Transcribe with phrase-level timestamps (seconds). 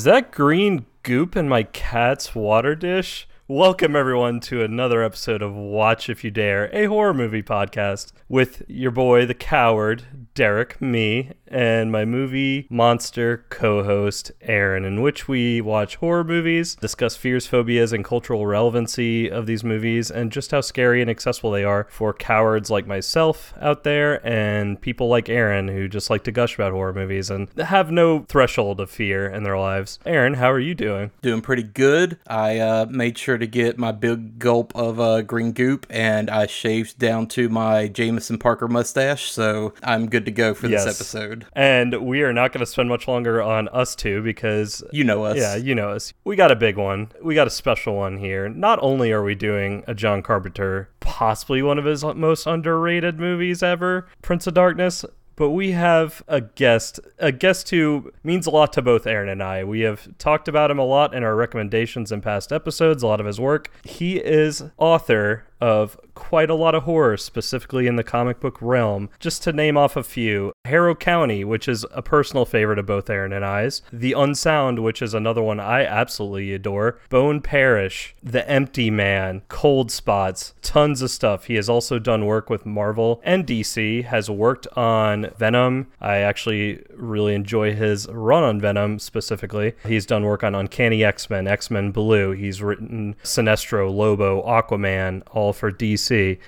[0.00, 3.28] Is that green goop in my cat's water dish?
[3.46, 8.62] Welcome, everyone, to another episode of Watch If You Dare, a horror movie podcast with
[8.66, 15.28] your boy, the coward, Derek, me, and my movie monster co host, Aaron, in which
[15.28, 20.50] we watch horror movies, discuss fears, phobias, and cultural relevancy of these movies, and just
[20.50, 25.28] how scary and accessible they are for cowards like myself out there and people like
[25.28, 29.26] Aaron who just like to gush about horror movies and have no threshold of fear
[29.28, 29.98] in their lives.
[30.06, 31.10] Aaron, how are you doing?
[31.22, 32.18] Doing pretty good.
[32.26, 36.46] I uh, made sure to get my big gulp of uh, green goop and I
[36.46, 40.84] shaved down to my Jameson Parker mustache, so I'm good to go for Yes.
[40.84, 41.39] this episode.
[41.52, 45.24] And we are not going to spend much longer on us two because You know
[45.24, 45.36] us.
[45.36, 46.12] Yeah, you know us.
[46.24, 47.12] We got a big one.
[47.22, 48.48] We got a special one here.
[48.48, 53.62] Not only are we doing a John Carpenter, possibly one of his most underrated movies
[53.62, 55.04] ever, Prince of Darkness,
[55.40, 59.42] but we have a guest, a guest who means a lot to both Aaron and
[59.42, 59.64] I.
[59.64, 63.20] We have talked about him a lot in our recommendations in past episodes, a lot
[63.20, 63.70] of his work.
[63.82, 69.08] He is author of quite a lot of horror, specifically in the comic book realm.
[69.18, 73.08] Just to name off a few Harrow County, which is a personal favorite of both
[73.08, 78.48] Aaron and I's, The Unsound, which is another one I absolutely adore, Bone Parish, The
[78.48, 81.46] Empty Man, Cold Spots, tons of stuff.
[81.46, 85.86] He has also done work with Marvel and DC, has worked on Venom.
[86.00, 89.74] I actually really enjoy his run on Venom specifically.
[89.86, 92.32] He's done work on Uncanny X Men, X Men Blue.
[92.32, 96.38] He's written Sinestro, Lobo, Aquaman, all for DC.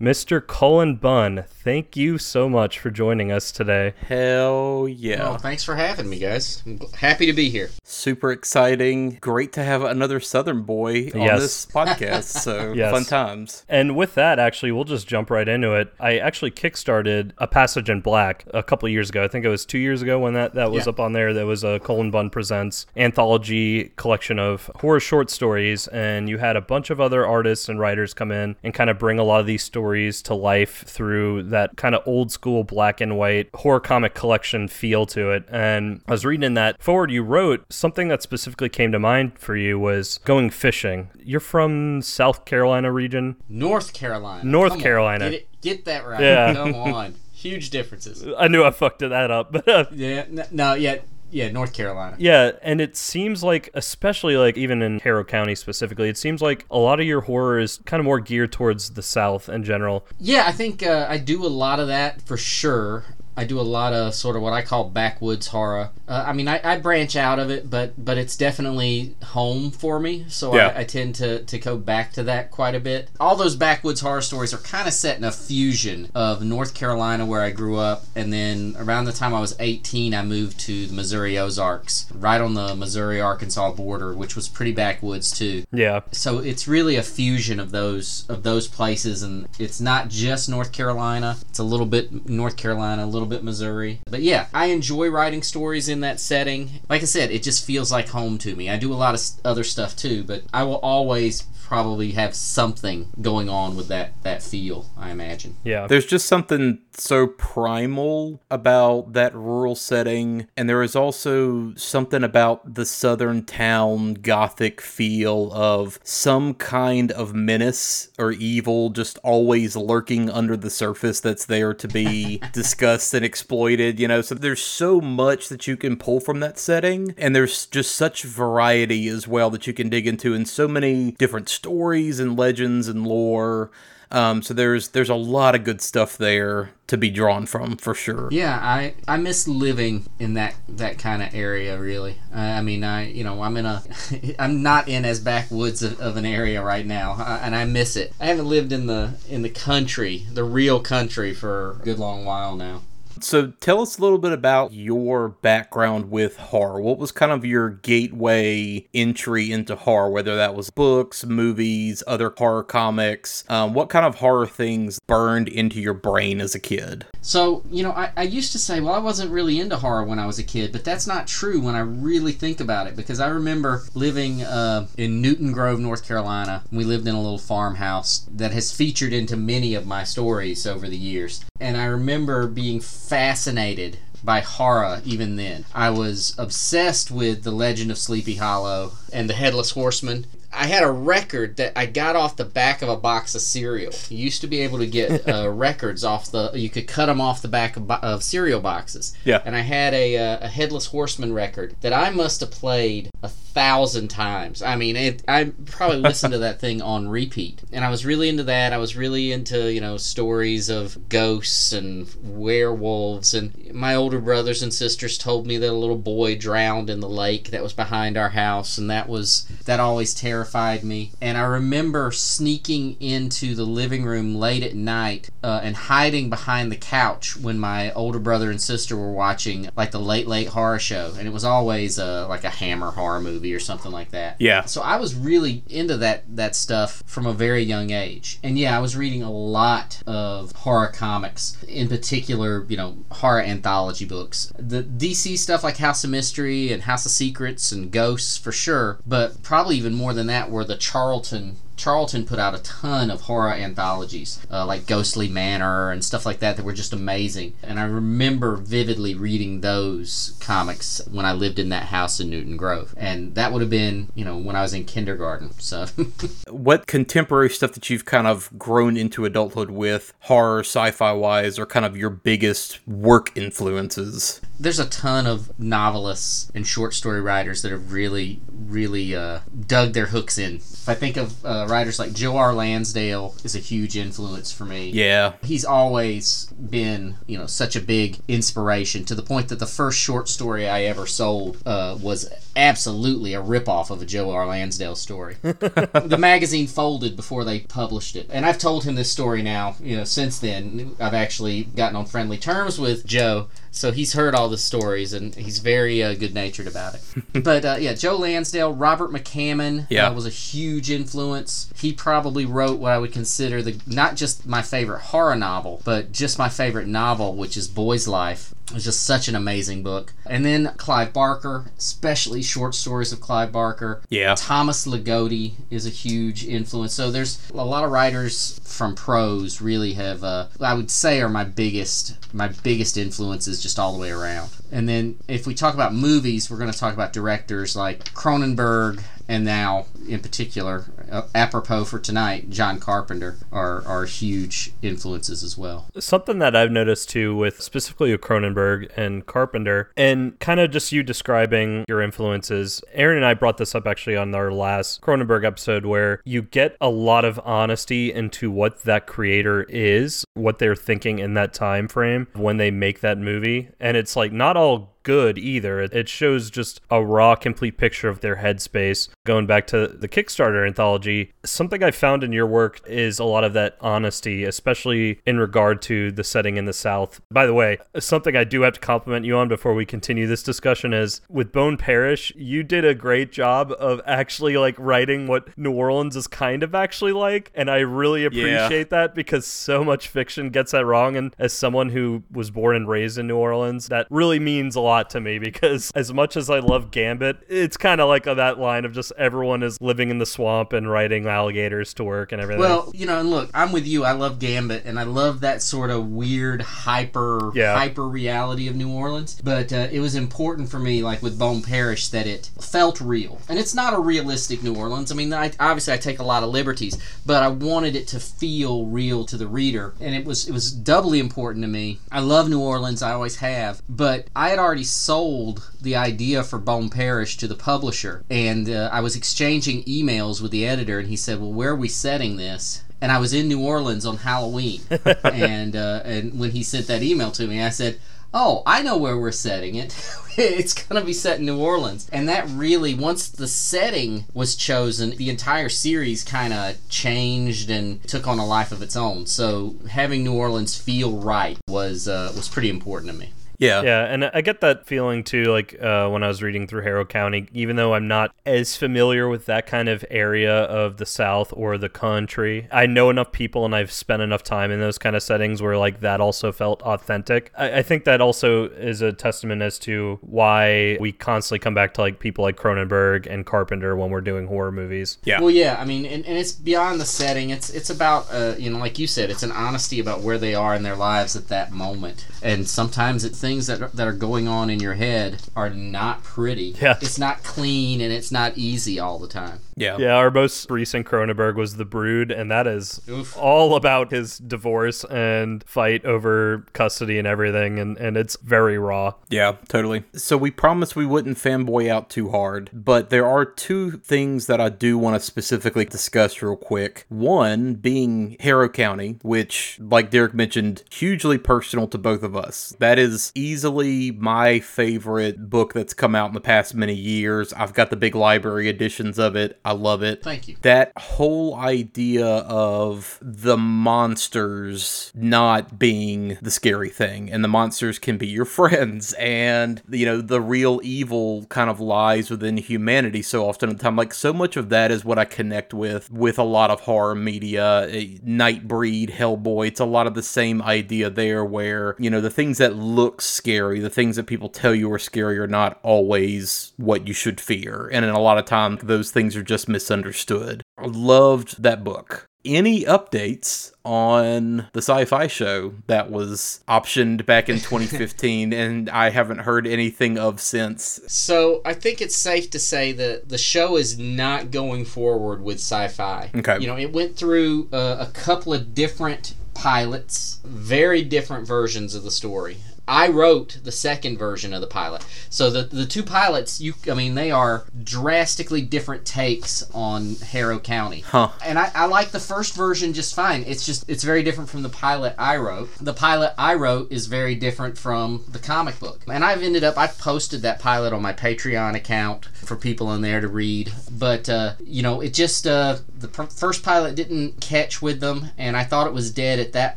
[0.00, 0.46] Mr.
[0.46, 3.92] Cullen Bunn, thank you so much for joining us today.
[4.06, 5.30] Hell yeah.
[5.30, 6.62] Well, thanks for having me, guys.
[6.64, 7.70] I'm happy to be here.
[7.82, 9.18] Super exciting.
[9.20, 11.40] Great to have another Southern boy on Yes.
[11.40, 12.22] this podcast.
[12.22, 12.92] So Yes.
[12.92, 13.64] fun times.
[13.68, 15.92] And with that, actually, we'll just jump right into it.
[15.98, 19.24] I actually kickstarted A Passage in Black a couple of years ago.
[19.24, 20.90] I think it was two years ago when that, that was Yeah.
[20.90, 21.34] up on there.
[21.34, 25.88] That was a Cullen Bunn Presents anthology collection of horror short stories.
[25.88, 29.00] And you had a bunch of other artists and writers come in and kind of
[29.00, 33.00] bring a lot of these stories to life through that kind of old school black
[33.00, 35.44] and white horror comic collection feel to it.
[35.50, 39.38] And I was reading in that forward you wrote something that specifically came to mind
[39.38, 41.10] for you was going fishing.
[41.18, 43.36] You're from South Carolina region.
[43.48, 44.44] North Carolina.
[44.44, 45.30] North Come Carolina.
[45.30, 46.20] Get, it, get that right.
[46.20, 46.54] Yeah.
[46.54, 47.14] Come on.
[47.32, 48.26] Huge differences.
[48.38, 50.26] I knew I fucked that up, but uh, Yeah.
[50.50, 50.74] No.
[50.74, 50.98] Yeah.
[51.30, 51.50] Yeah.
[51.50, 52.16] North Carolina.
[52.18, 56.66] yeah, and it seems like, especially like even in Harrow County specifically, it seems like
[56.70, 60.06] a lot of your horror is kind of more geared towards the South in general.
[60.18, 60.44] Yeah.
[60.46, 63.04] I think uh, I do a lot of that for sure.
[63.36, 65.90] I do a lot of sort of what I call backwoods horror.
[66.08, 69.98] Uh, I mean, I, I branch out of it, but but it's definitely home for
[69.98, 70.24] me.
[70.28, 70.68] So Yeah.
[70.68, 73.10] I, I tend to, to go back to that quite a bit.
[73.18, 77.26] All those backwoods horror stories are kind of set in a fusion of North Carolina,
[77.26, 80.86] where I grew up, and then around the time I was 18, I moved to
[80.86, 86.00] the Missouri Ozarks, right on the Missouri Arkansas border, which was pretty backwoods too Yeah,
[86.12, 90.72] so it's really a fusion of those of those places and it's not just north
[90.72, 94.00] carolina it's a little bit north carolina a little bit missouri.
[94.10, 96.70] But yeah i enjoy writing stories in that setting.
[96.88, 98.68] Like i said it just feels like home to me.
[98.70, 103.08] I do a lot of other stuff too but i will always probably have something
[103.20, 105.56] going on with that that feel i imagine.
[105.64, 105.86] Yeah.
[105.86, 112.74] There's just something so primal about that rural setting, and there is also something about
[112.74, 120.30] the southern town gothic feel of some kind of menace or evil just always lurking
[120.30, 124.20] under the surface that's there to be discussed and exploited, you know.
[124.20, 128.22] So there's so much that you can pull from that setting, and there's just such
[128.22, 132.88] variety as well that you can dig into, and so many different stories and legends
[132.88, 133.70] and lore.
[134.10, 137.94] Um, so there's there's a lot of good stuff there to be drawn from for
[137.94, 138.28] sure.
[138.30, 141.78] Yeah, I I miss living in that that kind of area.
[141.78, 143.82] Really, I, I mean, I you know I'm in a
[144.38, 148.12] I'm not in as backwoods of, of an area right now, and I miss it.
[148.20, 152.24] I haven't lived in the in the country, the real country, for a good long
[152.24, 152.82] while now.
[153.20, 156.80] So tell us a little bit about your background with horror.
[156.80, 162.32] What was kind of your gateway entry into horror, whether that was books, movies, other
[162.36, 163.44] horror comics?
[163.48, 167.06] Um, what kind of horror things burned into your brain as a kid?
[167.26, 170.20] So, you know, I, I used to say, well, I wasn't really into horror when
[170.20, 173.18] I was a kid, but that's not true when I really think about it because
[173.18, 176.62] I remember living uh, in Newton Grove, North Carolina.
[176.70, 180.88] We lived in a little farmhouse that has featured into many of my stories over
[180.88, 181.44] the years.
[181.58, 185.64] And I remember being fascinated by horror even then.
[185.74, 190.26] I was obsessed with The Legend of Sleepy Hollow and The Headless Horseman.
[190.56, 193.92] I had a record that I got off the back of a box of cereal.
[194.08, 196.50] You used to be able to get uh, records off the.
[196.54, 199.14] You could cut them off the back of, bo- of cereal boxes.
[199.24, 199.42] Yeah.
[199.44, 203.28] And I had a, uh, a headless horseman record that I must have played a
[203.56, 204.60] thousand times.
[204.60, 208.28] I mean, it, I probably listened to that thing on repeat, and I was really
[208.28, 208.74] into that.
[208.74, 214.62] I was really into you know stories of ghosts and werewolves, and my older brothers
[214.62, 218.18] and sisters told me that a little boy drowned in the lake that was behind
[218.18, 221.12] our house, and that was that always terrified me.
[221.22, 226.70] And I remember sneaking into the living room late at night uh, and hiding behind
[226.70, 230.78] the couch when my older brother and sister were watching like the late late horror
[230.78, 234.36] show, and it was always uh, like a Hammer horror movie or something like that.
[234.40, 234.64] Yeah.
[234.64, 238.38] So I was really into that that stuff from a very young age.
[238.42, 243.42] And yeah, I was reading a lot of horror comics, in particular, you know, horror
[243.42, 244.52] anthology books.
[244.58, 248.98] The DC stuff like House of Mystery and House of Secrets and Ghosts for sure,
[249.06, 253.22] but probably even more than that were the Charlton Charlton put out a ton of
[253.22, 257.54] horror anthologies, uh, like Ghostly Manor and stuff like that, that were just amazing.
[257.62, 262.56] And I remember vividly reading those comics when I lived in that house in Newton
[262.56, 262.94] Grove.
[262.96, 265.52] And that would have been, you know, when I was in kindergarten.
[265.58, 265.86] So,
[266.50, 271.58] What contemporary stuff that you've kind of grown into adulthood with, horror, sci fi wise,
[271.58, 274.40] are kind of your biggest work influences?
[274.58, 279.92] there's a ton of novelists and short story writers that have really, really uh, dug
[279.92, 280.56] their hooks in.
[280.56, 282.54] If I think of uh, writers like Joe R.
[282.54, 284.90] Lansdale is a huge influence for me.
[284.90, 285.34] Yeah.
[285.42, 289.98] He's always been, you know, such a big inspiration to the point that the first
[289.98, 294.46] short story I ever sold uh, was absolutely a ripoff of a Joe R.
[294.46, 295.36] Lansdale story.
[295.42, 299.76] the magazine folded before they published it, and I've told him this story now.
[299.80, 303.48] You know, since then I've actually gotten on friendly terms with Joe.
[303.76, 307.02] So he's heard all the stories and he's very uh, good natured about it.
[307.44, 310.08] but uh, yeah, Joe Lansdale, Robert McCammon Yeah.
[310.08, 311.70] uh, was a huge influence.
[311.76, 316.10] He probably wrote what I would consider the not just my favorite horror novel, but
[316.12, 318.52] just my favorite novel, which is Boy's Life.
[318.68, 320.12] It was just such an amazing book.
[320.24, 324.02] And then Clive Barker, especially short stories of Clive Barker.
[324.08, 324.34] Yeah.
[324.36, 326.92] Thomas Ligotti is a huge influence.
[326.92, 331.28] So there's a lot of writers from prose really have uh, I would say are
[331.28, 334.48] my biggest my biggest influences just all the way around.
[334.70, 339.02] And then if we talk about movies, we're going to talk about directors like Cronenberg
[339.28, 345.56] and now in particular uh, apropos for tonight John Carpenter are are huge influences as
[345.56, 345.88] well.
[345.98, 351.02] Something that I've noticed too, with specifically Cronenberg and Carpenter, and kind of just you
[351.02, 352.82] describing your influences.
[352.92, 356.76] Aaron and I brought this up actually on our last Cronenberg episode, where you get
[356.80, 361.88] a lot of honesty into what that creator is, what they're thinking in that time
[361.88, 365.82] frame when they make that movie, and it's like not all good either.
[365.82, 369.08] It shows just a raw, complete picture of their headspace.
[369.24, 373.44] Going back to the Kickstarter anthology, something I found in your work is a lot
[373.44, 377.20] of that honesty, especially in regard to the setting in the South.
[377.30, 380.42] By the way, something I do have to compliment you on before we continue this
[380.42, 385.56] discussion is with Bone Parish, you did a great job of actually like writing what
[385.58, 387.50] New Orleans is kind of actually like.
[387.54, 391.16] And I really appreciate that because so much fiction gets that wrong.
[391.16, 394.80] And as someone who was born and raised in New Orleans, that really means a
[394.80, 398.58] lot to me because as much as I love Gambit, it's kind of like that
[398.58, 402.42] line of just everyone is living in the swamp and riding alligators to work and
[402.42, 402.60] everything.
[402.60, 404.04] Well, you know, and look, I'm with you.
[404.04, 407.74] I love Gambit, and I love that sort of weird, hyper, Yeah.
[407.76, 409.40] hyper reality of New Orleans.
[409.42, 413.40] But uh, it was important for me, like with Bone Parish, that it felt real,
[413.48, 415.10] and it's not a realistic New Orleans.
[415.10, 418.20] I mean, I, obviously, I take a lot of liberties, but I wanted it to
[418.20, 421.98] feel real to the reader, and it was it was doubly important to me.
[422.10, 426.58] I love New Orleans, I always have, but I had already sold the idea for
[426.58, 431.08] Bone Parish to the publisher, and uh, I was exchanging emails with the editor, and
[431.08, 434.18] he said, "Well, where are we setting this?" And I was in New Orleans on
[434.18, 434.82] Halloween,
[435.24, 437.98] and uh, and when he sent that email to me, I said.
[438.34, 439.94] Oh, I know where we're setting it.
[440.36, 442.06] it's going to be set in New Orleans.
[442.12, 448.02] And that really, once the setting was chosen, the entire series kind of changed and
[448.02, 449.24] took on a life of its own.
[449.24, 453.32] So having New Orleans feel right was uh, was pretty important to me.
[453.58, 453.82] Yeah.
[453.82, 457.04] Yeah, and I get that feeling too, like uh, when I was reading through Harrow
[457.04, 461.52] County, even though I'm not as familiar with that kind of area of the South
[461.54, 465.16] or the country, I know enough people and I've spent enough time in those kind
[465.16, 467.52] of settings where like that also felt authentic.
[467.56, 471.94] I, I think that also is a testament as to why we constantly come back
[471.94, 475.18] to like people like Cronenberg and Carpenter when we're doing horror movies.
[475.24, 475.40] Yeah.
[475.40, 477.50] Well, yeah, I mean, and, and it's beyond the setting.
[477.50, 480.54] It's it's about, uh, you know, like you said, it's an honesty about where they
[480.54, 482.26] are in their lives at that moment.
[482.42, 486.24] And sometimes it's things that are, that are going on in your head are not
[486.24, 486.74] pretty.
[486.80, 486.98] Yeah.
[487.00, 489.60] It's not clean and it's not easy all the time.
[489.76, 489.98] Yeah.
[489.98, 493.36] Yeah, our most recent Cronenberg was The Brood, and that is Oof.
[493.36, 499.14] all about his divorce and fight over custody and everything, and, and it's very raw.
[499.28, 500.04] Yeah, totally.
[500.14, 504.60] So we promised we wouldn't fanboy out too hard, but there are two things that
[504.60, 507.04] I do want to specifically discuss real quick.
[507.10, 512.74] One being Harrow County, which, like Derek mentioned, hugely personal to both of us.
[512.78, 517.52] That is easily my favorite book that's come out in the past many years.
[517.52, 519.60] I've got the big library editions of it.
[519.66, 520.22] I love it.
[520.22, 520.56] Thank you.
[520.62, 528.16] That whole idea of the monsters not being the scary thing and the monsters can
[528.16, 533.48] be your friends and you know the real evil kind of lies within humanity so
[533.48, 536.38] often at the time like so much of that is what i connect with with
[536.38, 541.10] a lot of horror media eh, nightbreed hellboy it's a lot of the same idea
[541.10, 544.92] there where you know the things that look scary the things that people tell you
[544.92, 548.80] are scary are not always what you should fear and in a lot of times
[548.82, 555.74] those things are just misunderstood I loved that book any updates on the Syfy show
[555.86, 561.00] that was optioned back in 2015 and I haven't heard anything of since.
[561.08, 565.58] So I think it's safe to say that the show is not going forward with
[565.58, 566.34] Syfy.
[566.36, 566.58] Okay.
[566.60, 572.04] You know, it went through uh, a couple of different pilots, very different versions of
[572.04, 572.58] the story.
[572.88, 575.04] I wrote the second version of the pilot.
[575.28, 580.58] So the the two pilots, you I mean, they are drastically different takes on Harrow
[580.58, 581.00] County.
[581.00, 581.30] Huh.
[581.44, 583.44] And I, I like the first version just fine.
[583.46, 585.70] It's just it's very different from the pilot I wrote.
[585.80, 589.02] The pilot I wrote is very different from the comic book.
[589.08, 593.00] And I've ended up I've posted that pilot on my Patreon account for people in
[593.00, 593.72] there to read.
[593.90, 598.30] But uh, you know, it just uh, the pr- first pilot didn't catch with them,
[598.38, 599.76] and I thought it was dead at that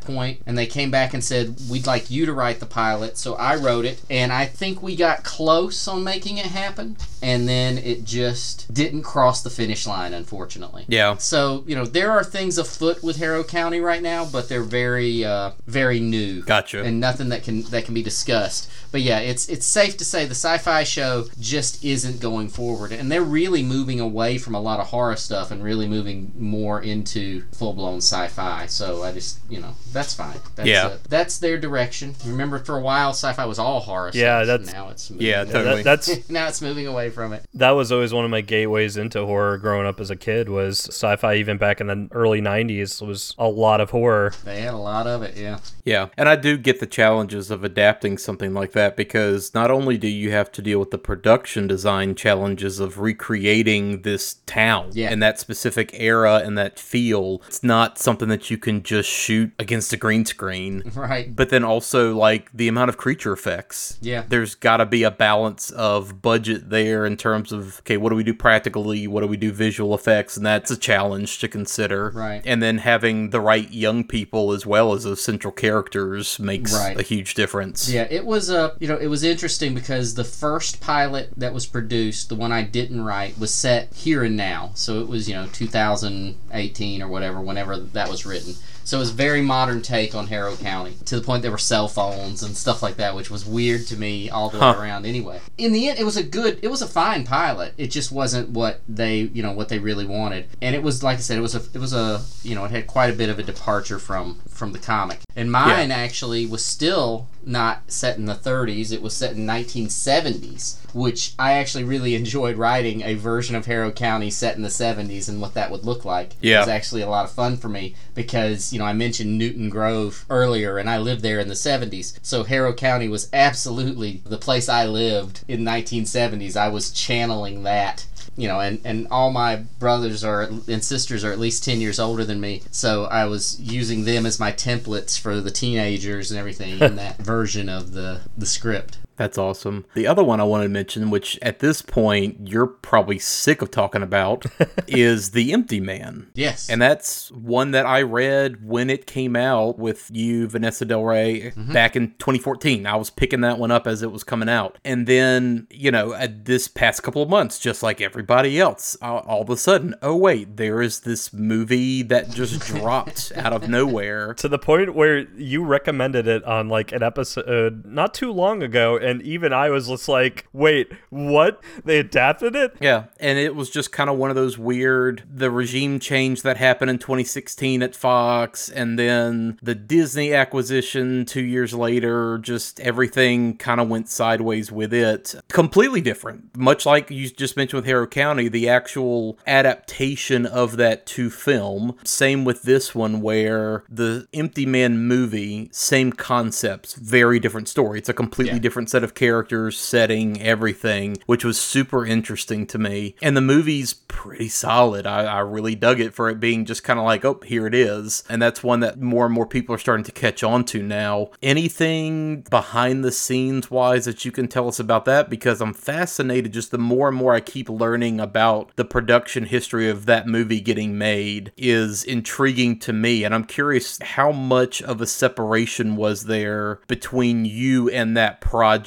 [0.00, 0.42] point.
[0.46, 3.56] And they came back and said, "We'd like you to write the pilot." So I
[3.56, 8.04] wrote it, and I think we got close on making it happen, and then it
[8.04, 10.84] just didn't cross the finish line, unfortunately.
[10.88, 11.16] Yeah.
[11.16, 15.24] So you know there are things afoot with Harrow County right now, but they're very,
[15.24, 16.42] uh, very new.
[16.42, 16.82] Gotcha.
[16.82, 18.70] And nothing that can that can be discussed.
[18.92, 23.10] But yeah, it's it's safe to say the Syfy show just isn't going forward, and
[23.10, 27.42] they're really moving away from a lot of horror stuff and really moving more into
[27.52, 28.66] full-blown sci-fi.
[28.66, 30.38] So I just you know that's fine.
[30.56, 30.86] That's, Yeah.
[30.86, 32.14] uh, that's their direction.
[32.26, 34.10] Remember, for a while, sci-fi was all horror.
[34.12, 34.46] Yeah, stuff.
[34.60, 35.82] that's- now it's moving Yeah, away- totally.
[35.82, 37.44] That, that's now it's moving away from it.
[37.54, 40.80] that was always one of my gateways into horror growing up as a kid was
[40.88, 44.78] sci-fi even back in the early 90s was a lot of horror They had a
[44.78, 45.36] lot of it.
[45.36, 45.58] Yeah.
[45.84, 49.96] Yeah, and I do get the challenges of adapting something like that because not only
[49.98, 55.10] do you have to deal with the production design challenges of recreating this town Yeah.
[55.10, 59.52] and that specific era and that feel, it's not something that you can just shoot
[59.58, 60.82] against a green screen.
[60.94, 61.34] Right.
[61.34, 63.98] But then also, like, the amount of creature effects.
[64.00, 64.24] Yeah.
[64.28, 68.16] There's got to be a balance of budget there in terms of, okay, what do
[68.16, 69.06] we do practically?
[69.06, 70.36] What do we do visual effects?
[70.36, 72.10] And that's a challenge to consider.
[72.14, 72.42] Right.
[72.44, 76.98] And then having the right young people as well as those central characters makes Right.
[76.98, 77.90] a huge difference.
[77.90, 81.66] Yeah, it was a, you know, it was interesting because the first pilot that was
[81.66, 84.70] produced, the one I didn't write, was set here and now.
[84.74, 88.54] So it was, you know, 2018 or whatever, whenever that was written.
[88.90, 91.58] So it was a very modern take on Harrow County to the point there were
[91.58, 94.74] cell phones and stuff like that, which was weird to me all the Huh.
[94.76, 95.38] way around anyway.
[95.56, 97.72] In the end, it was a good, it was a fine pilot.
[97.78, 100.48] It just wasn't what they, you know, what they really wanted.
[100.60, 102.72] And it was, like I said, it was a, it was a, you know, it
[102.72, 105.20] had quite a bit of a departure from, from the comic.
[105.36, 108.92] And mine actually was still not set in the 30s.
[108.92, 113.92] It was set in 1970s, which I actually really enjoyed writing a version of Harrow
[113.92, 116.34] County set in the 70s and what that would look like.
[116.40, 116.56] Yeah.
[116.56, 119.70] It was actually a lot of fun for me because, you know, I mentioned Newton
[119.70, 122.18] Grove earlier and I lived there in the 70s.
[122.22, 126.56] So Harrow County was absolutely the place I lived in 1970s.
[126.56, 128.06] I was channeling that
[128.36, 131.98] you know, and, and all my brothers are and sisters are at least 10 years
[131.98, 132.62] older than me.
[132.70, 137.18] So I was using them as my templates for the teenagers and everything in that
[137.18, 138.98] version of the, the script.
[139.20, 139.84] That's awesome.
[139.92, 143.70] The other one I wanted to mention, which at this point you're probably sick of
[143.70, 144.46] talking about,
[144.88, 146.30] is The Empty Man.
[146.32, 146.70] Yes.
[146.70, 151.50] And that's one that I read when it came out with you, Vanessa Del Rey,
[151.54, 152.86] back in 2014.
[152.86, 154.78] I was picking that one up as it was coming out.
[154.86, 159.18] And then, you know, uh, this past couple of months, just like everybody else, all,
[159.18, 163.68] all of a sudden, oh, wait, there is this movie that just dropped out of
[163.68, 164.32] nowhere.
[164.32, 168.96] to the point where you recommended it on like an episode not too long ago
[169.10, 171.62] and even I was just like, wait, what?
[171.84, 172.76] They adapted it?
[172.80, 176.56] Yeah, and it was just kind of one of those weird the regime change that
[176.56, 183.56] happened in 2016 at Fox and then the Disney acquisition 2 years later, just everything
[183.56, 185.34] kind of went sideways with it.
[185.48, 186.56] Completely different.
[186.56, 191.96] Much like you just mentioned with Harrow County, the actual adaptation of that to film.
[192.04, 197.98] Same with this one where the Empty Man movie, same concepts, very different story.
[197.98, 198.60] It's a completely Yeah.
[198.60, 203.14] different set of characters, setting, everything, which was super interesting to me.
[203.22, 205.06] And the movie's pretty solid.
[205.06, 207.74] I, I really dug it for it being just kind of like, oh, here it
[207.74, 208.24] is.
[208.28, 211.30] And that's one that more and more people are starting to catch on to now.
[211.42, 215.30] Anything behind the scenes wise that you can tell us about that?
[215.30, 219.88] Because I'm fascinated just the more and more I keep learning about the production history
[219.88, 223.24] of that movie getting made is intriguing to me.
[223.24, 228.79] And I'm curious how much of a separation was there between you and that project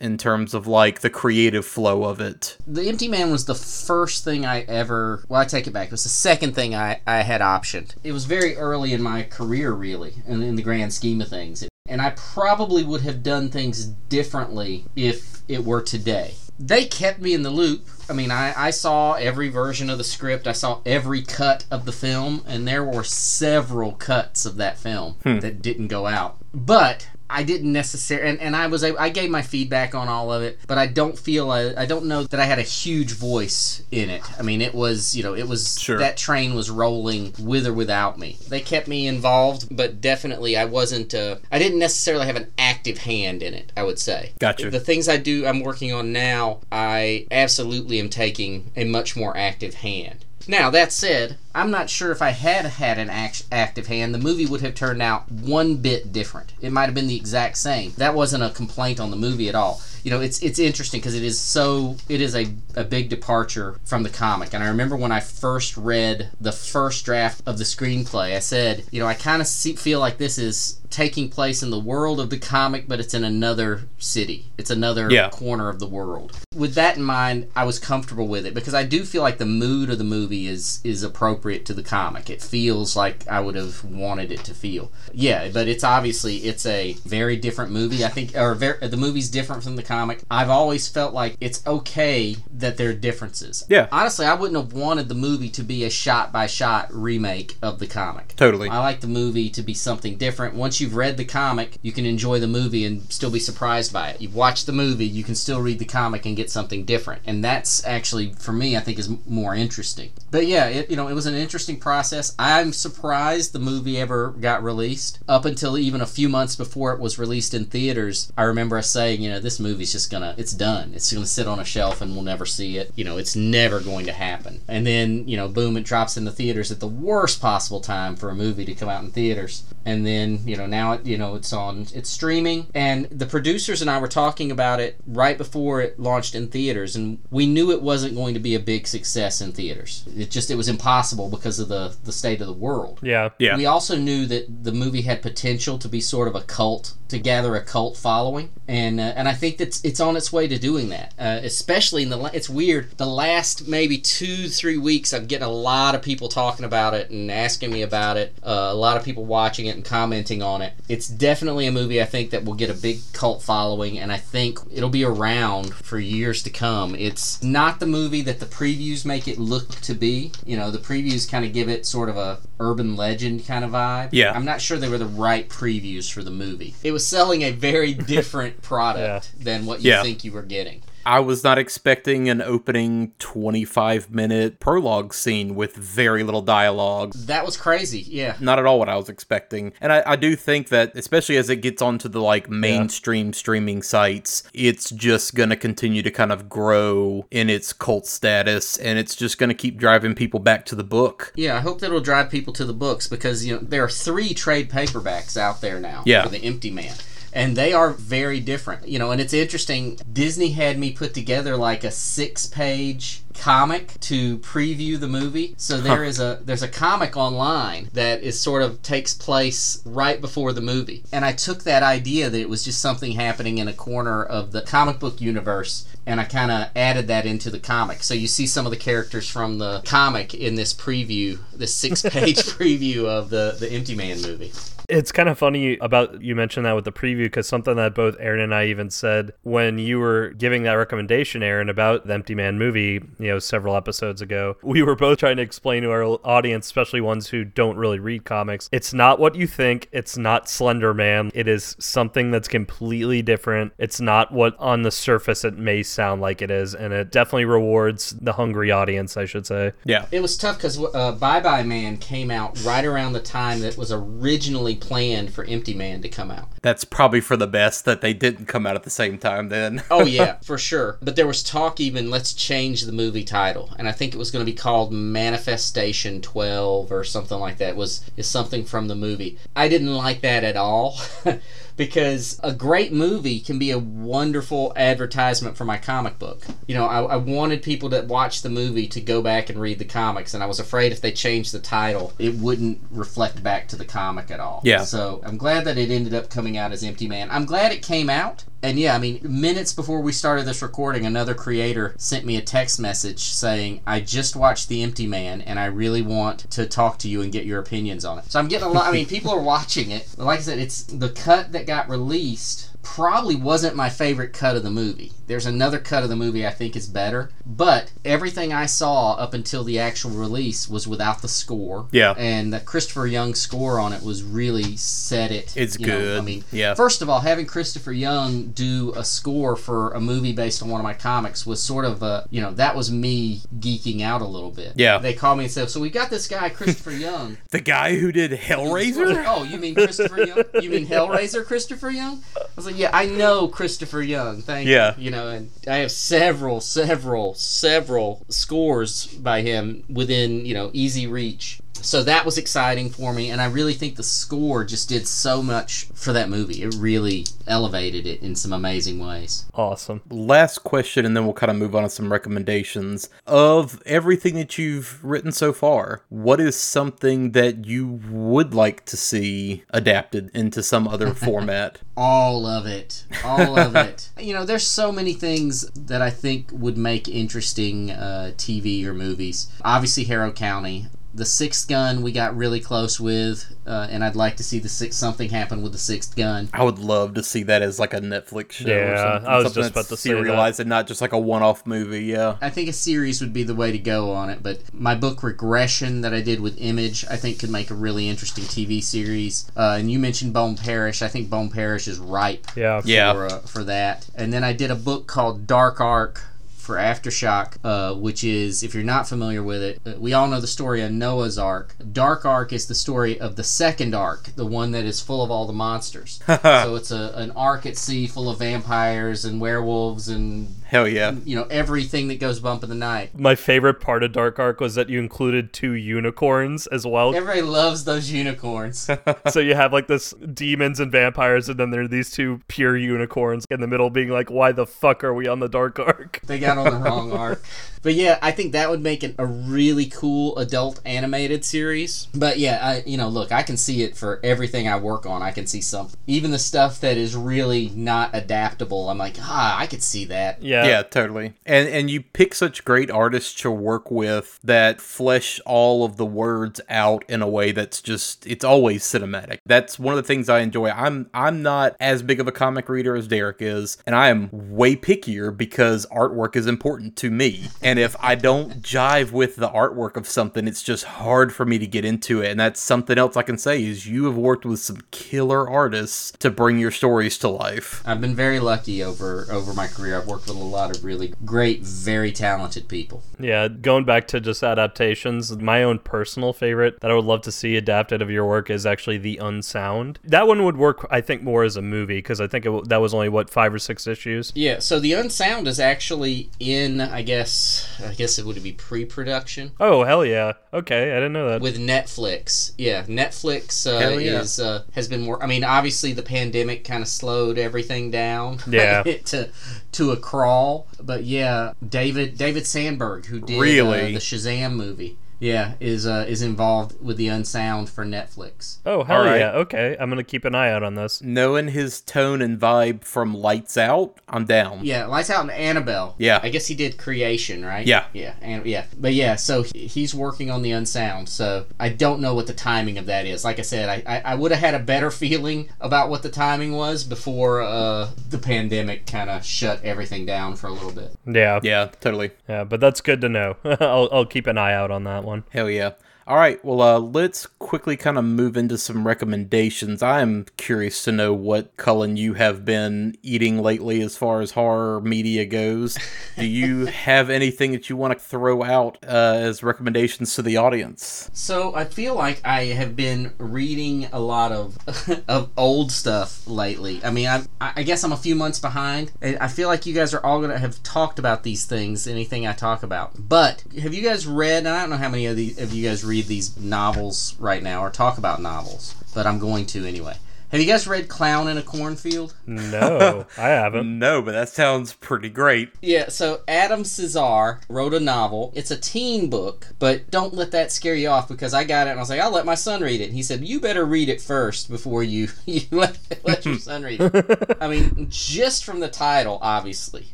[0.00, 2.56] in terms of like the creative flow of it.
[2.66, 5.24] The Empty Man was the first thing I ever.
[5.28, 5.88] Well, I take it back.
[5.88, 7.94] It was the second thing I, I had optioned.
[8.02, 11.66] It was very early in my career, really, in, in the grand scheme of things.
[11.88, 16.34] And I probably would have done things differently if it were today.
[16.58, 17.86] They kept me in the loop.
[18.08, 21.84] I mean, I, I saw every version of the script, I saw every cut of
[21.84, 25.40] the film, and there were several cuts of that film hmm.
[25.40, 26.38] that didn't go out.
[26.54, 30.32] But I didn't necessarily, and, and I was a- I gave my feedback on all
[30.32, 33.12] of it, but I don't feel I, I don't know that I had a huge
[33.12, 34.22] voice in it.
[34.38, 35.98] I mean, it was you know it was Sure.
[35.98, 38.36] that train was rolling with or without me.
[38.48, 41.14] They kept me involved, but definitely I wasn't.
[41.14, 43.72] Uh, I didn't necessarily have an active hand in it.
[43.76, 44.32] I would say.
[44.38, 44.70] Gotcha.
[44.70, 46.60] The things I do, I'm working on now.
[46.70, 50.24] I absolutely am taking a much more active hand.
[50.48, 54.18] Now, that said, I'm not sure if I had had an act- active hand, the
[54.18, 56.52] movie would have turned out one bit different.
[56.60, 57.94] It might have been the exact same.
[57.96, 59.82] That wasn't a complaint on the movie at all.
[60.06, 62.46] You know, it's it's interesting because it is so it is a,
[62.76, 64.54] a big departure from the comic.
[64.54, 68.84] And I remember when I first read the first draft of the screenplay, I said,
[68.92, 72.30] you know, I kind of feel like this is taking place in the world of
[72.30, 74.46] the comic, but it's in another city.
[74.56, 75.28] It's another Yeah.
[75.30, 76.36] corner of the world.
[76.54, 79.44] With that in mind, I was comfortable with it because I do feel like the
[79.44, 82.30] mood of the movie is is appropriate to the comic.
[82.30, 84.92] It feels like I would have wanted it to feel.
[85.12, 88.04] Yeah, but it's obviously it's a very different movie.
[88.04, 89.95] I think or ver- the movie's different from the comic.
[90.30, 93.64] I've always felt like it's okay that there are differences.
[93.68, 93.88] Yeah.
[93.92, 97.78] Honestly, I wouldn't have wanted the movie to be a shot by shot remake of
[97.78, 98.34] the comic.
[98.36, 98.68] Totally.
[98.68, 100.54] I like the movie to be something different.
[100.54, 104.10] Once you've read the comic, you can enjoy the movie and still be surprised by
[104.10, 104.20] it.
[104.20, 107.22] You've watched the movie, you can still read the comic and get something different.
[107.26, 110.10] And that's actually, for me, I think is more interesting.
[110.30, 112.34] But yeah, it, you know, it was an interesting process.
[112.38, 115.18] I'm surprised the movie ever got released.
[115.28, 118.90] Up until even a few months before it was released in theaters, I remember us
[118.90, 120.92] saying, you know, this movie's just gonna, it's done.
[120.94, 122.92] It's gonna sit on a shelf and we'll never see it.
[122.96, 124.60] You know, it's never going to happen.
[124.68, 128.16] And then, you know, boom, it drops in the theaters at the worst possible time
[128.16, 129.64] for a movie to come out in theaters.
[129.84, 132.66] And then, you know, now it, you know, it's on, it's streaming.
[132.74, 136.96] And the producers and I were talking about it right before it launched in theaters,
[136.96, 140.04] and we knew it wasn't going to be a big success in theaters.
[140.16, 142.98] It just, it was impossible because of the the state of the world.
[143.02, 143.30] Yeah.
[143.38, 143.56] Yeah.
[143.56, 147.18] We also knew that the movie had potential to be sort of a cult, to
[147.18, 150.46] gather a cult following, and uh, and I think that's it's it's on its way
[150.48, 151.12] to doing that.
[151.18, 155.46] Uh, especially in the la- it's weird the last maybe two three weeks I'm getting
[155.46, 158.34] a lot of people talking about it and asking me about it.
[158.42, 160.72] Uh, a lot of people watching it and commenting on it.
[160.88, 164.18] It's definitely a movie I think that will get a big cult following, and I
[164.18, 166.94] think it'll be around for years to come.
[166.94, 170.32] It's not the movie that the previews make it look to be.
[170.44, 173.72] You know, the previews kind of give it sort of a urban legend kind of
[173.72, 174.10] vibe.
[174.12, 174.32] Yeah.
[174.32, 176.74] I'm not sure they were the right previews for the movie.
[176.82, 180.02] It was selling a very different product than what you Yeah.
[180.02, 180.82] think you were getting.
[181.06, 187.12] I was not expecting an opening 25 minute prologue scene with very little dialogue.
[187.14, 188.00] That was crazy.
[188.08, 188.34] Yeah.
[188.40, 189.72] Not at all what I was expecting.
[189.80, 193.82] And I, I do think that, especially as it gets onto the like mainstream streaming
[193.82, 198.98] sites, it's just going to continue to kind of grow in its cult status and
[198.98, 201.32] it's just going to keep driving people back to the book.
[201.36, 204.34] Yeah, I hope that'll drive people to the books because you know there are three
[204.34, 206.24] trade paperbacks out there now Yeah.
[206.24, 206.96] for the Empty Man.
[207.36, 209.10] And they are very different, you know.
[209.10, 209.98] And it's interesting.
[210.10, 215.54] Disney had me put together like a six-page comic to preview the movie.
[215.58, 220.18] So there is a there's a comic online that is sort of takes place right
[220.20, 221.04] before the movie.
[221.12, 224.52] And I took that idea that it was just something happening in a corner of
[224.52, 228.02] the comic book universe and I kind of added that into the comic.
[228.02, 232.36] So you see some of the characters from the comic in this preview, this six-page
[232.58, 234.52] preview of the the Empty Man movie.
[234.88, 238.16] It's kind of funny about you mentioned that with the preview because something that both
[238.20, 242.34] Aaron and I even said when you were giving that recommendation, Aaron, about the Empty
[242.34, 246.04] Man movie, you know, several episodes ago, we were both trying to explain to our
[246.24, 249.88] audience, especially ones who don't really read comics, it's not what you think.
[249.92, 251.30] It's not Slender Man.
[251.34, 253.72] It is something that's completely different.
[253.78, 257.46] It's not what on the surface it may sound like it is, and it definitely
[257.46, 259.72] rewards the hungry audience, I should say.
[259.84, 260.06] Yeah.
[260.12, 263.76] It was tough because uh, Bye Bye Man came out right around the time that
[263.76, 266.48] was originally planned for Empty Man to come out.
[266.62, 269.82] That's probably for the best that they didn't come out at the same time then.
[269.90, 270.98] oh yeah, for sure.
[271.02, 274.30] But there was talk even let's change the movie title, and I think it was
[274.30, 277.70] going to be called Manifestation 12 or something like that.
[277.70, 279.38] It was is something from the movie.
[279.54, 281.00] I didn't like that at all.
[281.76, 286.44] because a great movie can be a wonderful advertisement for my comic book.
[286.66, 289.78] You know, I, I, wanted people that watch the movie to go back and read
[289.78, 293.68] the comics, and I was afraid if they changed the title, it wouldn't reflect back
[293.68, 294.60] to the comic at all.
[294.64, 294.84] Yeah.
[294.84, 297.28] So I'm glad that it ended up coming out as Empty Man.
[297.30, 298.44] I'm glad it came out.
[298.62, 302.42] And yeah, I mean, minutes before we started this recording, another creator sent me a
[302.42, 306.98] text message saying, I just watched The Empty Man and I really want to talk
[307.00, 308.30] to you and get your opinions on it.
[308.30, 310.08] So I'm getting a lot, I mean, people are watching it.
[310.16, 314.62] Like I said, it's the cut that got released probably wasn't my favorite cut of
[314.62, 315.10] the movie.
[315.26, 319.34] There's another cut of the movie I think is better, but everything I saw up
[319.34, 321.88] until the actual release was without the score.
[321.90, 322.14] Yeah.
[322.16, 325.56] And the Christopher Young score on it was really set it.
[325.56, 326.18] It's you know, good.
[326.18, 326.74] I mean, Yeah.
[326.74, 330.80] First of all, having Christopher Young do a score for a movie based on one
[330.80, 334.26] of my comics was sort of a, you know, that was me geeking out a
[334.26, 334.72] little bit.
[334.76, 334.98] Yeah.
[334.98, 338.12] They called me and said, "So we got this guy Christopher Young." The guy who
[338.12, 339.24] did Hellraiser?
[339.26, 340.42] Oh, you mean Christopher Young?
[340.60, 342.22] You mean Hellraiser Christopher Young?
[342.36, 344.42] I was like, yeah, I know Christopher Young.
[344.42, 344.94] Thank Yeah.
[344.96, 345.04] you.
[345.06, 351.06] You know, and I have several, several, several scores by him within, you know, easy
[351.06, 351.60] reach.
[351.82, 355.42] So that was exciting for me, and I really think the score just did so
[355.42, 356.62] much for that movie.
[356.62, 359.46] It really elevated it in some amazing ways.
[359.54, 360.02] Awesome.
[360.10, 363.08] Last question, and then we'll kind of move on to some recommendations.
[363.26, 368.96] Of everything that you've written so far, what is something that you would like to
[368.96, 371.80] see adapted into some other format?
[371.96, 373.04] All of it.
[373.24, 374.10] All of it.
[374.18, 378.94] You know, there's so many things that I think would make interesting uh, TV or
[378.94, 379.48] movies.
[379.62, 380.86] Obviously, Harrow County.
[381.16, 384.68] The Sixth Gun we got really close with, uh, and I'd like to see the
[384.68, 386.50] six something happen with the Sixth Gun.
[386.52, 389.28] I would love to see that as like a Netflix show or Yeah, something.
[389.30, 390.16] I was something just about to say that.
[390.18, 392.04] serialized and not just like a one-off movie.
[392.04, 392.36] Yeah.
[392.42, 395.22] I think a series would be the way to go on it, but my book
[395.22, 399.50] Regression that I did with Image, I think could make a really interesting TV series.
[399.56, 401.00] Uh, and you mentioned Bone Parish.
[401.00, 402.82] I think Bone Parish is ripe Yeah.
[402.84, 403.14] Yeah.
[403.14, 404.06] for, uh, for that.
[404.14, 406.22] And then I did a book called Dark Ark
[406.66, 410.40] for Aftershock, uh, which is, if you're not familiar with it, uh, we all know
[410.40, 411.76] the story of Noah's Ark.
[411.92, 415.30] Dark Ark is the story of the second Ark, the one that is full of
[415.30, 416.20] all the monsters.
[416.26, 421.14] so it's a, an ark at sea full of vampires and werewolves and, Hell yeah.
[421.24, 423.16] you know, everything that goes bump in the night.
[423.16, 427.14] My favorite part of Dark Ark was that you included two unicorns as well.
[427.14, 428.90] Everybody loves those unicorns.
[429.30, 432.76] so you have like this demons and vampires, and then there are these two pure
[432.76, 436.20] unicorns in the middle, being like, "Why the fuck are we on the Dark Ark?"
[436.26, 437.42] they got on the wrong arc.
[437.82, 442.08] But yeah, I think that would make it a really cool adult animated series.
[442.12, 445.22] But yeah, I you know, look, I can see it for everything I work on.
[445.22, 445.96] I can see something.
[446.08, 450.42] Even the stuff that is really not adaptable, I'm like, ah, I could see that.
[450.42, 450.55] Yeah.
[450.64, 451.34] Yeah, totally.
[451.44, 456.06] And and you pick such great artists to work with that flesh all of the
[456.06, 459.38] words out in a way that's just it's always cinematic.
[459.44, 460.70] That's one of the things I enjoy.
[460.70, 464.28] I'm I'm not as big of a comic reader as Derek is, and I am
[464.32, 467.48] way pickier because artwork is important to me.
[467.62, 471.58] And if I don't jive with the artwork of something, it's just hard for me
[471.58, 472.30] to get into it.
[472.30, 476.12] And that's something else I can say is you have worked with some killer artists
[476.18, 477.82] to bring your stories to life.
[477.86, 479.98] I've been very lucky over over my career.
[479.98, 483.02] I've worked with a lot of really great, very talented people.
[483.18, 487.32] Yeah, going back to just adaptations, my own personal favorite that I would love to
[487.32, 489.98] see adapted of your work is actually The Unsound.
[490.04, 492.80] That one would work, I think, more as a movie because I think it, that
[492.80, 494.32] was only what five or six issues.
[494.34, 499.52] Yeah, so the Unsound is actually in, I guess, I guess it would be pre-production.
[499.58, 500.34] Oh hell yeah!
[500.52, 501.40] Okay, I didn't know that.
[501.40, 502.52] with Netflix.
[502.58, 504.20] Yeah, Netflix uh, yeah.
[504.20, 505.22] is uh, has been more.
[505.22, 508.38] I mean, obviously the pandemic kind of slowed everything down.
[508.56, 508.82] Yeah.
[509.06, 509.28] to
[509.72, 510.35] to a crawl.
[510.82, 513.80] But yeah, David David Sandberg, who did Really?
[513.80, 514.96] uh, the Shazam movie.
[515.18, 518.58] Yeah, is uh, is involved with the Unsound for Netflix.
[518.66, 519.20] Oh hell All right.
[519.20, 519.32] yeah!
[519.32, 521.02] Okay, I'm gonna keep an eye out on this.
[521.02, 524.60] Knowing his tone and vibe from Lights Out, I'm down.
[524.62, 525.94] Yeah, Lights Out and Annabelle.
[525.98, 526.20] Yeah.
[526.22, 527.66] I guess he did Creation, right?
[527.66, 527.86] Yeah.
[527.92, 531.08] Yeah, and yeah, but yeah, so he's working on the Unsound.
[531.08, 533.24] So I don't know what the timing of that is.
[533.24, 536.10] Like I said, I I, I would have had a better feeling about what the
[536.10, 540.95] timing was before uh, the pandemic kind of shut everything down for a little bit.
[541.06, 542.10] Yeah, Yeah, totally.
[542.28, 543.36] yeah, but that's good to know.
[543.44, 545.24] I'll I'll keep an eye out on that one.
[545.30, 545.72] Hell yeah.
[546.08, 549.82] All right, well, uh, let's quickly kind of move into some recommendations.
[549.82, 554.30] I am curious to know what, Cullen, you have been eating lately as far as
[554.30, 555.76] horror media goes.
[556.16, 560.36] Do you have anything that you want to throw out uh, as recommendations to the
[560.36, 561.10] audience?
[561.12, 564.56] So I feel like I have been reading a lot of
[565.08, 566.80] of old stuff lately.
[566.84, 568.92] I mean, I'm, I I guess I'm a few months behind.
[569.02, 572.32] I feel like you guys are all gonna have talked about these things, anything I
[572.32, 572.92] talk about.
[572.96, 574.46] But have you guys read?
[574.46, 577.42] And I don't know how many of the of you guys read these novels right
[577.42, 579.96] now or talk about novels, but I'm going to anyway.
[580.36, 582.14] Have you guys read Clown in a Cornfield?
[582.26, 583.78] No, I haven't.
[583.78, 585.48] No, but that sounds pretty great.
[585.62, 588.34] Yeah, so Adam Cesare wrote a novel.
[588.36, 591.70] It's a teen book, but don't let that scare you off because I got it
[591.70, 592.88] and I was like, I'll let my son read it.
[592.88, 596.64] And he said, You better read it first before you, you let, let your son
[596.64, 597.36] read it.
[597.40, 599.86] I mean, just from the title, obviously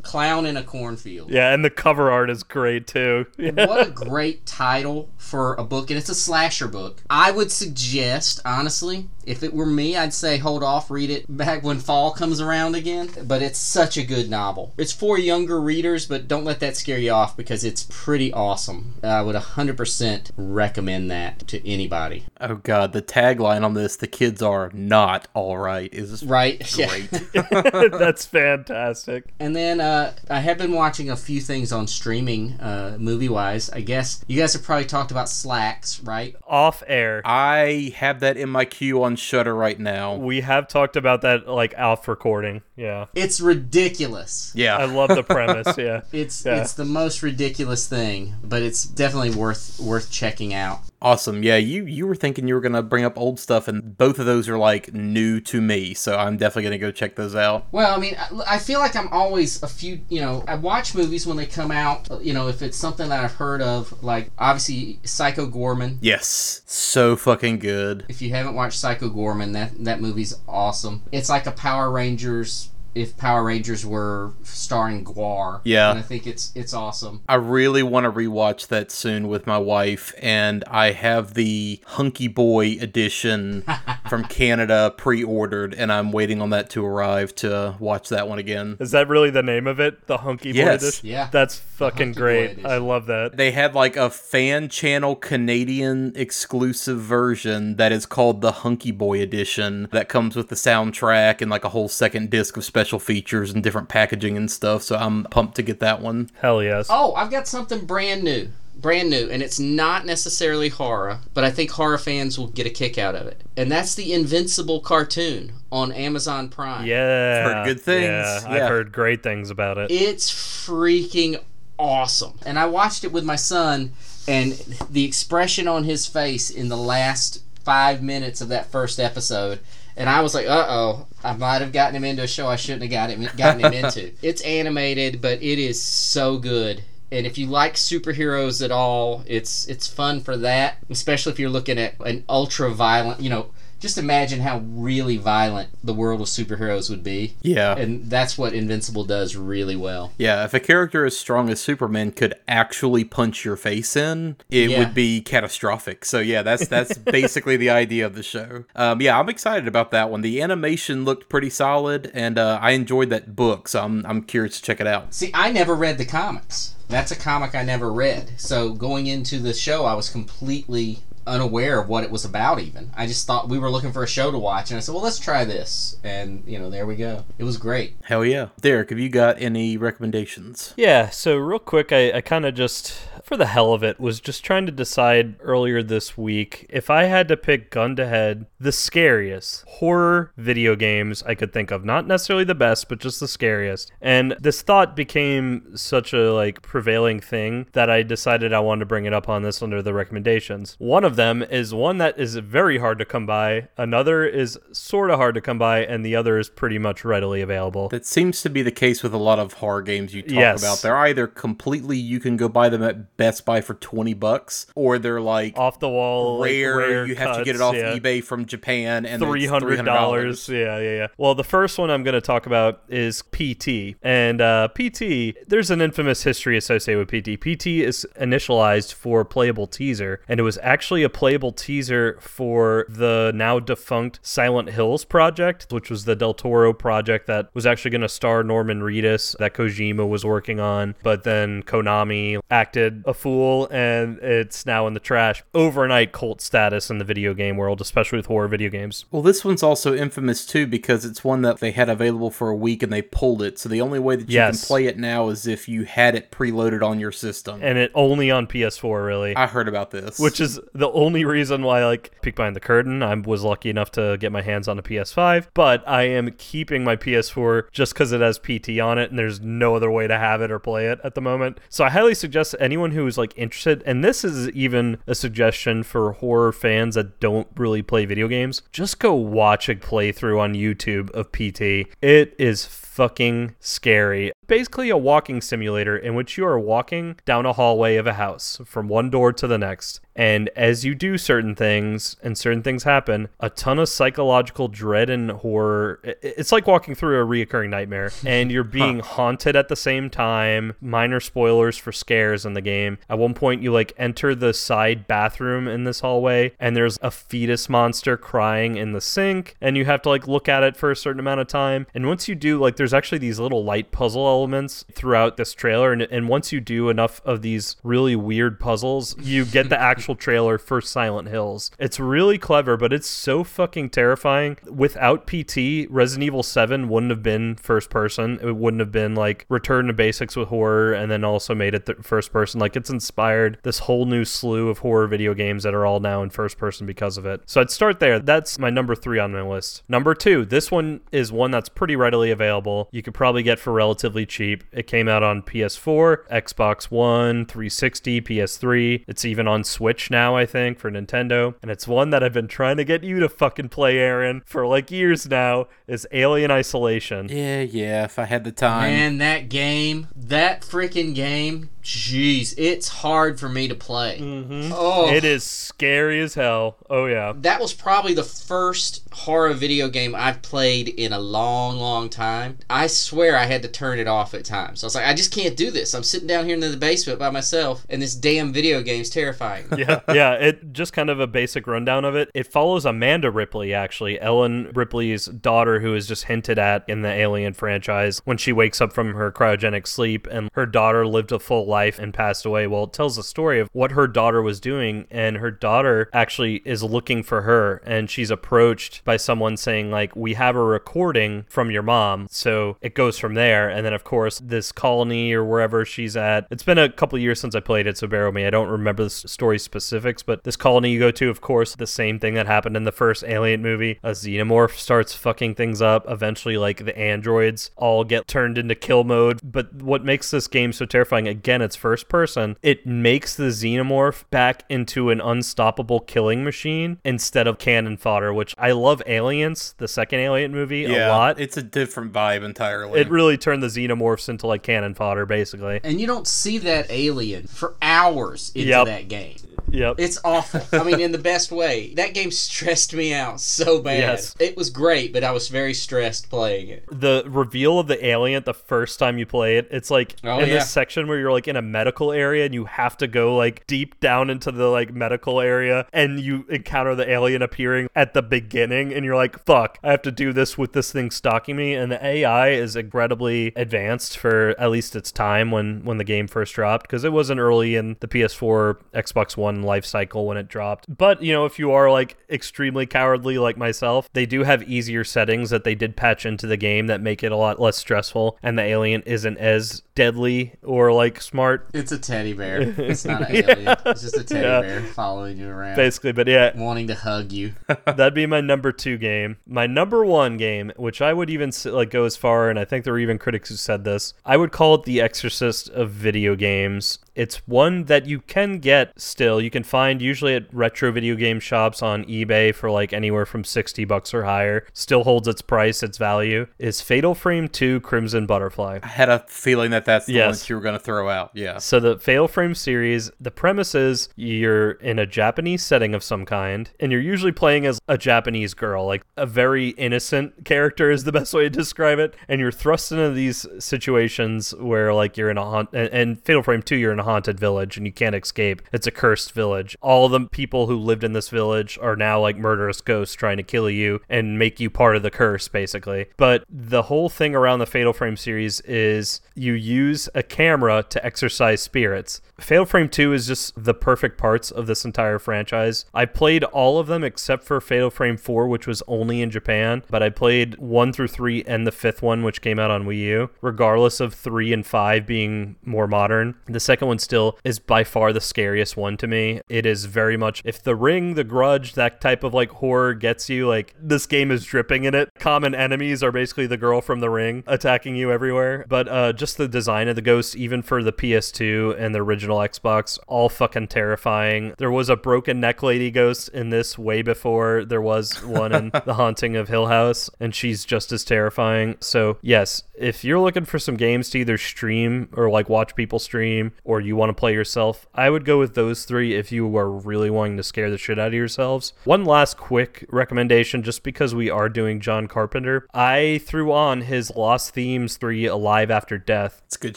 [0.03, 1.31] Clown in a Cornfield.
[1.31, 3.27] Yeah, and the cover art is great too.
[3.39, 3.67] Yeah.
[3.69, 7.01] What a great title for a book, and it's a slasher book.
[7.09, 11.63] I would suggest, honestly, if it were me, I'd say hold off, read it back
[11.63, 13.11] when fall comes around again.
[13.25, 14.73] But it's such a good novel.
[14.77, 18.95] It's for younger readers, but don't let that scare you off because it's pretty awesome.
[19.03, 22.25] I would 100% recommend that to anybody.
[22.41, 26.59] Oh, God, the tagline on this, the kids are not all right, is Right?
[26.75, 27.11] great.
[27.93, 29.25] That's fantastic.
[29.39, 33.71] And then uh, I have been watching a few things on streaming, uh, movie wise.
[33.71, 36.37] I guess you guys have probably talked about Slaxx, right?
[36.47, 37.23] Off air.
[37.25, 40.15] I have that in my queue on Shudder right now.
[40.17, 42.63] We have talked about that like off recording.
[42.77, 43.07] Yeah.
[43.15, 44.53] It's ridiculous.
[44.55, 44.77] Yeah.
[44.77, 45.77] I love the premise.
[45.79, 46.03] Yeah.
[46.13, 46.61] It's Yeah.
[46.61, 50.81] it's the most ridiculous thing, but it's definitely worth worth checking out.
[51.03, 51.43] Awesome.
[51.43, 54.27] Yeah, you you were thinking you were gonna bring up old stuff, and both of
[54.27, 57.67] those are like new to me, so I'm definitely gonna go check those out.
[57.73, 60.01] Well, I mean, I, I feel like I'm always a few.
[60.09, 62.09] You know, I watch movies when they come out.
[62.23, 65.99] You know, if it's something that I've heard of, like obviously Psycho Goreman.
[66.01, 68.07] Yes, so fucking good.
[68.09, 71.03] If you haven't watched Psycho Goreman, that that movie's awesome.
[71.11, 72.69] It's like a Power Rangers.
[72.95, 75.91] If Power Rangers were starring Gwar, Yeah.
[75.91, 77.23] and I think it's it's awesome.
[77.29, 82.29] I really want to rewatch that soon with my wife, and I have the Hunky
[82.29, 83.65] Boy edition
[84.11, 88.77] from Canada pre-ordered, and I'm waiting on that to arrive to watch that one again.
[88.79, 90.07] Is that really the name of it?
[90.07, 90.83] The Hunky Boy Yes.
[90.83, 91.09] Edition?
[91.09, 91.29] Yeah.
[91.33, 92.65] That's fucking great.
[92.67, 93.37] I love that.
[93.39, 99.21] They had like a fan channel Canadian exclusive version that is called the Hunky Boy
[99.23, 103.53] Edition that comes with the soundtrack and like a whole second disc of special features
[103.53, 104.83] and different packaging and stuff.
[104.83, 106.31] So I'm pumped to get that one.
[106.41, 106.87] Hell yes.
[106.91, 108.49] Oh, I've got something brand new.
[108.75, 112.71] Brand new, and it's not necessarily horror, but I think horror fans will get a
[112.71, 113.41] kick out of it.
[113.57, 116.87] And that's the Invincible cartoon on Amazon Prime.
[116.87, 117.45] Yeah.
[117.45, 118.03] Heard good things.
[118.05, 118.49] Yeah, Yeah.
[118.65, 119.91] I've heard great things about it.
[119.91, 121.41] It's freaking
[121.79, 122.33] awesome.
[122.47, 123.93] And I watched it with my son,
[124.27, 124.53] and
[124.91, 129.61] the expression on his face in the last five minutes of that first episode.
[129.97, 132.57] And I was like, uh oh, I might have gotten him into a show I
[132.57, 134.13] shouldn't have got him, gotten him into.
[134.23, 136.83] It's animated, but it is so good.
[137.11, 140.79] And if you like superheroes at all, it's it's fun for that.
[140.89, 143.51] Especially if you're looking at an ultra violent, you know,
[143.83, 147.35] just imagine how really violent the world of superheroes would be.
[147.43, 147.77] Yeah.
[147.77, 150.13] And that's what Invincible does really well.
[150.17, 154.71] Yeah, if a character as strong as Superman could actually punch your face in, it
[154.71, 154.79] Yeah.
[154.79, 156.05] would be catastrophic.
[156.05, 158.65] So yeah, that's that's basically the idea of the show.
[158.77, 160.21] Um, yeah, I'm excited about that one.
[160.23, 164.57] The animation looked pretty solid, and uh, I enjoyed that book, so I'm I'm curious
[164.61, 165.13] to check it out.
[165.13, 166.75] See, I never read the comics.
[166.89, 168.33] That's a comic I never read.
[168.37, 172.91] So going into the show, I was completely unaware of what it was about even.
[172.97, 175.05] I just thought we were looking for a show to watch and I said, "Well,
[175.05, 177.25] let's try this." And, you know, there we go.
[177.39, 177.97] It was great.
[178.05, 180.75] Hell yeah, Derek, have you got any recommendations?
[180.77, 184.21] Yeah, so real quick, I, I kind of just, for the hell of it, was
[184.21, 188.47] just trying to decide earlier this week if I had to pick gun to head
[188.59, 191.85] the scariest horror video games I could think of.
[191.85, 193.93] Not necessarily the best, but just the scariest.
[194.01, 198.87] And this thought became such a like prevailing thing that I decided I wanted to
[198.87, 200.77] bring it up on this under the recommendations.
[200.79, 204.59] One of of them is one that is very hard to come by, another is
[204.73, 207.89] sort of hard to come by, and the other is pretty much readily available.
[207.91, 210.63] That seems to be the case with a lot of horror games you talk Yes.
[210.63, 210.79] about.
[210.79, 214.99] They're either completely you can go buy them at Best Buy for 20 bucks or
[214.99, 217.95] they're like Off the wall, like, rare, rare you have to get it off yeah.
[217.97, 220.49] eBay from Japan and it's three hundred dollars.
[220.49, 221.07] Yeah, yeah, yeah.
[221.19, 225.37] Well, the first one I'm going to talk about is PT, and uh, PT.
[225.47, 227.41] There's an infamous history associated with PT.
[227.41, 233.33] PT is initialized for playable teaser, and it was actually a playable teaser for the
[233.35, 238.01] now defunct Silent Hills project, which was the Del Toro project that was actually going
[238.03, 243.69] to star Norman Reedus that Kojima was working on, but then Konami acted a fool,
[243.71, 245.43] and it's now in the trash.
[245.55, 249.05] Overnight cult status in the video game world, especially with horror video games.
[249.11, 252.57] Well, this one's also infamous too because it's one that they had available for a
[252.57, 253.59] week and they pulled it.
[253.59, 254.61] So the only way that you Yes.
[254.61, 257.61] can play it now is if you had it preloaded on your system.
[257.63, 259.37] and it only on PS4 really.
[259.37, 260.19] I heard about this.
[260.19, 263.91] which is the only reason why like peek behind the curtain i was lucky enough
[263.91, 268.13] to get my hands on a ps5 but i am keeping my ps4 just because
[268.13, 270.87] it has pt on it and there's no other way to have it or play
[270.87, 271.59] it at the moment.
[271.69, 275.83] So i highly suggest anyone who is like interested and this is even a suggestion
[275.83, 280.55] for horror fans that don't really play video games just go watch a playthrough on
[280.55, 284.33] youtube of pt it is fucking scary.
[284.47, 288.61] Basically, a walking simulator in which you are walking down a hallway of a house
[288.67, 290.01] from one door to the next.
[290.15, 295.09] And as you do certain things and certain things happen, a ton of psychological dread
[295.09, 296.01] and horror.
[296.23, 300.75] It's like walking through a reoccurring nightmare, and you're being haunted at the same time.
[300.81, 302.99] Minor spoilers for scares in the game.
[303.09, 307.11] At one point, you like enter the side bathroom in this hallway, and there's a
[307.11, 310.91] fetus monster crying in the sink, and you have to like look at it for
[310.91, 311.87] a certain amount of time.
[311.95, 315.93] And once you do, like, there's actually these little light puzzle elements throughout this trailer,
[315.93, 320.17] and, and once you do enough of these really weird puzzles, you get the actual
[320.17, 321.71] trailer for Silent Hills.
[321.79, 324.59] It's really clever, but it's so fucking terrifying.
[324.69, 328.41] Without PT, Resident Evil 7 wouldn't have been first person.
[328.43, 331.87] It wouldn't have been like return to basics with horror and then also made it
[331.87, 332.59] th- first person.
[332.59, 336.25] Like it's inspired this whole new slew of horror video games that are all now
[336.25, 337.43] in first person because of it.
[337.47, 338.19] So I'd start there.
[338.19, 339.85] That's my number three on my list.
[339.89, 342.72] Number two, this one is one that's pretty readily available.
[342.93, 344.65] You could probably get for relatively cheap.
[344.73, 349.05] It came out on PS4, Xbox One, 360, PS3.
[349.07, 351.55] It's even on Switch now, I think, for Nintendo.
[351.63, 354.67] And it's one that I've been trying to get you to fucking play, Aaron, for
[354.67, 355.67] like years now.
[355.87, 357.29] Is Alien Isolation.
[357.29, 358.91] yeah, yeah, if I had the time.
[358.93, 364.19] Man, that game, that freaking game, jeez, it's hard for me to play.
[364.21, 364.73] Mm-hmm.
[364.75, 366.77] Oh, It is scary as hell.
[366.89, 367.33] Oh yeah.
[367.37, 372.59] that was probably the first horror video game I've played in a long, long time.
[372.71, 374.83] I swear I had to turn it off at times.
[374.83, 375.95] I was like, I just can't do this.
[375.95, 379.67] I'm sitting down here in the basement by myself, and this damn video game's terrifying.
[379.77, 380.33] yeah, yeah.
[380.35, 382.31] It just kind of a basic rundown of it.
[382.35, 387.09] It follows Amanda Ripley, actually, Ellen Ripley's daughter, who is just hinted at in the
[387.09, 391.39] Alien franchise when she wakes up from her cryogenic sleep, and her daughter lived a
[391.39, 392.67] full life and passed away.
[392.67, 396.63] Well, it tells the story of what her daughter was doing, and her daughter actually
[396.65, 401.45] is looking for her, and she's approached by someone saying like, "We have a recording
[401.49, 405.45] from your mom." So it goes from there, and then of course this colony or
[405.45, 406.47] wherever she's at.
[406.51, 408.47] It's been a couple years since I played it, so bear with me.
[408.47, 411.87] I don't remember the story specifics, but this colony you go to, of course, the
[411.87, 413.99] same thing that happened in the first Alien movie.
[414.03, 416.05] A xenomorph starts fucking things up.
[416.09, 419.41] Eventually, like the androids all get turned into kill mode.
[419.43, 421.29] But what makes this game so terrifying?
[421.29, 422.57] Again, it's first person.
[422.63, 428.55] It makes the xenomorph back into an unstoppable killing machine instead of cannon fodder, which
[428.59, 429.03] I love.
[429.07, 431.41] Aliens, the second Alien movie, yeah, a lot.
[431.41, 433.01] It's a different vibe entirely.
[433.01, 435.81] It really turned the xenomorphs into like cannon fodder, basically.
[435.85, 438.87] And you don't see that alien for hours into Yep.
[438.87, 439.37] that game.
[439.73, 439.97] Yep.
[439.99, 440.61] It's awful.
[440.73, 441.95] I mean, in the best way.
[441.95, 443.99] That game stressed me out so bad.
[444.01, 444.35] Yes.
[444.39, 446.85] It was great, but I was very stressed playing it.
[446.91, 450.49] the reveal of the alien the first time you play it it's like Oh, in
[450.49, 450.55] yeah.
[450.55, 453.67] this section where you're like in a medical area and you have to go like
[453.67, 458.23] deep down into the like medical area and you encounter the alien appearing at the
[458.23, 461.75] beginning and you're like fuck i have to do this with this thing stalking me
[461.75, 466.27] and the ai is incredibly advanced for at least its time when when the game
[466.29, 470.49] first dropped because it wasn't early in the ps4 xbox one life cycle when it
[470.49, 470.87] dropped.
[470.97, 475.05] But you know if you are like extremely cowardly like myself they do have easier
[475.05, 478.39] settings that they did patch into the game that make it a lot less stressful
[478.43, 482.61] and the alien isn't as deadly or like smart, It's a teddy bear.
[482.93, 483.77] It's not an alien.
[483.87, 484.61] It's just a teddy Yeah.
[484.61, 486.13] bear following you around, basically.
[486.13, 487.55] But yeah, wanting to hug you.
[487.87, 489.37] That'd be my number two game.
[489.47, 492.65] My number one game, which I would even s- like go as far, and I
[492.65, 494.15] think there were even critics who said this.
[494.25, 496.99] I would call it the Exorcist of video games.
[497.15, 499.39] It's one that you can get still.
[499.39, 503.45] You can find usually at retro video game shops on eBay for like anywhere from
[503.45, 504.67] 60 bucks or higher.
[504.73, 506.47] Still holds its price, its value.
[506.59, 508.79] Is Fatal Frame 2 Crimson Butterfly.
[508.83, 510.41] I had a feeling that that's the Yes.
[510.41, 511.31] that you were going to throw out.
[511.35, 511.59] Yeah.
[511.59, 516.25] So the Fatal Frame series, the premise is you're in a Japanese setting of some
[516.25, 521.05] kind, and you're usually playing as a Japanese girl, like a very innocent character is
[521.05, 522.15] the best way to describe it.
[522.29, 526.43] And you're thrust into these situations where like you're in a haunt, and, and Fatal
[526.43, 528.63] Frame 2, you're in a haunted village and you can't escape.
[528.73, 529.77] It's a cursed village.
[529.81, 533.43] All the people who lived in this village are now like murderous ghosts trying to
[533.43, 536.07] kill you and make you part of the curse, basically.
[536.17, 541.05] But the whole thing around the Fatal Frame series is you use a camera to
[541.05, 542.21] exorcise spirits.
[542.39, 545.85] Fatal Frame 2 is just the perfect parts of this entire franchise.
[545.95, 549.83] I played all of them except for Fatal Frame 4, which was only in Japan,
[549.91, 552.99] but I played 1 through 3 and the fifth one, which came out on Wii
[552.99, 556.35] U, regardless of 3 and 5 being more modern.
[556.47, 559.41] The second one still is by far the scariest one to me.
[559.49, 563.29] It is very much, if The Ring, The Grudge, that type of like horror gets
[563.29, 565.11] you, like this game is dripping in it.
[565.19, 568.65] Common enemies are basically the girl from The Ring attacking you everywhere.
[568.69, 572.39] But uh, just the design of the ghost, even for the PS2 and the original
[572.39, 574.55] Xbox, all fucking terrifying.
[574.59, 578.71] There was a broken neck lady ghost in this way before there was one in
[578.85, 581.77] The Haunting of Hill House, and she's just as terrifying.
[581.79, 585.99] So, yes, if you're looking for some games to either stream or like watch people
[585.99, 589.57] stream, or you want to play yourself, I would go with those three if you
[589.57, 591.73] are really wanting to scare the shit out of yourselves.
[591.85, 597.11] One last quick recommendation, just because we are doing John Carpenter, I threw on his
[597.15, 599.77] Lost Themes 3 Alive After Death It's good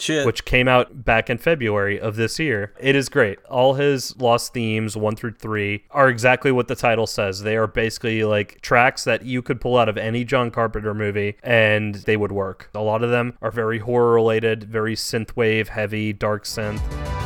[0.00, 0.26] shit.
[0.26, 2.72] which came out back in February of this year.
[2.80, 3.38] It is great.
[3.44, 7.42] All his lost themes, one through three, are exactly what the title says.
[7.42, 11.36] They are basically like tracks that you could pull out of any John Carpenter movie
[11.42, 12.70] and they would work.
[12.74, 17.25] A lot of them are very horror related, very synthwave heavy, dark synth.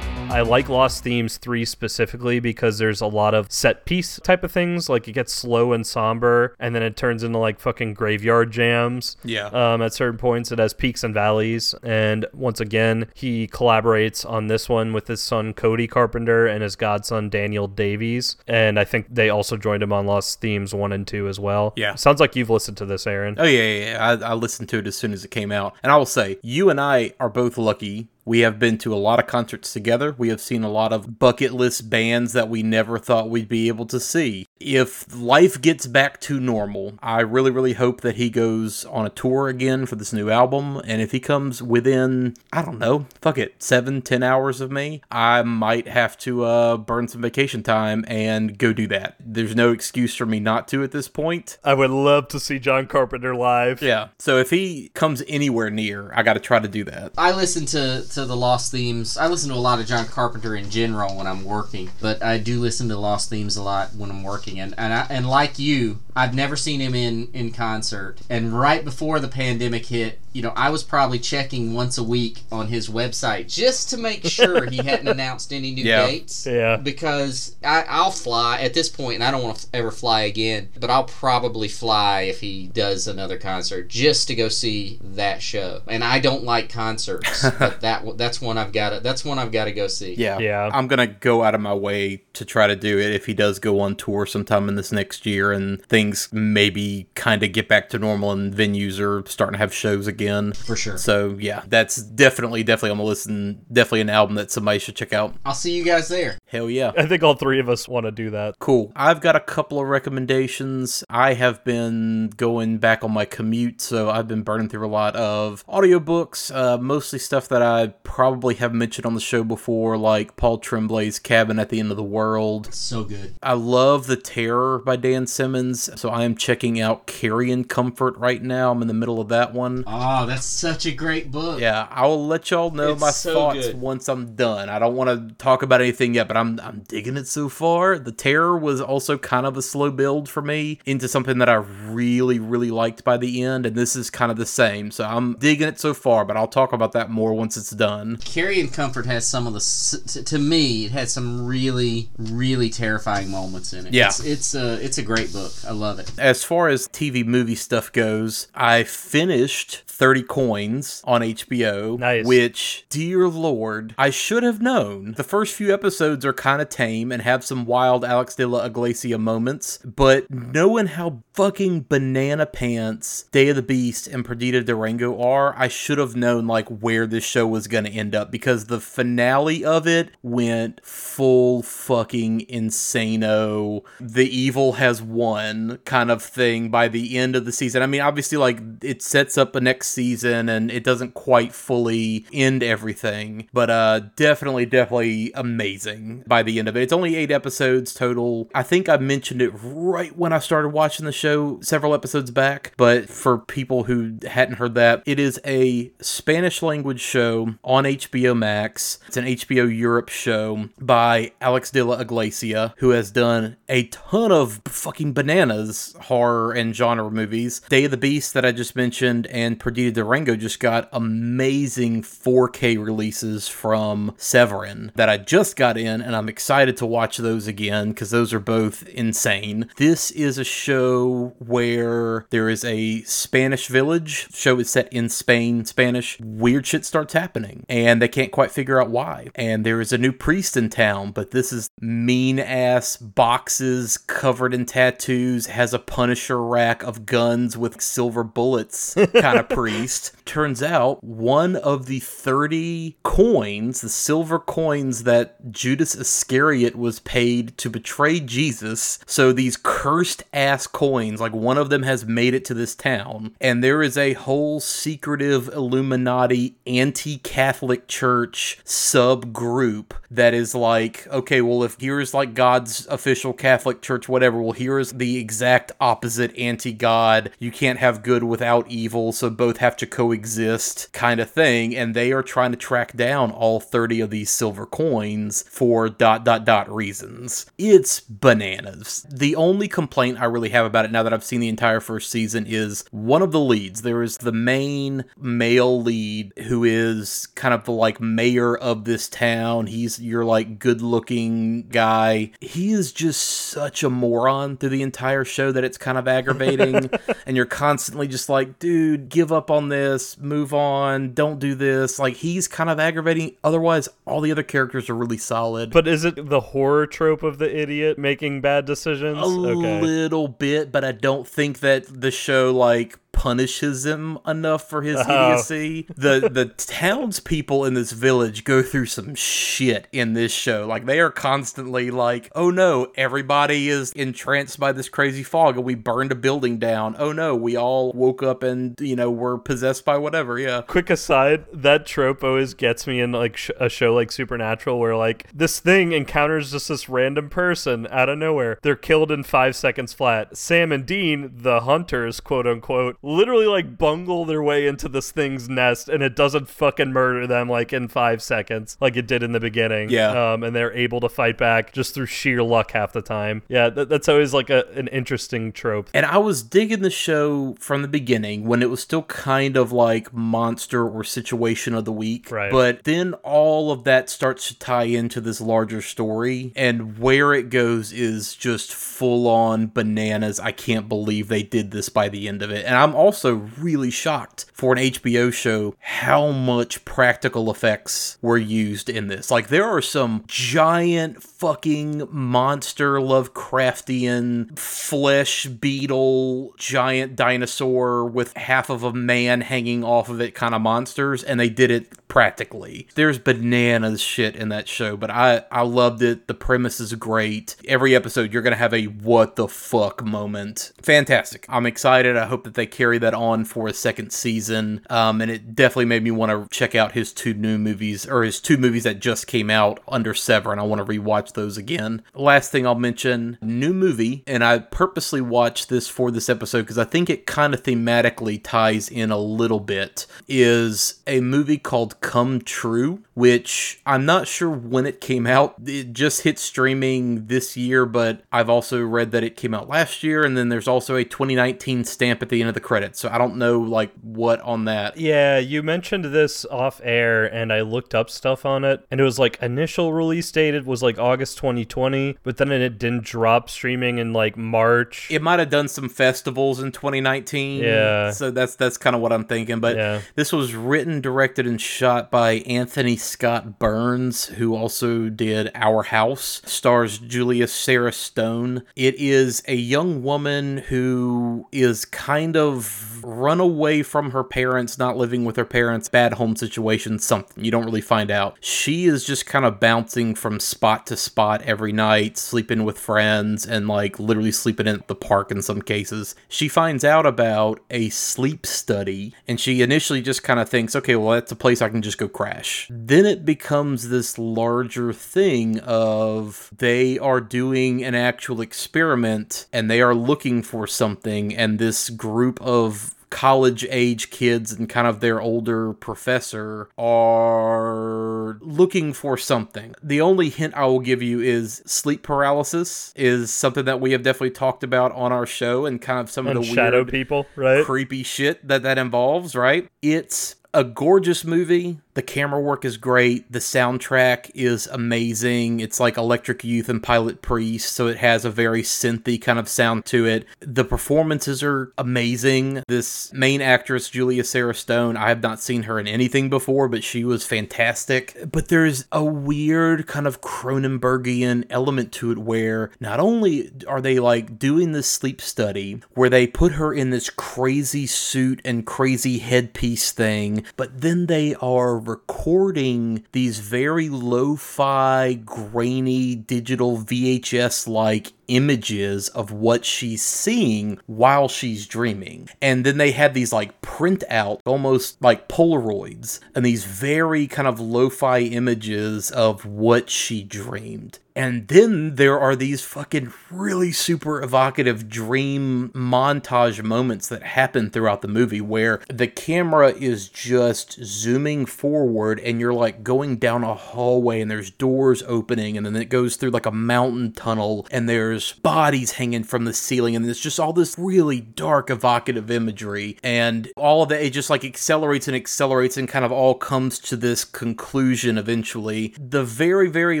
[0.54, 4.88] Like Lost Themes 3 specifically because there's a lot of set piece type of things.
[4.88, 9.16] Like it gets slow and somber, and then it turns into like fucking graveyard jams.
[9.24, 9.46] Yeah.
[9.46, 11.74] Um, at certain points, it has peaks and valleys.
[11.82, 16.76] And once again, he collaborates on this one with his son Cody Carpenter and his
[16.76, 18.36] godson Daniel Davies.
[18.46, 21.72] And I think they also joined him on Lost Themes 1 and 2 as well.
[21.74, 21.96] Yeah.
[21.96, 23.34] Sounds like you've listened to this, Aaron.
[23.38, 24.08] Oh yeah, yeah, yeah.
[24.24, 26.38] I, I listened to it as soon as it came out, and I will say,
[26.42, 28.06] you and I are both lucky.
[28.24, 30.14] We have been to a lot of concerts together.
[30.16, 33.68] We have seen a lot of bucket list bands that we never thought we'd be
[33.68, 34.46] able to see.
[34.58, 39.10] If life gets back to normal, I really, really hope that he goes on a
[39.10, 40.80] tour again for this new album.
[40.86, 45.02] And if he comes within, I don't know, fuck it, seven, ten hours of me,
[45.10, 49.16] I might have to uh, burn some vacation time and go do that.
[49.20, 51.58] There's no excuse for me not to at this point.
[51.62, 53.82] I would love to see John Carpenter live.
[53.82, 54.08] Yeah.
[54.18, 57.12] So if he comes anywhere near, I got to try to do that.
[57.18, 59.16] I listen to, to the Lost Themes.
[59.16, 62.38] I listen to a lot of John Carpenter in general when I'm working, but I
[62.38, 64.60] do listen to Lost Themes a lot when I'm working.
[64.60, 68.18] And and, I, and like you, I've never seen him in in concert.
[68.30, 72.40] And right before the pandemic hit, you know, I was probably checking once a week
[72.50, 76.04] on his website just to make sure he hadn't announced any new Yeah.
[76.06, 76.44] dates.
[76.44, 76.76] Yeah.
[76.76, 80.70] Because I, I'll fly at this point, and I don't want to ever fly again.
[80.78, 85.82] But I'll probably fly if he does another concert just to go see that show.
[85.86, 89.52] And I don't like concerts, but that that's one I've got to that's one I've
[89.52, 90.14] got to go see.
[90.14, 90.40] Yeah.
[90.40, 90.68] Yeah.
[90.74, 93.34] I'm going to go out of my way to try to do it if he
[93.34, 97.68] does go on tour sometime in this next year and things maybe kind of get
[97.68, 100.52] back to normal and venues are starting to have shows again again.
[100.52, 100.98] For sure.
[100.98, 104.96] So yeah, that's definitely definitely on the list and definitely an album that somebody should
[104.96, 105.34] check out.
[105.44, 106.38] I'll see you guys there.
[106.46, 106.92] Hell yeah.
[106.96, 108.58] I think all three of us want to do that.
[108.58, 108.92] Cool.
[108.96, 111.04] I've got a couple of recommendations.
[111.08, 115.16] I have been going back on my commute, so I've been burning through a lot
[115.16, 120.36] of audiobooks, uh, mostly stuff that I probably have mentioned on the show before, like
[120.36, 122.72] Paul Tremblay's Cabin at the End of the World.
[122.72, 123.34] So good.
[123.42, 128.42] I love The Terror by Dan Simmons, so I am checking out Carrion Comfort right
[128.42, 128.70] now.
[128.70, 129.84] I'm in the middle of that one.
[130.16, 131.60] Oh, that's such a great book.
[131.60, 133.80] Yeah, I will let y'all know It's my so thoughts good.
[133.80, 134.68] once I'm done.
[134.68, 137.98] I don't want to talk about anything yet, but I'm I'm digging it so far.
[137.98, 141.54] The Terror was also kind of a slow build for me into something that I
[141.54, 144.90] really really liked by the end, and this is kind of the same.
[144.92, 148.18] So I'm digging it so far, but I'll talk about that more once it's done.
[148.18, 153.72] Carrion Comfort has some of the, to me, it had some really, really terrifying moments
[153.72, 153.92] in it.
[153.94, 154.08] Yeah.
[154.08, 155.52] It's, it's a, it's a great book.
[155.66, 156.12] I love it.
[156.18, 161.98] As far as TV movie stuff goes, I finished 30 Coins on HBO.
[161.98, 162.26] Nice.
[162.26, 165.14] Which, dear lord, I should have known.
[165.16, 168.64] The first few episodes are kind of tame and have some wild Alex de la
[168.64, 175.20] Iglesia moments, but knowing how fucking banana pants Day of the Beast and Perdita Durango
[175.20, 178.66] are, I should have known like where this show was going to end up because
[178.66, 183.82] the finale of it went full fucking insano.
[183.98, 187.82] The evil has won kind of thing by the end of the season.
[187.82, 192.26] I mean, obviously, like it sets up a next season and it doesn't quite fully
[192.32, 196.82] end everything, but uh, definitely, definitely amazing by the end of it.
[196.82, 198.48] It's only eight episodes total.
[198.54, 202.72] I think I mentioned it right when I started watching the show several episodes back,
[202.76, 208.36] but for people who hadn't heard that, it is a Spanish language show on HBO
[208.36, 208.98] Max.
[209.06, 214.32] It's an HBO Europe show by Alex de la Iglesia, who has done a ton
[214.32, 217.60] of fucking bananas horror and genre movies.
[217.68, 222.78] Day of the Beast that I just mentioned and Perdita Durango just got amazing 4K
[222.78, 227.88] releases from Severin that I just got in, and I'm excited to watch those again
[227.88, 229.68] because those are both insane.
[229.76, 234.32] This is a show where there is a Spanish village.
[234.32, 236.20] Show is set in Spain, Spanish.
[236.20, 239.30] Weird shit starts happening, and they can't quite figure out why.
[239.34, 244.54] And there is a new priest in town, but this is mean ass boxes covered
[244.54, 250.12] in tattoos, has a Punisher rack of guns with silver bullets kind of priest.
[250.26, 257.56] Turns out one of the 30 coins, the silver coins that Judas Iscariot was paid
[257.56, 258.98] to betray Jesus.
[259.06, 263.34] So these cursed ass coins, like one of them has made it to this town.
[263.40, 271.40] And there is a whole secretive Illuminati anti Catholic church subgroup that is like, okay,
[271.40, 276.72] well, if here's like God's official Catholic church, whatever, well, here's the exact opposite anti
[276.72, 277.30] God.
[277.38, 281.74] You can't have good without evil, so both have to coexist kind of thing.
[281.76, 286.24] And they are trying to track down all 30 of these silver coins for dot
[286.24, 287.46] dot dot reasons.
[287.58, 289.06] It's bananas.
[289.10, 292.10] The only complaint I really have about it now that I've seen the entire first
[292.10, 293.82] season is one of the leads.
[293.82, 299.08] There is the main male lead who is kind of the like mayor of this
[299.08, 299.66] town.
[299.66, 302.32] He's your like good looking guy.
[302.40, 306.90] He is just such a moron through the entire show that it's kind of aggravating.
[307.26, 311.98] and you're constantly just like, dude, give up on this, move on, don't do this.
[311.98, 313.36] Like he's kind of aggravating.
[313.42, 315.70] Otherwise, all the other characters are really solid.
[315.70, 319.18] But is it the horror trope of the idiot making bad decisions?
[319.18, 324.82] a little bit, but I don't think that the show like punishes him enough for
[324.82, 325.30] his Oh.
[325.32, 325.86] idiocy.
[325.96, 330.66] The the townspeople in this village go through some shit in this show.
[330.66, 335.64] Like they are constantly like, "Oh no, everybody is entranced by this crazy fog and
[335.64, 336.94] we burned a building down.
[336.98, 340.62] Oh no, we all woke up and, you know, were possessed by whatever." Yeah.
[340.66, 344.96] Quick aside, that trope always gets me in like sh- a show like Supernatural, where
[344.96, 348.58] like this thing encounters just this random person out of nowhere.
[348.62, 350.36] They're killed in five seconds flat.
[350.36, 355.48] Sam and Dean, the hunters, quote unquote, literally like bungle their way into this thing's
[355.48, 359.32] nest, and it doesn't fucking murder them like in five seconds, like it did in
[359.32, 359.90] the beginning.
[359.90, 360.32] Yeah.
[360.32, 363.42] Um, and they're able to fight back just through sheer luck half the time.
[363.48, 365.90] Yeah, th- that's always like a, an interesting trope.
[365.94, 369.72] And I was digging the show from the beginning when it was still kind of
[369.72, 372.30] like monster or situation of the week.
[372.30, 372.50] Right.
[372.50, 376.52] But then all of that starts to tie into this larger story.
[376.56, 380.40] And where it goes is just full on bananas.
[380.40, 382.64] I can't believe they did this by the end of it.
[382.64, 388.38] And I'm I'm also really shocked for an HBO show how much practical effects were
[388.38, 389.32] used in this.
[389.32, 398.84] Like, there are some giant fucking monster Lovecraftian flesh beetle giant dinosaur with half of
[398.84, 402.86] a man hanging off of it kind of monsters, and they did it practically.
[402.94, 406.28] There's bananas shit in that show, but I I loved it.
[406.28, 407.56] The premise is great.
[407.66, 410.70] Every episode you're gonna have a what the fuck moment.
[410.80, 411.44] Fantastic.
[411.48, 412.16] I'm excited.
[412.16, 414.82] I hope that they carry that on for a second season.
[414.88, 418.22] Um, and it definitely made me want to check out his two new movies or
[418.22, 420.60] his two movies that just came out under Severin.
[420.60, 422.00] I want to rewatch those again.
[422.14, 426.78] Last thing I'll mention, new movie, and I purposely watched this for this episode because
[426.78, 430.06] I think it kind of thematically ties in a little bit.
[430.28, 435.54] Is a movie called Come True, which I'm not sure when it came out.
[435.64, 440.02] It just hit streaming this year, but I've also read that it came out last
[440.02, 443.00] year, and then there's also a 2019 stamp at the end of the credits.
[443.00, 444.98] So I don't know like what on that.
[444.98, 449.04] Yeah, you mentioned this off air, and I looked up stuff on it, and it
[449.04, 453.48] was like initial release date it was like August 2020, but then it didn't drop
[453.48, 455.08] streaming in like March.
[455.10, 457.62] It might have done some festivals in 2019.
[457.62, 458.10] Yeah.
[458.10, 459.60] So that's that's kind of what I'm thinking.
[459.60, 460.00] But Yeah.
[460.16, 466.42] this was written, directed, and shot by Anthony Scott Burns, who also did Our House.
[466.44, 468.64] Stars Julia Sarah Stone.
[468.74, 474.96] It is a young woman who is kind of run away from her parents, not
[474.96, 477.44] living with her parents, bad home situation, something.
[477.44, 478.36] You don't really find out.
[478.40, 483.46] She is just kind of bouncing from spot to spot every night, sleeping with friends,
[483.46, 486.14] and like literally sleeping in the park in some cases.
[486.28, 490.96] She finds out about a sleep study, and she initially just kind of thinks, okay,
[490.96, 492.66] well, that's a place I can just go crash.
[492.70, 499.80] Then it becomes this larger thing of they are doing an actual experiment and they
[499.80, 505.20] are looking for something, and this group of college age kids and kind of their
[505.20, 509.72] older professor are looking for something.
[509.80, 514.02] The only hint I will give you is sleep paralysis is something that we have
[514.02, 516.88] definitely talked about on our show and kind of some and of the shadow weird
[516.88, 517.64] people, right?
[517.64, 519.68] creepy shit that that involves, right?
[519.80, 521.80] It's a gorgeous movie.
[521.94, 523.30] The camera work is great.
[523.30, 525.60] The soundtrack is amazing.
[525.60, 529.84] It's like Electric Youth and Pilotpriest, so it has a very synthy kind of sound
[529.86, 530.26] to it.
[530.40, 532.62] The performances are amazing.
[532.66, 536.82] This main actress, Julia Sarah Stone, I have not seen her in anything before, but
[536.82, 538.16] she was fantastic.
[538.30, 544.00] But there's a weird kind of Cronenbergian element to it where not only are they
[544.00, 549.18] like doing this sleep study where they put her in this crazy suit and crazy
[549.18, 559.30] headpiece thing, but then they are recording these very lo-fi, grainy, digital VHS-like images of
[559.30, 562.28] what she's seeing while she's dreaming.
[562.40, 567.48] And then they had these like print out, almost like Polaroids, and these very kind
[567.48, 570.98] of lo fi images of what she dreamed.
[571.16, 578.02] And then there are these fucking really super evocative dream montage moments that happen throughout
[578.02, 583.54] the movie where the camera is just zooming forward and you're like going down a
[583.54, 587.88] hallway and there's doors opening and then it goes through like a mountain tunnel and
[587.88, 592.98] there's bodies hanging from the ceiling and it's just all this really dark evocative imagery
[593.04, 596.78] and all of that it just like accelerates and accelerates and kind of all comes
[596.78, 598.94] to this conclusion eventually.
[598.98, 600.00] The very very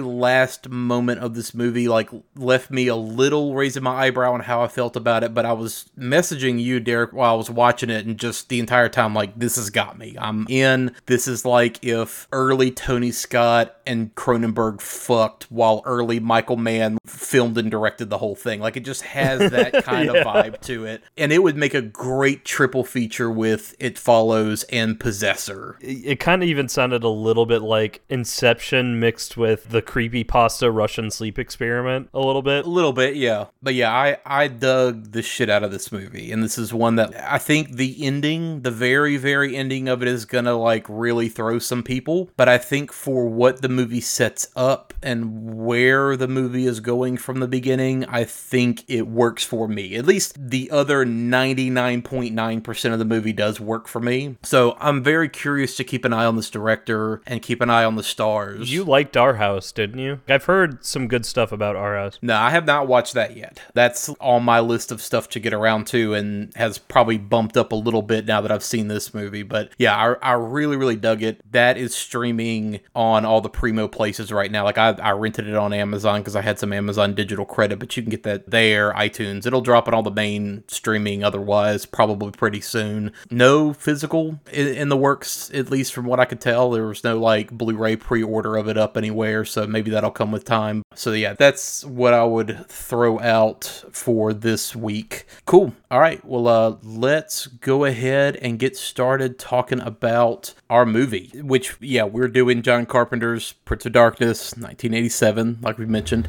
[0.00, 4.62] last moment of this movie like left me a little raising my eyebrow on how
[4.62, 8.06] I felt about it, but I was messaging you, Derek, while I was watching it,
[8.06, 10.16] and just the entire time, like, this has got me.
[10.18, 10.94] I'm in.
[11.06, 17.58] This is like if early Tony Scott and Cronenberg fucked while early Michael Mann filmed
[17.58, 18.60] and directed the whole thing.
[18.60, 20.20] Like, it just has that kind Yeah.
[20.20, 21.02] of vibe to it.
[21.16, 25.76] And it would make a great triple feature with It Follows and Possessor.
[25.80, 30.24] It, it kind of even sounded a little bit like Inception mixed with the creepy
[30.24, 32.64] pasta Russian sleep experiment a little bit.
[32.64, 33.46] A little bit, yeah.
[33.62, 36.96] But yeah, I I dug the shit out of this movie, and this is one
[36.96, 41.28] that I think the ending, the very very ending of it, is gonna like really
[41.28, 42.30] throw some people.
[42.36, 47.16] But I think for what the movie sets up and where the movie is going
[47.16, 49.96] from the beginning, I think it works for me.
[49.96, 54.00] At least the other ninety nine point nine percent of the movie does work for
[54.00, 54.36] me.
[54.42, 57.84] So I'm very curious to keep an eye on this director and keep an eye
[57.84, 58.72] on the stars.
[58.72, 60.20] You liked Our House, didn't you?
[60.28, 62.18] I've heard some good stuff about House.
[62.22, 63.60] No, I have not watched that yet.
[63.74, 67.72] That's on my list of stuff to get around to and has probably bumped up
[67.72, 69.42] a little bit now that I've seen this movie.
[69.42, 71.40] But yeah, I, I really, really dug it.
[71.52, 74.64] That is streaming on all the Primo places right now.
[74.64, 77.96] Like I, I rented it on Amazon because I had some Amazon digital credit but
[77.96, 79.46] you can get that there, iTunes.
[79.46, 83.12] It'll drop on all the main streaming otherwise, probably pretty soon.
[83.30, 86.70] No physical in, in the works, at least from what I could tell.
[86.70, 90.10] There was no like Blu ray pre order of it up anywhere, so maybe that'll
[90.10, 90.73] come with time.
[90.94, 95.26] So, yeah, that's what I would throw out for this week.
[95.44, 95.74] Cool.
[95.90, 96.24] All right.
[96.24, 102.28] Well, uh, let's go ahead and get started talking about our movie, which, yeah, we're
[102.28, 106.28] doing John Carpenter's Prince of Darkness, 1987, like we mentioned.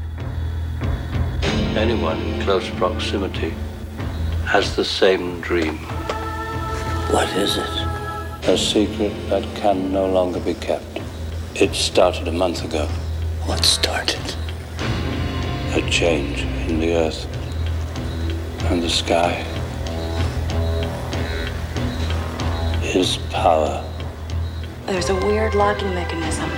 [1.76, 3.54] Anyone in close proximity
[4.46, 5.78] has the same dream.
[7.12, 7.70] What is it?
[8.48, 11.02] A secret that can no longer be kept.
[11.56, 12.88] It started a month ago.
[13.46, 14.36] What started?
[15.76, 17.28] A change in the earth
[18.72, 19.34] and the sky.
[22.82, 23.86] His power.
[24.88, 26.50] There's a weird locking mechanism.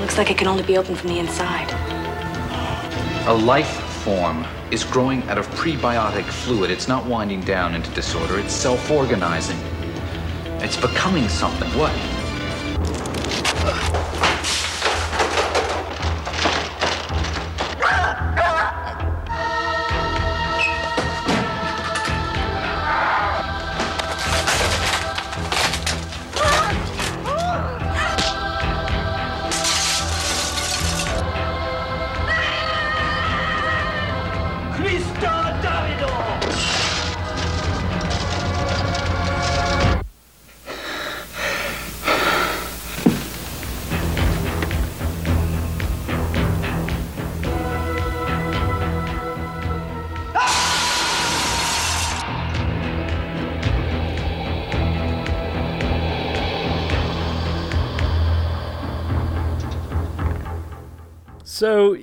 [0.00, 1.70] Looks like it can only be opened from the inside.
[3.26, 6.70] A life form is growing out of prebiotic fluid.
[6.70, 9.58] It's not winding down into disorder, it's self organizing.
[10.62, 11.68] It's becoming something.
[11.78, 11.92] What?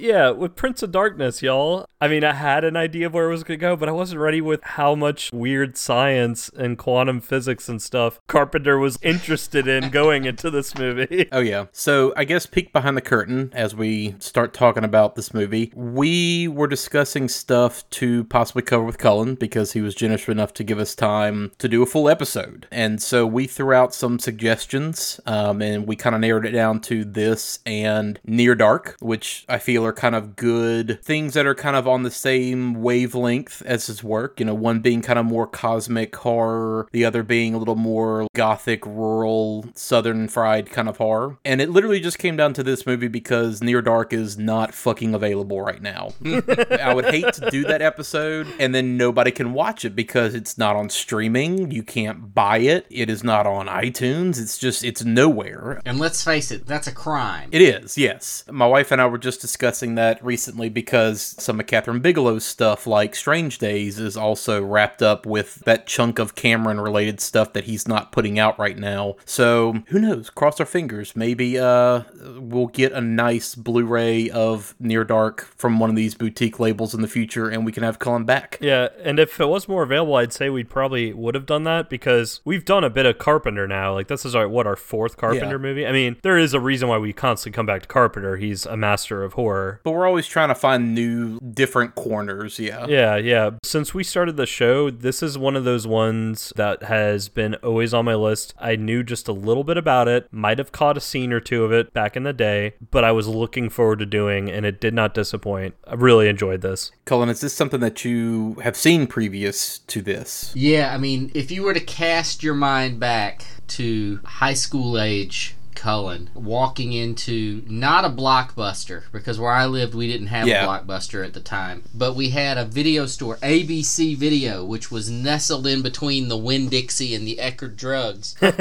[0.04, 1.86] Yeah, with Prince of Darkness, y'all.
[2.02, 4.20] I mean, I had an idea of where it was gonna go, but I wasn't
[4.20, 9.90] ready with how much weird science and quantum physics and stuff Carpenter was interested in
[9.92, 11.30] going into this movie.
[11.32, 11.66] Oh yeah.
[11.72, 15.72] So I guess peek behind the curtain as we start talking about this movie.
[15.74, 20.64] We were discussing stuff to possibly cover with Cullen because he was generous enough to
[20.64, 22.68] give us time to do a full episode.
[22.72, 26.82] And so we threw out some suggestions, um, and we kind of narrowed it down
[26.82, 31.56] to this and Near Dark, which I feel are kind of good things that are
[31.56, 34.40] kind of on the same wavelength as his work.
[34.40, 38.28] You know, one being kind of more cosmic horror, the other being a little more
[38.34, 41.38] gothic, rural, southern fried kind of horror.
[41.46, 45.14] And it literally just came down to this movie because Near Dark is not fucking
[45.14, 46.14] available right now.
[46.26, 50.58] I would hate to do that episode and then nobody can watch it because it's
[50.58, 51.72] not on streaming.
[51.72, 52.86] You can't buy it.
[52.90, 54.42] It is not on iTunes.
[54.42, 55.82] It's just, it's nowhere.
[55.86, 57.50] And let's face it, that's a crime.
[57.52, 58.46] It is, yes.
[58.50, 62.88] My wife and I were just discussing that recently because some of Kathryn Bigelow's stuff,
[62.88, 67.66] like Strange Days, is also wrapped up with that chunk of Cameron related stuff that
[67.66, 69.16] he's not putting out right now.
[69.26, 70.30] So who knows?
[70.30, 71.16] Cross our fingers.
[71.16, 72.02] Maybe uh,
[72.38, 76.94] we'll get a nice Blu ray of Near Dark from one of these boutique labels
[76.94, 78.58] in the future and we can have Cullen back.
[78.62, 81.90] Yeah, and if it was more available, I'd say we probably would have done that
[81.90, 83.94] because we've done a bit of Carpenter now.
[83.94, 85.58] Like this is our what our fourth Carpenter Yeah.
[85.58, 85.86] movie.
[85.88, 88.38] I mean, there is a reason why we constantly come back to Carpenter.
[88.38, 89.73] He's a master of horror.
[89.84, 92.60] But we're always trying to find new, different corners.
[92.60, 92.86] Yeah.
[92.88, 93.52] Yeah, yeah.
[93.64, 97.94] Since we started the show, this is one of those ones that has been always
[97.94, 98.54] on my list.
[98.60, 101.64] I knew just a little bit about it, might have caught a scene or two
[101.64, 104.80] of it back in the day, but I was looking forward to doing, and it
[104.80, 105.76] did not disappoint.
[105.88, 106.92] I really enjoyed this.
[107.06, 110.52] Cullen, is this something that you have seen previous to this?
[110.56, 115.56] Yeah, I mean, if you were to cast your mind back to high school age
[115.84, 120.64] Cullen walking into not a blockbuster because where I lived we didn't have Yeah.
[120.64, 125.10] a blockbuster at the time, but we had a video store, ABC Video, which was
[125.10, 128.36] nestled in between the Winn Dixie and the Eckerd Drugs.
[128.40, 128.56] Hell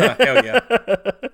[0.45, 0.61] yeah.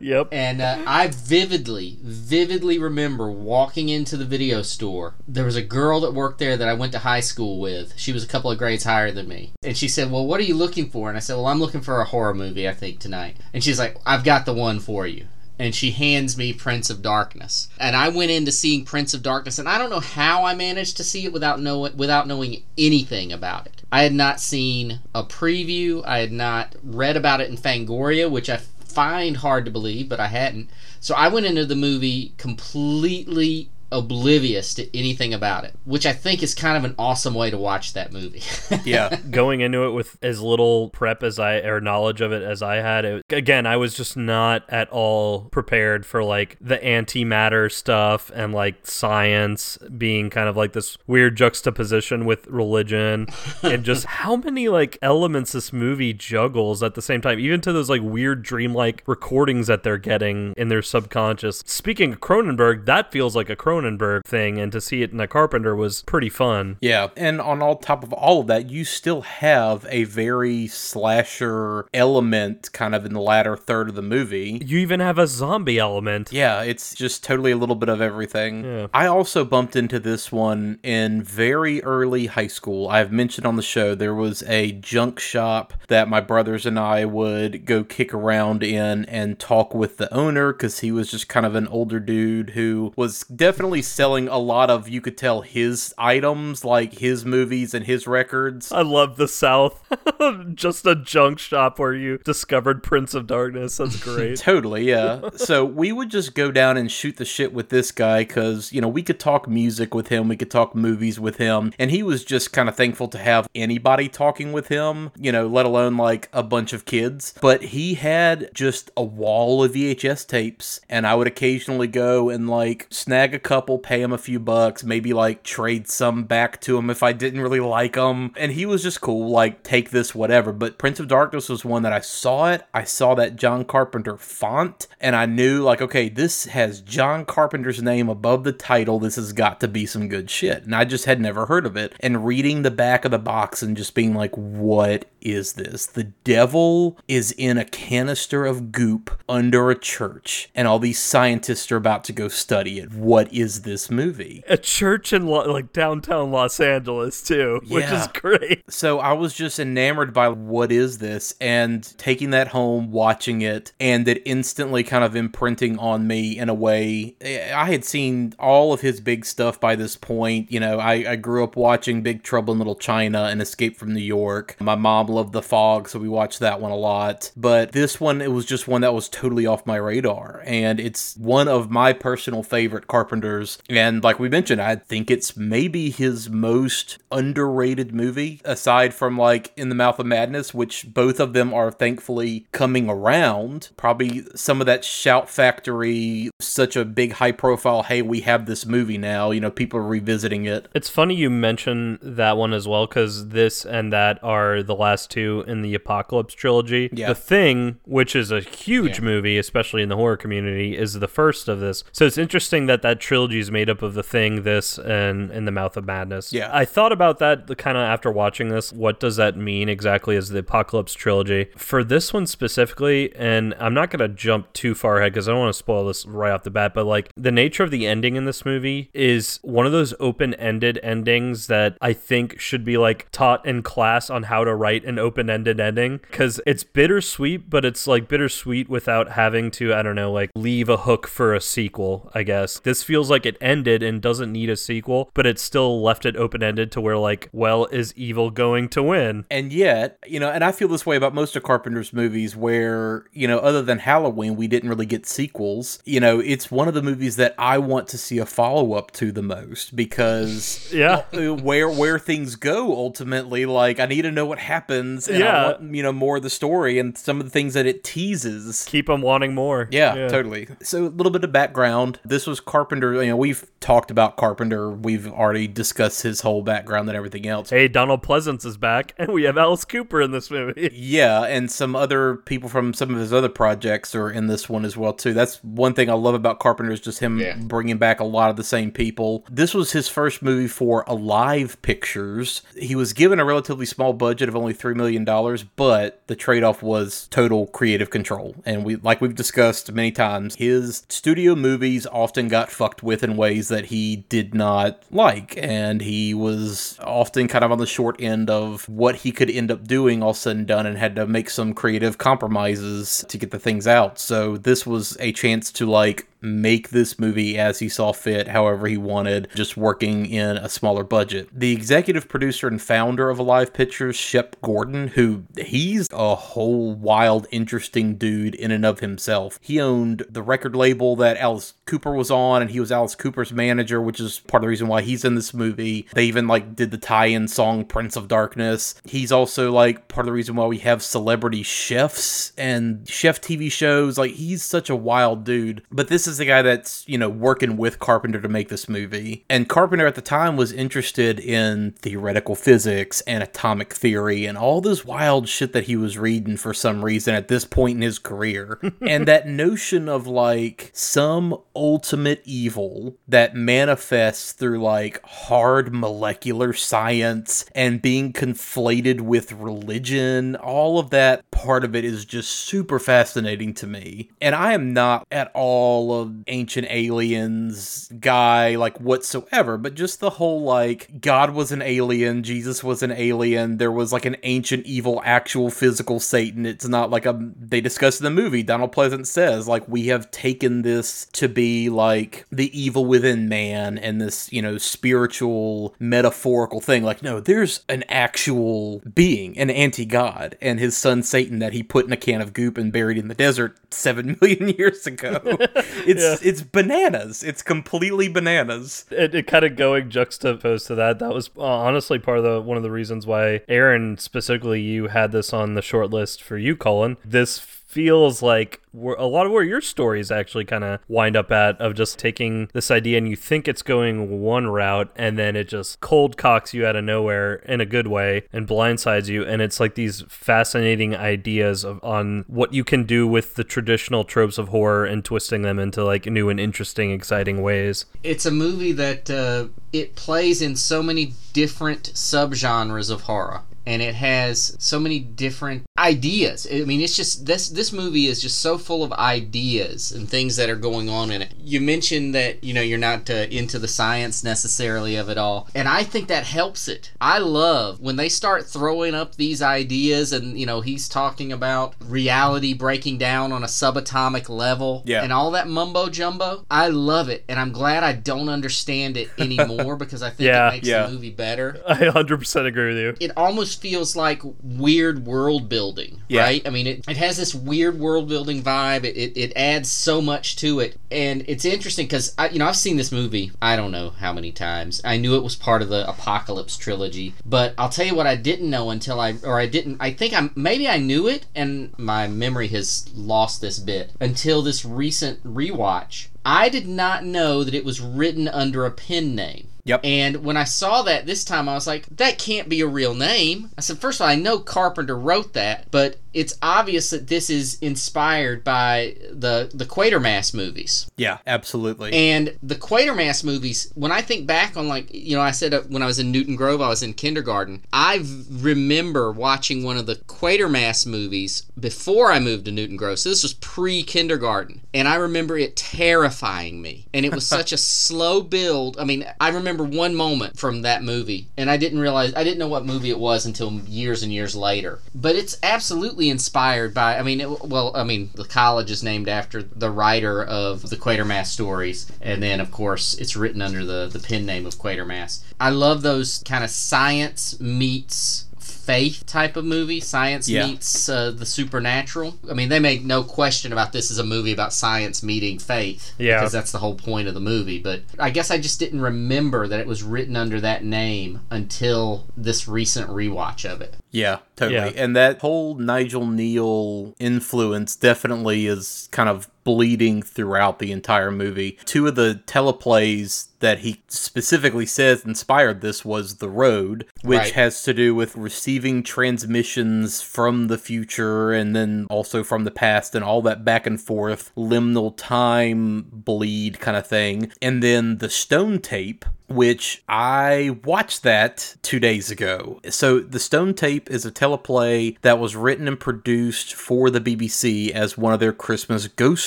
[0.00, 0.28] Yep.
[0.30, 5.14] And uh, I vividly, vividly remember walking into the video store.
[5.26, 7.94] There was a girl that worked there that I went to high school with.
[7.98, 9.50] She was a couple of grades higher than me.
[9.64, 11.08] And she said, Well, what are you looking for?
[11.08, 13.38] And I said, Well, I'm looking for a horror movie, I think, tonight.
[13.52, 15.26] And she's like, I've got the one for you.
[15.58, 17.68] And she hands me Prince of Darkness.
[17.80, 20.96] And I went into seeing Prince of Darkness, and I don't know how I managed
[20.98, 23.82] to see it without know without knowing anything about it.
[23.90, 26.02] I had not seen a preview.
[26.06, 30.20] I had not read about it in Fangoria, which I find hard to believe, but
[30.20, 30.70] I hadn't.
[31.00, 36.42] So I went into the movie completely oblivious to anything about it, which I think
[36.42, 38.42] is kind of an awesome way to watch that movie.
[38.84, 39.16] Yeah.
[39.30, 42.76] Going into it with as little prep as I or knowledge of it as I
[42.76, 48.30] had, it, again, I was just not at all prepared for like the antimatter stuff
[48.34, 53.26] and like science being kind of like this weird juxtaposition with religion
[53.62, 57.72] and just how many like elements this movie juggles at the same time, even to
[57.72, 61.62] those like weird dreamlike recordings that they're getting in their subconscious.
[61.66, 63.77] Speaking of Cronenberg, that feels like a Cronenberg
[64.24, 66.76] thing, and to see it in a Carpenter was pretty fun.
[66.80, 71.86] Yeah, and on all top of all of that, you still have a very slasher
[71.94, 74.60] element kind of in the latter third of the movie.
[74.64, 76.32] You even have a zombie element.
[76.32, 78.64] Yeah, it's just totally a little bit of everything.
[78.64, 78.86] Yeah.
[78.94, 82.88] I also bumped into this one in very early high school.
[82.88, 87.04] I've mentioned on the show there was a junk shop that my brothers and I
[87.04, 91.46] would go kick around in and talk with the owner because he was just kind
[91.46, 95.94] of an older dude who was definitely selling a lot of, you could tell, his
[95.98, 98.72] items, like his movies and his records.
[98.72, 99.84] I love the South.
[100.54, 103.76] Just a junk shop where you discovered Prince of Darkness.
[103.76, 104.38] That's great.
[104.38, 105.30] Totally, yeah.
[105.36, 108.80] so we would just go down and shoot the shit with this guy because, you
[108.80, 112.02] know, we could talk music with him, we could talk movies with him, and he
[112.02, 115.96] was just kind of thankful to have anybody talking with him, you know, let alone
[115.96, 117.34] like a bunch of kids.
[117.40, 122.48] But he had just a wall of VHS tapes, and I would occasionally go and
[122.48, 126.78] like snag a couple, pay him a few bucks, maybe like trade some back to
[126.78, 128.32] him if I didn't really like him.
[128.36, 130.52] And he was just cool, like, take this, whatever.
[130.52, 132.64] But Prince of Darkness was one that I saw it.
[132.72, 137.82] I saw that John Carpenter font, and I knew, like, okay, this has John Carpenter's
[137.82, 138.98] name above the title.
[138.98, 140.64] This has got to be some good shit.
[140.64, 141.94] And I just had never heard of it.
[142.00, 145.86] And reading the back of the box and just being like, what is this?
[145.86, 151.70] The devil is in a canister of goop under a church, and all these scientists
[151.72, 152.92] are about to go study it.
[152.92, 154.42] What is this movie?
[154.48, 158.00] a church in Lo- like downtown Los Angeles too, which Yeah.
[158.02, 158.62] is great.
[158.70, 163.72] So I was just enamored by what is this and taking that home, watching it,
[163.80, 167.16] and it instantly kind of imprinting on me in a way.
[167.24, 170.52] I had seen all of his big stuff by this point.
[170.52, 173.92] You know, I, I grew up watching Big Trouble in Little China and Escape from
[173.94, 174.56] New York.
[174.60, 177.32] My mom loved The Fog, so we watched that one a lot.
[177.36, 180.42] But this one, it was just one that was totally off my radar.
[180.44, 183.58] And it's one of my personal favorite Carpenters.
[183.68, 189.52] And like we mentioned, I think it's maybe his most underrated movie, aside from like
[189.56, 193.70] In the Mouth of Madness, which both of them are thankfully coming around.
[193.76, 198.66] Probably some of that shout factory, such a big high profile, hey, we have this
[198.66, 200.68] movie now, you know, people are revisiting it.
[200.74, 204.97] It's funny you mention that one as well because this and that are the last
[205.06, 206.88] two in the Apocalypse trilogy.
[206.92, 207.08] Yeah.
[207.08, 209.04] The Thing, which is a huge Yeah.
[209.04, 211.84] movie, especially in the horror community, is the first of this.
[211.92, 215.44] So it's interesting that that trilogy is made up of The Thing, this, and In
[215.44, 216.32] the Mouth of Madness.
[216.32, 216.50] Yeah.
[216.52, 218.72] I thought about that kind of after watching this.
[218.72, 221.48] What does that mean exactly as the Apocalypse trilogy?
[221.56, 225.32] For this one specifically, and I'm not going to jump too far ahead because I
[225.32, 227.86] don't want to spoil this right off the bat, but like the nature of the
[227.86, 232.64] ending in this movie is one of those open ended endings that I think should
[232.64, 236.64] be like taught in class on how to write an open ended ending because it's
[236.64, 241.06] bittersweet, but it's like bittersweet without having to, I don't know, like leave a hook
[241.06, 242.58] for a sequel, I guess.
[242.60, 246.16] This feels like it ended and doesn't need a sequel, but it still left it
[246.16, 249.26] open ended to where, like, well, is evil going to win?
[249.30, 253.04] And yet, you know, and I feel this way about most of Carpenter's movies where,
[253.12, 255.80] you know, other than Halloween, we didn't really get sequels.
[255.84, 258.90] You know, it's one of the movies that I want to see a follow up
[258.92, 261.02] to the most because Yeah.
[261.12, 264.38] where where things go ultimately, like I need to know what
[264.78, 265.42] happens and Yeah.
[265.42, 267.84] I want, you know, more of the story and some of the things that it
[267.84, 268.64] teases.
[268.68, 269.68] Keep them wanting more.
[269.70, 270.48] Yeah, totally.
[270.62, 271.98] So a little bit of background.
[272.04, 272.94] This was Carpenter.
[273.02, 274.70] You know, we've talked about Carpenter.
[274.70, 277.50] We've already discussed his whole background and everything else.
[277.50, 280.70] Hey, Donald Pleasence is back, and we have Alice Cooper in this movie.
[280.88, 284.64] Yeah, and some other people from some of his other projects are in this one
[284.64, 285.12] as well too.
[285.12, 287.36] That's one thing I love about Carpenter is just him Yeah.
[287.40, 289.24] bringing back a lot of the same people.
[289.30, 292.42] This was his first movie for Alive Pictures.
[292.56, 296.62] He was given a relatively small budget of only 3 million dollars, but the trade-off
[296.62, 298.36] was total creative control.
[298.44, 303.16] And we like we've discussed many times, his studio movies often got fucked with in
[303.16, 307.96] ways that he did not like and he was often kind of on the short
[307.98, 311.06] end of what he could end up doing all said and done and had to
[311.06, 313.98] make some creative compromises to get the things out.
[313.98, 318.66] So this was a chance to like make this movie as he saw fit, however
[318.66, 321.28] he wanted, just working in a smaller budget.
[321.32, 327.26] The executive producer and founder of Alive Pictures, Shep Gordon, who he's a whole wild,
[327.30, 329.38] interesting dude in and of himself.
[329.42, 333.32] He owned the record label that Alice Cooper was on, and he was Alice Cooper's
[333.32, 335.86] manager, which is part of the reason why he's in this movie.
[335.92, 338.74] They even like did the tie-in song Prince of Darkness.
[338.84, 343.52] He's also like part of the reason why we have celebrity chefs and chef TV
[343.52, 343.98] shows.
[343.98, 345.62] Like he's such a wild dude.
[345.70, 349.24] But this is the guy that's, you know, working with Carpenter to make this movie.
[349.28, 354.47] And Carpenter at the time was interested in theoretical physics and atomic theory and all
[354.60, 357.98] this wild shit that he was reading for some reason at this point in his
[357.98, 358.58] career.
[358.80, 367.44] and that notion of like some ultimate evil that manifests through like hard molecular science
[367.54, 373.52] and being conflated with religion, all of that part of it is just super fascinating
[373.54, 374.10] to me.
[374.20, 380.10] And I am not at all of ancient aliens guy like whatsoever, but just the
[380.10, 384.64] whole like God was an alien, Jesus was an alien, there was like an ancient
[384.66, 386.46] evil actual physical Satan.
[386.46, 388.44] It's not like a they discuss in the movie.
[388.44, 393.76] Donald Pleasant says like we have taken this to be like the evil within man
[393.78, 396.84] and this, you know, spiritual metaphorical thing.
[396.84, 401.86] Like no, there's an actual being, an anti-god and his son Satan that he put
[401.86, 405.20] in a can of goop and buried in the desert 7 million years ago.
[405.24, 406.16] it's Yeah.
[406.22, 407.24] it's bananas.
[407.24, 408.86] It's completely bananas.
[408.90, 412.40] it, it kind of going juxtaposed to that that was uh, honestly part of the
[412.40, 414.27] one of the reasons why aaron specifically
[414.62, 416.96] you had this on the short list for you Cullen.
[417.04, 421.60] This feels like a lot of where your stories actually kind of wind up at
[421.60, 425.48] of just taking this idea and you think it's going one route and then it
[425.48, 429.22] just cold cocks you out of nowhere in a good way and blindsides you.
[429.22, 434.02] And it's like these fascinating ideas of on what you can do with the traditional
[434.02, 437.84] tropes of horror and twisting them into like new and interesting exciting ways.
[438.02, 443.82] It's a movie that uh, it plays in so many different subgenres of horror and
[443.82, 448.40] it has so many different ideas i mean it's just this this movie is just
[448.40, 452.42] so full of ideas and things that are going on in it you mentioned that
[452.42, 456.08] you know you're not uh, into the science necessarily of it all and i think
[456.08, 460.60] that helps it i love when they start throwing up these ideas and you know
[460.60, 465.02] he's talking about reality breaking down on a subatomic level Yeah.
[465.04, 469.10] and all that mumbo jumbo i love it and i'm glad i don't understand it
[469.18, 470.48] anymore because i think Yeah.
[470.48, 470.86] it makes Yeah.
[470.86, 472.94] the movie better I 100% agree with you.
[473.06, 475.67] it almost feels like weird world building,
[476.08, 476.22] Yeah.
[476.22, 476.46] right?
[476.46, 478.84] I mean, it, it has this weird world building vibe.
[478.84, 480.76] It, it, it adds so much to it.
[480.90, 484.32] And it's interesting because, you know, I've seen this movie, I don't know how many
[484.32, 484.80] times.
[484.84, 487.14] I knew it was part of the Apocalypse trilogy.
[487.24, 490.14] But I'll tell you what I didn't know until I, or I didn't, I think
[490.14, 495.22] I, maybe I knew it and my memory has lost this bit until this recent
[495.24, 496.08] rewatch.
[496.24, 499.47] I did not know that it was written under a pen name.
[499.68, 499.80] Yep.
[499.84, 502.94] And when I saw that this time, I was like, that can't be a real
[502.94, 503.50] name.
[503.58, 507.30] I said, first of all, I know Carpenter wrote that, but it's obvious that this
[507.30, 510.90] is inspired by the the Quatermass movies.
[510.96, 511.92] Yeah, absolutely.
[511.92, 515.62] And the Quatermass movies, when I think back on like, you know, I said uh,
[515.62, 517.64] when I was in Newton Grove, I was in kindergarten.
[517.72, 522.98] I remember watching one of the Quatermass movies before I moved to Newton Grove.
[522.98, 524.60] So this was pre-kindergarten.
[524.72, 526.86] And I remember it terrifying me.
[526.94, 528.78] And it was such a slow build.
[528.78, 532.38] I mean, I remember one moment from that movie and I didn't realize I didn't
[532.38, 534.80] know what movie it was until years and years later.
[534.94, 539.08] But it's absolutely inspired by I mean, it, well, I mean, the college is named
[539.08, 543.88] after the writer of the Quatermass stories and then of course it's written under the
[543.92, 545.22] the pen name of Quatermass.
[545.40, 549.80] I love those kind of science meets faith type of movie.
[549.80, 550.46] Science Yeah.
[550.46, 552.18] meets uh, the supernatural.
[552.30, 555.92] I mean, they make no question about this is a movie about science meeting faith.
[555.96, 556.18] Yeah.
[556.18, 557.58] Because that's the whole point of the movie.
[557.60, 562.08] But I guess I just didn't remember that it was written under that name until
[562.14, 563.74] this recent rewatch of it.
[563.90, 564.74] Yeah, totally.
[564.74, 564.82] Yeah.
[564.84, 571.58] And that whole Nigel Kneale influence definitely is kind of bleeding throughout the entire movie.
[571.64, 577.32] Two of the teleplays that he specifically says inspired this was The Road, which Right.
[577.32, 582.94] has to do with receiving transmissions from the future and then also from the past
[582.94, 587.30] and all that back and forth liminal time bleed kind of thing.
[587.40, 592.60] And then the Stone Tape which I watched that two days ago.
[592.70, 597.70] So, The Stone Tape is a teleplay that was written and produced for the BBC
[597.70, 599.26] as one of their Christmas ghost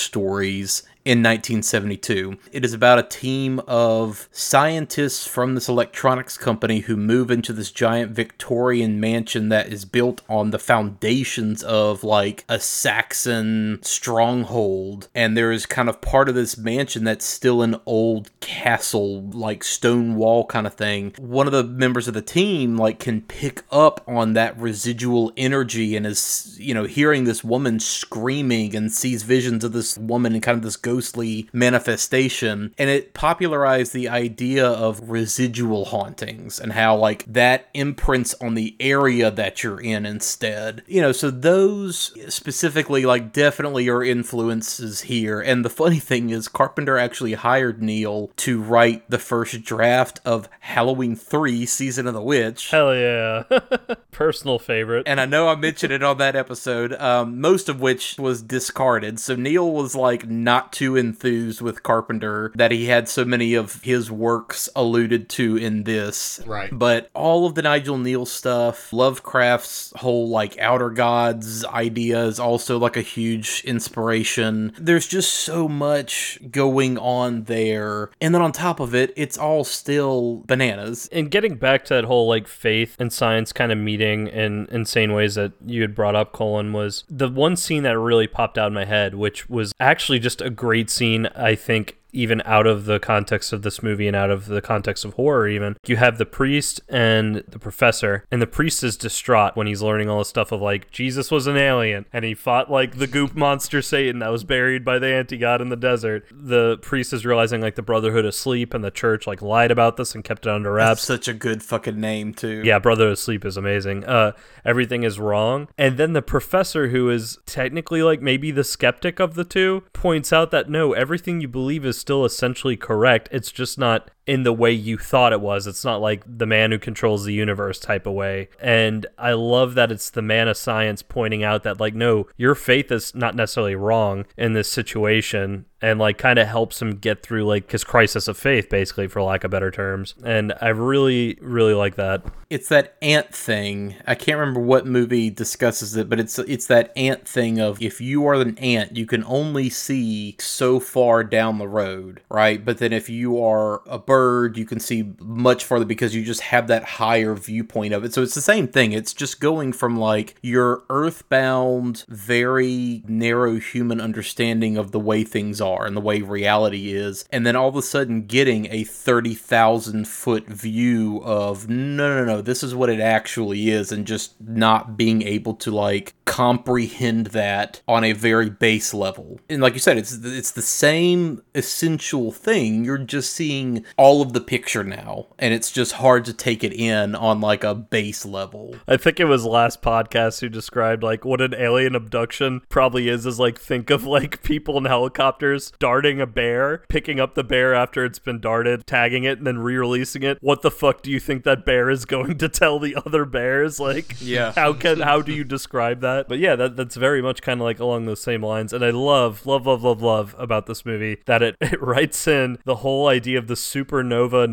[0.00, 0.82] stories.
[1.04, 2.38] In 1972.
[2.52, 7.70] It is about a team of scientists from this electronics company who move into this
[7.70, 15.08] giant Victorian mansion that is built on the foundations of like a Saxon stronghold.
[15.14, 19.64] And there is kind of part of this mansion that's still an old castle, like
[19.64, 21.14] stone wall kind of thing.
[21.18, 25.96] One of the members of the team like can pick up on that residual energy
[25.96, 30.42] and is, you know, hearing this woman screaming and sees visions of this woman and
[30.42, 32.74] kind of this ghostly manifestation.
[32.76, 38.76] And it popularized the idea of residual hauntings and how like that imprints on the
[38.78, 40.82] area that you're in instead.
[40.86, 45.40] You know, so those specifically like definitely are influences here.
[45.40, 50.48] And the funny thing is Carpenter actually hired Kneale to write the first draft of
[50.60, 52.70] Halloween 3 Season of the Witch.
[52.70, 53.44] Hell yeah.
[54.10, 55.04] Personal favorite.
[55.06, 59.18] And I know I mentioned it on that episode, um, most of which was discarded.
[59.18, 63.82] So Kneale was like not too enthused with Carpenter that he had so many of
[63.82, 66.40] his works alluded to in this.
[66.46, 66.70] Right.
[66.72, 72.78] But all of the Nigel Kneale stuff, Lovecraft's whole like outer gods idea is also
[72.78, 74.72] like a huge inspiration.
[74.78, 78.10] There's just so much going on there.
[78.20, 81.08] And then on top of it, it's all still bananas.
[81.12, 85.12] and getting back to that whole like faith and science kind of meeting in insane
[85.12, 88.68] ways that you had brought up, Cullen, was the one scene that really popped out
[88.68, 91.98] in my head, which was actually just a great scene, I think.
[92.12, 95.48] Even out of the context of this movie and out of the context of horror,
[95.48, 99.82] even you have the priest and the professor, and the priest is distraught when he's
[99.82, 103.06] learning all this stuff of like Jesus was an alien and he fought like the
[103.06, 106.26] goop monster Satan that was buried by the anti god in the desert.
[106.30, 109.96] The priest is realizing like the Brotherhood of Sleep and the church like lied about
[109.96, 111.06] this and kept it under wraps.
[111.06, 112.62] That's such a good fucking name too.
[112.64, 114.04] Yeah, Brother of Sleep is amazing.
[114.04, 114.32] Uh,
[114.64, 115.68] everything is wrong.
[115.78, 120.32] And then the professor, who is technically like maybe the skeptic of the two, points
[120.32, 123.28] out that no, everything you believe is still essentially correct.
[123.32, 125.66] It's just not in the way you thought it was.
[125.66, 128.48] It's not like the man who controls the universe type of way.
[128.60, 132.54] And I love that it's the man of science pointing out that, like, no, your
[132.54, 135.64] faith is not necessarily wrong in this situation.
[135.82, 139.20] And like kind of helps him get through like his crisis of faith, basically, for
[139.20, 140.14] lack of better terms.
[140.24, 142.24] And I really, really like that.
[142.48, 143.96] It's that ant thing.
[144.06, 148.00] I can't remember what movie discusses it, but it's it's that ant thing of if
[148.00, 152.64] you are an ant, you can only see so far down the road, right?
[152.64, 156.42] But then if you are a bird, you can see much farther because you just
[156.42, 158.14] have that higher viewpoint of it.
[158.14, 158.92] So it's the same thing.
[158.92, 165.60] It's just going from like your earthbound, very narrow human understanding of the way things
[165.60, 170.06] are and the way reality is, and then all of a sudden getting a 30,000
[170.06, 174.96] foot view of no, no, no, this is what it actually is, and just not
[174.96, 179.38] being able to like comprehend that on a very base level.
[179.50, 182.84] And like you said, it's it's the same essential thing.
[182.84, 186.72] You're just seeing all of the picture now, and it's just hard to take it
[186.72, 188.76] in on like a base level.
[188.88, 193.26] I think it was last podcast who described like what an alien abduction probably is
[193.26, 197.74] is like think of like people in helicopters darting a bear, picking up the bear
[197.74, 200.38] after it's been darted, tagging it, and then re-releasing it.
[200.40, 203.78] What the fuck do you think that bear is going to tell the other bears?
[203.80, 204.52] Like, Yeah.
[204.52, 206.28] how can how do you describe that?
[206.28, 208.72] But yeah, that that's very much kind of like along those same lines.
[208.72, 212.58] And I love, love, love, love, love about this movie that it it writes in
[212.64, 214.46] the whole idea of the supernova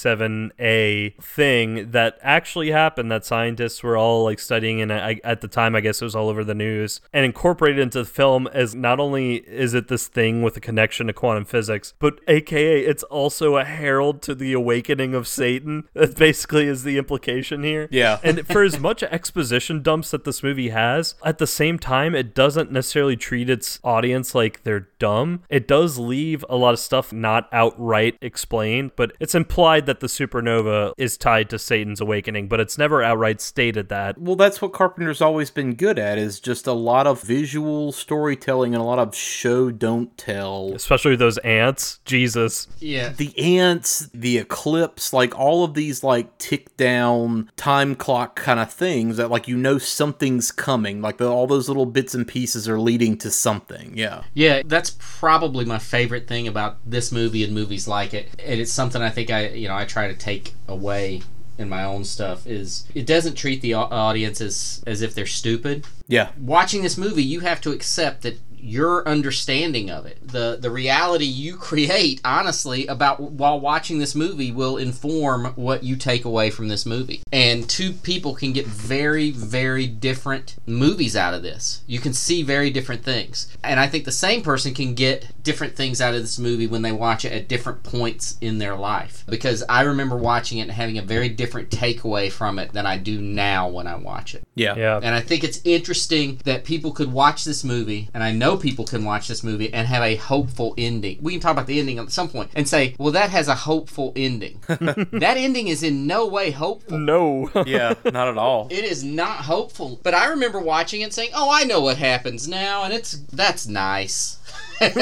[0.00, 5.48] 1987A thing that actually happened that scientists were all like studying and I, at the
[5.48, 8.74] time I guess it was all over the news and incorporated into the film as
[8.74, 13.02] not only is it this thing with a connection to quantum physics, but aka it's
[13.04, 15.84] also a herald to the awakening of Satan.
[16.00, 17.86] That basically is the implication here.
[17.90, 18.20] Yeah.
[18.22, 22.34] and for as much exposition dumps that this movie has, at the same time, it
[22.34, 25.42] doesn't necessarily treat its audience like they're dumb.
[25.50, 30.06] It does leave a lot of stuff not outright explained, but it's implied that the
[30.06, 34.16] supernova is tied to Satan's awakening, but it's never outright stated that.
[34.16, 38.74] Well, that's what Carpenter's always been good at is just a lot of visual storytelling
[38.74, 40.72] and a lot of show don't tell.
[40.74, 41.98] Especially those ants.
[42.04, 42.68] Jesus.
[42.78, 43.08] Yeah.
[43.08, 48.72] The ants, the eclipse, like all of these like tick down time clock kind of
[48.72, 51.02] things that like you know something's coming.
[51.02, 53.96] Like the, all those little bits and pieces are leading to something.
[53.96, 54.22] Yeah.
[54.32, 58.28] Yeah, that's probably my favorite thing about this movie and movies like it.
[58.38, 61.22] And it's something I think I, you know, I try to take away
[61.58, 65.26] in my own stuff is it doesn't treat the au- audience as as if they're
[65.26, 65.84] stupid.
[66.08, 66.30] Yeah.
[66.38, 70.18] Watching this movie, you have to accept that your understanding of it.
[70.26, 75.96] The the reality you create, honestly, about while watching this movie will inform what you
[75.96, 77.22] take away from this movie.
[77.32, 81.82] And two people can get very, very different movies out of this.
[81.86, 83.54] You can see very different things.
[83.62, 86.82] And I think the same person can get different things out of this movie when
[86.82, 89.24] they watch it at different points in their life.
[89.28, 92.98] Because I remember watching it and having a very different takeaway from it than I
[92.98, 94.42] do now when I watch it.
[94.54, 94.76] Yeah.
[94.76, 95.00] Yeah.
[95.02, 98.84] And I think it's interesting that people could watch this movie, and I know people
[98.84, 101.18] can watch this movie and have a hopeful ending.
[101.20, 103.54] We can talk about the ending at some point and say, well, that has a
[103.54, 104.60] hopeful ending.
[104.66, 106.98] that ending is in no way hopeful.
[106.98, 107.50] No.
[107.70, 108.68] Yeah, not at all.
[108.70, 110.00] It is not hopeful.
[110.02, 113.12] But I remember watching it and saying, oh, I know what happens now, and it's
[113.12, 114.38] that's nice.
[114.80, 114.96] and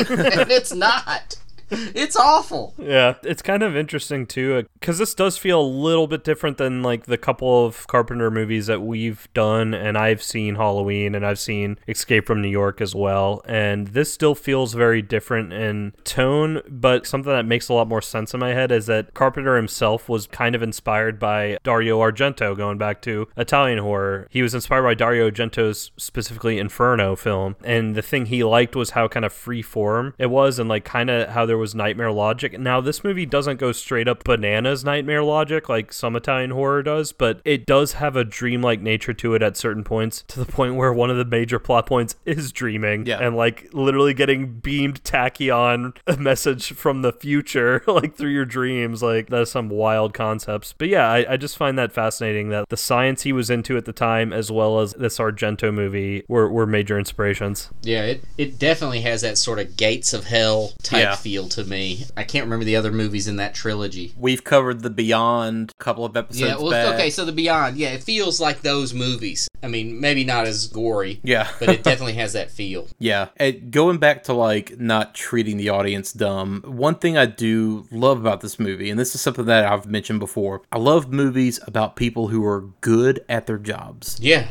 [0.51, 1.36] it's not.
[1.98, 2.74] It's awful.
[2.78, 6.82] Yeah, it's kind of interesting too, because this does feel a little bit different than
[6.82, 11.38] like the couple of Carpenter movies that we've done, and I've seen Halloween and I've
[11.38, 16.62] seen Escape from New York as well, and this still feels very different in tone.
[16.68, 20.08] But something that makes a lot more sense in my head is that Carpenter himself
[20.08, 24.28] was kind of inspired by Dario Argento, going back to Italian horror.
[24.30, 28.90] He was inspired by Dario Argento's specifically Inferno film, and the thing he liked was
[28.90, 32.12] how kind of free form it was, and like kind of how there was nightmare
[32.12, 32.59] logic.
[32.59, 37.12] Now, this movie doesn't go straight up bananas nightmare logic like some Italian horror does,
[37.12, 40.74] but it does have a dreamlike nature to it at certain points, to the point
[40.76, 43.18] where one of the major plot points is dreaming Yeah.
[43.20, 49.02] and like literally getting beamed tachyon a message from the future, like through your dreams.
[49.02, 50.74] Like, that's some wild concepts.
[50.76, 53.85] But yeah, I, I just find that fascinating that the science he was into at
[53.85, 57.70] the time, as well as this Argento movie, were, were major inspirations.
[57.82, 61.14] Yeah, it, it definitely has that sort of gates of hell type Yeah.
[61.16, 62.04] feel to me.
[62.16, 64.12] I can't remember the other movies in that trilogy.
[64.16, 66.94] We've covered the Beyond a couple of episodes Yeah, well, back.
[66.94, 69.48] okay, so the Beyond, yeah, it feels like those movies.
[69.62, 71.48] I mean, maybe not as gory, Yeah.
[71.58, 72.86] but it definitely has that feel.
[73.00, 77.86] Yeah, and going back to like not treating the audience dumb, one thing I do
[77.90, 81.60] love about this movie, and this is something that I've mentioned before, I love movies
[81.66, 84.18] about people who are good at their jobs.
[84.20, 84.46] Yeah,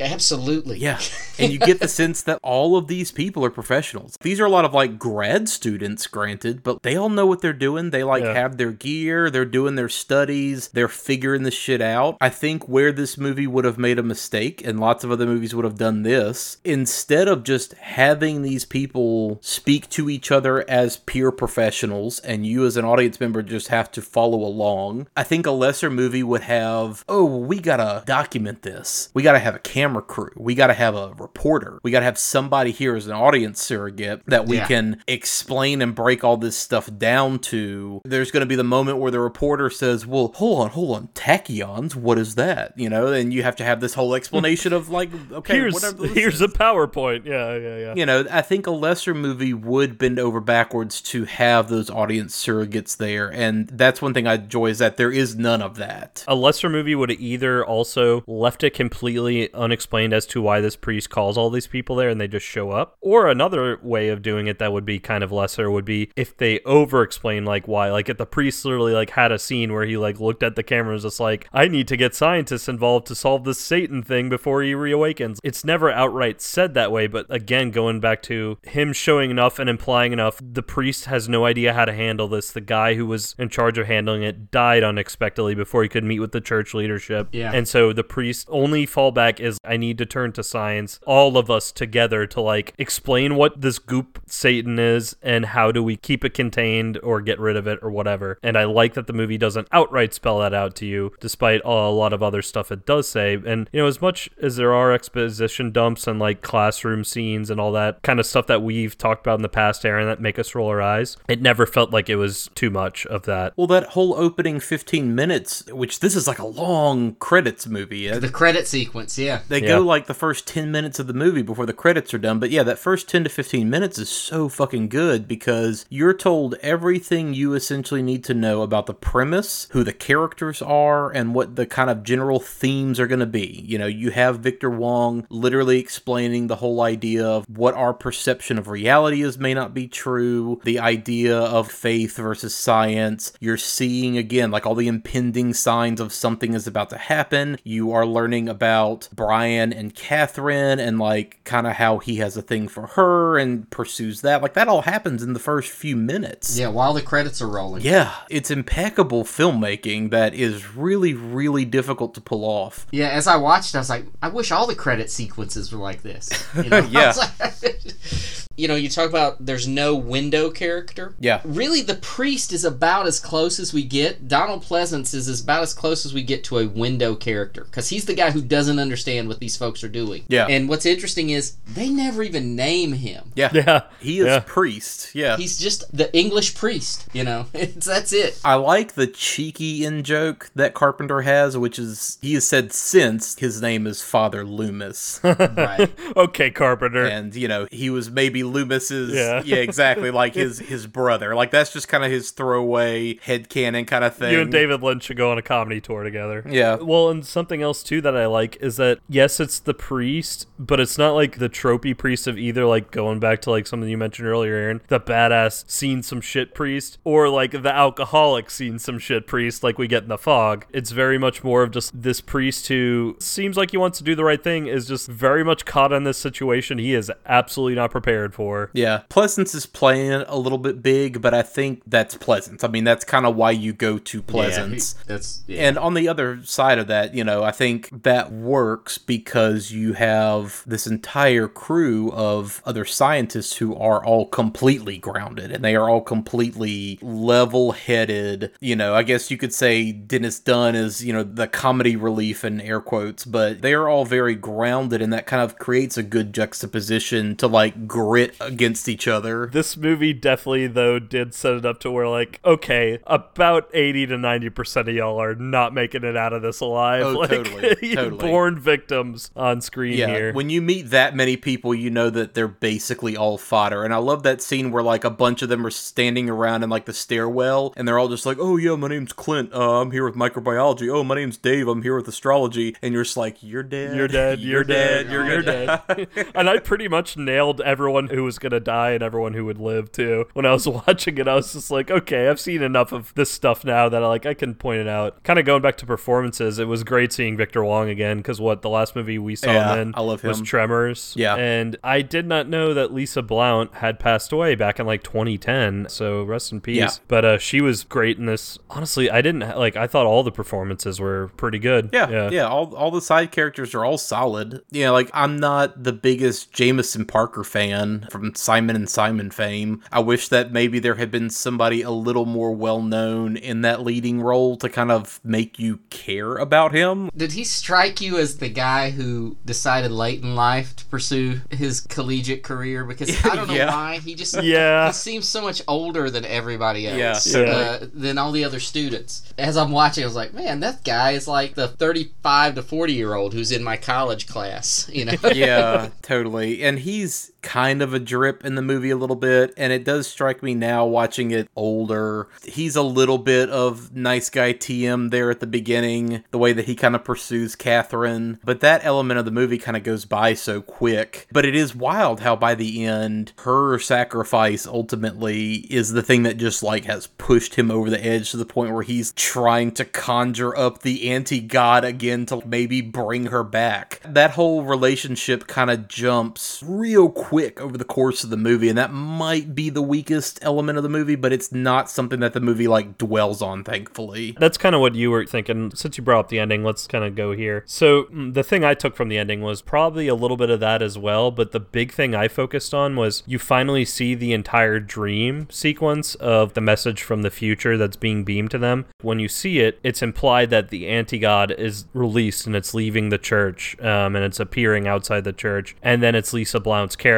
[0.00, 0.78] absolutely.
[0.78, 1.00] Yeah,
[1.38, 4.16] and you get the sense that all of these people are professionals.
[4.20, 7.52] These are a lot of like grad students, granted, but they all know what they're
[7.52, 7.90] doing.
[7.90, 8.34] They like Yeah.
[8.34, 12.16] have their gear, they're doing their studies, they're figuring this shit out.
[12.20, 15.54] I think where this movie would have made a mistake, and lots of other movies
[15.54, 20.96] would have done this, instead of just having these people speak to each other as
[20.98, 25.46] peer professionals, and you as an audience member just have to follow along, I think
[25.46, 29.10] a lesser movie would have, oh, we gotta document this.
[29.14, 30.32] We gotta have a camera crew.
[30.36, 31.78] We gotta have a reporter.
[31.82, 34.66] We gotta have somebody here as an audience surrogate that we Yeah.
[34.66, 38.02] can explain and break all this stuff down to.
[38.04, 41.94] There's gonna be the moment where the reporter says, well, hold on, hold on, tachyons,
[41.94, 42.74] what is that?
[42.76, 46.06] You know, and you have to have this whole explanation of like, okay, here's whatever
[46.06, 46.42] here's is.
[46.42, 47.24] a PowerPoint.
[47.24, 47.94] Yeah, yeah, yeah.
[47.96, 52.36] You know, I think a lesser movie would bend over backwards to have those audience
[52.36, 56.24] surrogates there, and that's one thing I enjoy is that there is none of that.
[56.28, 61.08] A lesser movie would either also left it completely unexplained as to why this priest
[61.08, 62.98] calls all these people there and they just show up.
[63.00, 66.36] Or another way of doing it that would be kind of lesser would be if
[66.36, 67.90] they over explain like why.
[67.90, 70.64] Like if the priest literally like had a scene where he like looked at the
[70.64, 74.02] camera and was just like, I need to get scientists involved to solve this Satan
[74.02, 75.38] thing before he reawakens.
[75.44, 79.70] It's never outright said that way, but again, going back to him showing enough and
[79.70, 82.50] implying enough, the priest has no idea how to handle this.
[82.50, 86.18] The guy who was in charge of handling it died unexpectedly before he could meet
[86.18, 87.28] with the church leadership.
[87.30, 87.52] Yeah.
[87.54, 91.48] And so the priest only fallback is I need to turn to science, all of
[91.48, 96.24] us together to like explain what this goop Satan is and how do we keep
[96.24, 98.38] it contained or get rid of it or whatever.
[98.42, 101.68] And I like that the movie doesn't outright spell that out to you, despite a
[101.90, 103.34] lot of other stuff it does say.
[103.34, 107.60] And you know, as much as there are exposition dumps and like classroom scenes and
[107.60, 110.38] all that kind of stuff that we've talked about in the past, Aaron, that make
[110.38, 113.52] us roll our eyes, it never felt like it was too much of that.
[113.58, 118.08] Well, that whole opening 15 minutes, which this is like a long credits movie.
[118.08, 119.40] The credit sequence, yeah.
[119.48, 119.68] They Yeah.
[119.76, 122.38] go like the first 10 minutes of the movie before the credits are done.
[122.38, 126.54] But yeah, that first 10 to 15 minutes is so fucking good because you're told
[126.62, 131.56] everything you essentially need to know about the premise, who the characters are, and what
[131.56, 133.64] the kind of general themes are going to be.
[133.66, 138.58] You know, you have Victor Wong literally explaining the whole idea of what our perception
[138.58, 143.32] of reality is may not be true, the idea of faith versus science.
[143.40, 147.58] You're seeing again like all the impending signs of something is about to happen.
[147.64, 152.42] You are learning about Brian and Catherine and like kind of how he has a
[152.42, 154.42] thing for her and pursues that.
[154.42, 156.58] Like that all happens in the first few minutes.
[156.58, 157.82] Yeah, while the credits are rolling.
[157.82, 162.86] Yeah, it's impeccable filmmaking that is really, really difficult to pull off.
[162.90, 166.02] Yeah, as I watched, I was like, I wish all the credit sequences were like
[166.02, 166.28] this.
[166.56, 166.78] You know?
[166.90, 167.12] Yeah.
[167.40, 167.74] like-
[168.56, 171.14] you know, you talk about there's no window character.
[171.20, 171.40] Yeah.
[171.44, 174.26] Really, the priest is about as close as we get.
[174.26, 178.06] Donald Pleasence is about as close as we get to a window character because he's
[178.06, 180.24] the guy who doesn't understand what these folks are doing.
[180.26, 180.46] Yeah.
[180.48, 183.30] And what's interesting is they never even name him.
[183.36, 183.50] Yeah.
[183.54, 183.82] Yeah.
[184.00, 184.40] He is Yeah.
[184.44, 185.14] priest.
[185.14, 185.36] Yeah.
[185.36, 187.06] He's just the English priest.
[187.12, 188.40] You know, it's that's it.
[188.44, 193.38] I like the cheeky in joke that Carpenter has, which is he has said since
[193.38, 195.20] his name is Father Loomis.
[195.58, 195.90] Right.
[196.16, 197.04] Okay, Carpenter.
[197.04, 199.42] and you know, he was maybe Loomis's Yeah.
[199.44, 201.34] yeah, exactly, like his his brother.
[201.34, 204.32] Like that's just kind of his throwaway headcanon kind of thing.
[204.32, 206.42] You and David Lynch should go on a comedy tour together.
[206.48, 206.76] Yeah.
[206.76, 210.80] Well, and something else too that I like is that yes, it's the priest, but
[210.80, 213.98] it's not like the tropey priest of either like going back to like something you
[213.98, 218.98] mentioned earlier, Aaron, the badass seen some shit priest, or like the alcoholic seen some
[218.98, 220.66] shit priest like we get in the fog.
[220.72, 224.14] It's very much more of just this priest who seems like he wants to do
[224.14, 227.90] the right thing, is just very much caught in this situation he is absolutely not
[227.90, 228.70] prepared for.
[228.72, 232.64] Yeah, Pleasence is playing a little bit big, but I think that's Pleasence.
[232.64, 234.94] I mean, that's kind of why you go to Pleasence.
[234.96, 235.68] Yeah, that's yeah.
[235.68, 239.94] And on the other side of that, you know, I think that works because you
[239.94, 245.88] have this entire crew of other scientists who are all completely grounded and they are
[245.88, 248.52] all completely level headed.
[248.60, 252.44] You know, I guess you could say Dennis Dun is, you know, the comedy relief
[252.44, 256.02] in air quotes, but they are all very grounded and that kind of creates a
[256.02, 259.46] good juxtaposition to like grit against each other.
[259.46, 264.16] This movie definitely though did set it up to where like okay, about 80 to
[264.16, 267.02] 90% of y'all are not making it out of this alive.
[267.02, 268.18] Oh, like totally, totally.
[268.30, 270.32] born victims on screen Yeah, here.
[270.32, 273.84] when you meet that many people, you know that they're basically all fodder.
[273.84, 276.70] And I love that scene where like a bunch of them are standing around in
[276.70, 279.52] like the stairwell, and they're all just like, "Oh yeah, my name's Clint.
[279.52, 280.88] Uh, I'm here with microbiology.
[280.92, 281.68] Oh, my name's Dave.
[281.68, 283.96] I'm here with astrology." And you're just like, "You're dead.
[283.96, 284.40] you're dead.
[284.48, 285.10] You're, dead.
[285.10, 286.32] You're, You're gonna dead.
[286.34, 289.92] and I pretty much nailed everyone who was gonna die and everyone who would live
[289.92, 290.26] too.
[290.32, 293.30] When I was watching it, I was just like, okay, I've seen enough of this
[293.30, 295.22] stuff now that I like I can point it out.
[295.24, 298.62] Kind of going back to performances, it was great seeing Victor Wong again because what
[298.62, 300.40] the last movie we saw Yeah, him in I love was.
[300.42, 301.12] Tremors.
[301.16, 301.34] Yeah.
[301.36, 305.02] and I did not know that Lisa Blount had passed away back in like
[305.36, 305.86] 2010.
[305.88, 306.76] So rest in peace.
[306.76, 306.90] Yeah.
[307.08, 308.58] But uh, she was great in this.
[308.70, 309.76] Honestly, I didn't like.
[309.76, 311.90] I thought all the performances were pretty good.
[311.92, 314.62] Yeah, yeah, All, all the side characters are all solid.
[314.70, 319.82] Yeah, like I'm not the biggest Jameson Parker fan from Simon and Simon fame.
[319.92, 323.82] I wish that maybe there had been somebody a little more well known in that
[323.82, 327.10] leading role to kind of make you care about him.
[327.16, 331.80] Did he strike you as the guy who decided late in life to pursue his
[331.80, 332.84] collegiate career?
[332.84, 333.72] Because I don't know Yeah.
[333.74, 334.86] why he just Yeah.
[334.86, 337.34] he seems so much older than everybody else.
[337.34, 337.40] Yeah.
[337.40, 339.32] Uh, than all the other students.
[339.36, 342.92] As I'm watching, I was like, man, that guy is like the 35 to 40
[342.92, 344.88] year old who's in my college class.
[344.92, 345.14] You know?
[345.34, 346.62] yeah, totally.
[346.62, 350.06] And he's kind of a drip in the movie a little bit, and it does
[350.06, 352.28] strike me now watching it older.
[352.44, 356.66] He's a little bit of nice guy TM there at the beginning, the way that
[356.66, 358.38] he kind of pursues Catherine.
[358.44, 361.26] But that element of the movie kind of goes by so quick.
[361.32, 366.36] But it is wild how by the end, her sacrifice ultimately is the thing that
[366.36, 369.84] just like has pushed him over the edge to the point where he's trying to
[369.84, 374.00] conjure up the anti god again to maybe bring her back.
[374.04, 378.78] That whole relationship kind of jumps real quick over the course of the movie, and
[378.78, 382.40] that might be the weakest element of the movie, but it's not something that the
[382.40, 384.36] movie like dwells on, thankfully.
[384.38, 385.72] That's kind of what you were thinking.
[385.74, 387.64] Since you brought up the ending, let's kind of go here.
[387.66, 390.60] So, mm, the thing I took from the ending was probably a little bit of
[390.60, 394.32] that as well, but the big thing I focused on was you finally see the
[394.32, 398.86] entire dream sequence of the message from the future that's being beamed to them.
[399.02, 403.10] When you see it, it's implied that the anti god is released and it's leaving
[403.10, 407.17] the church um, and it's appearing outside the church, and then it's Lisa Blount's character.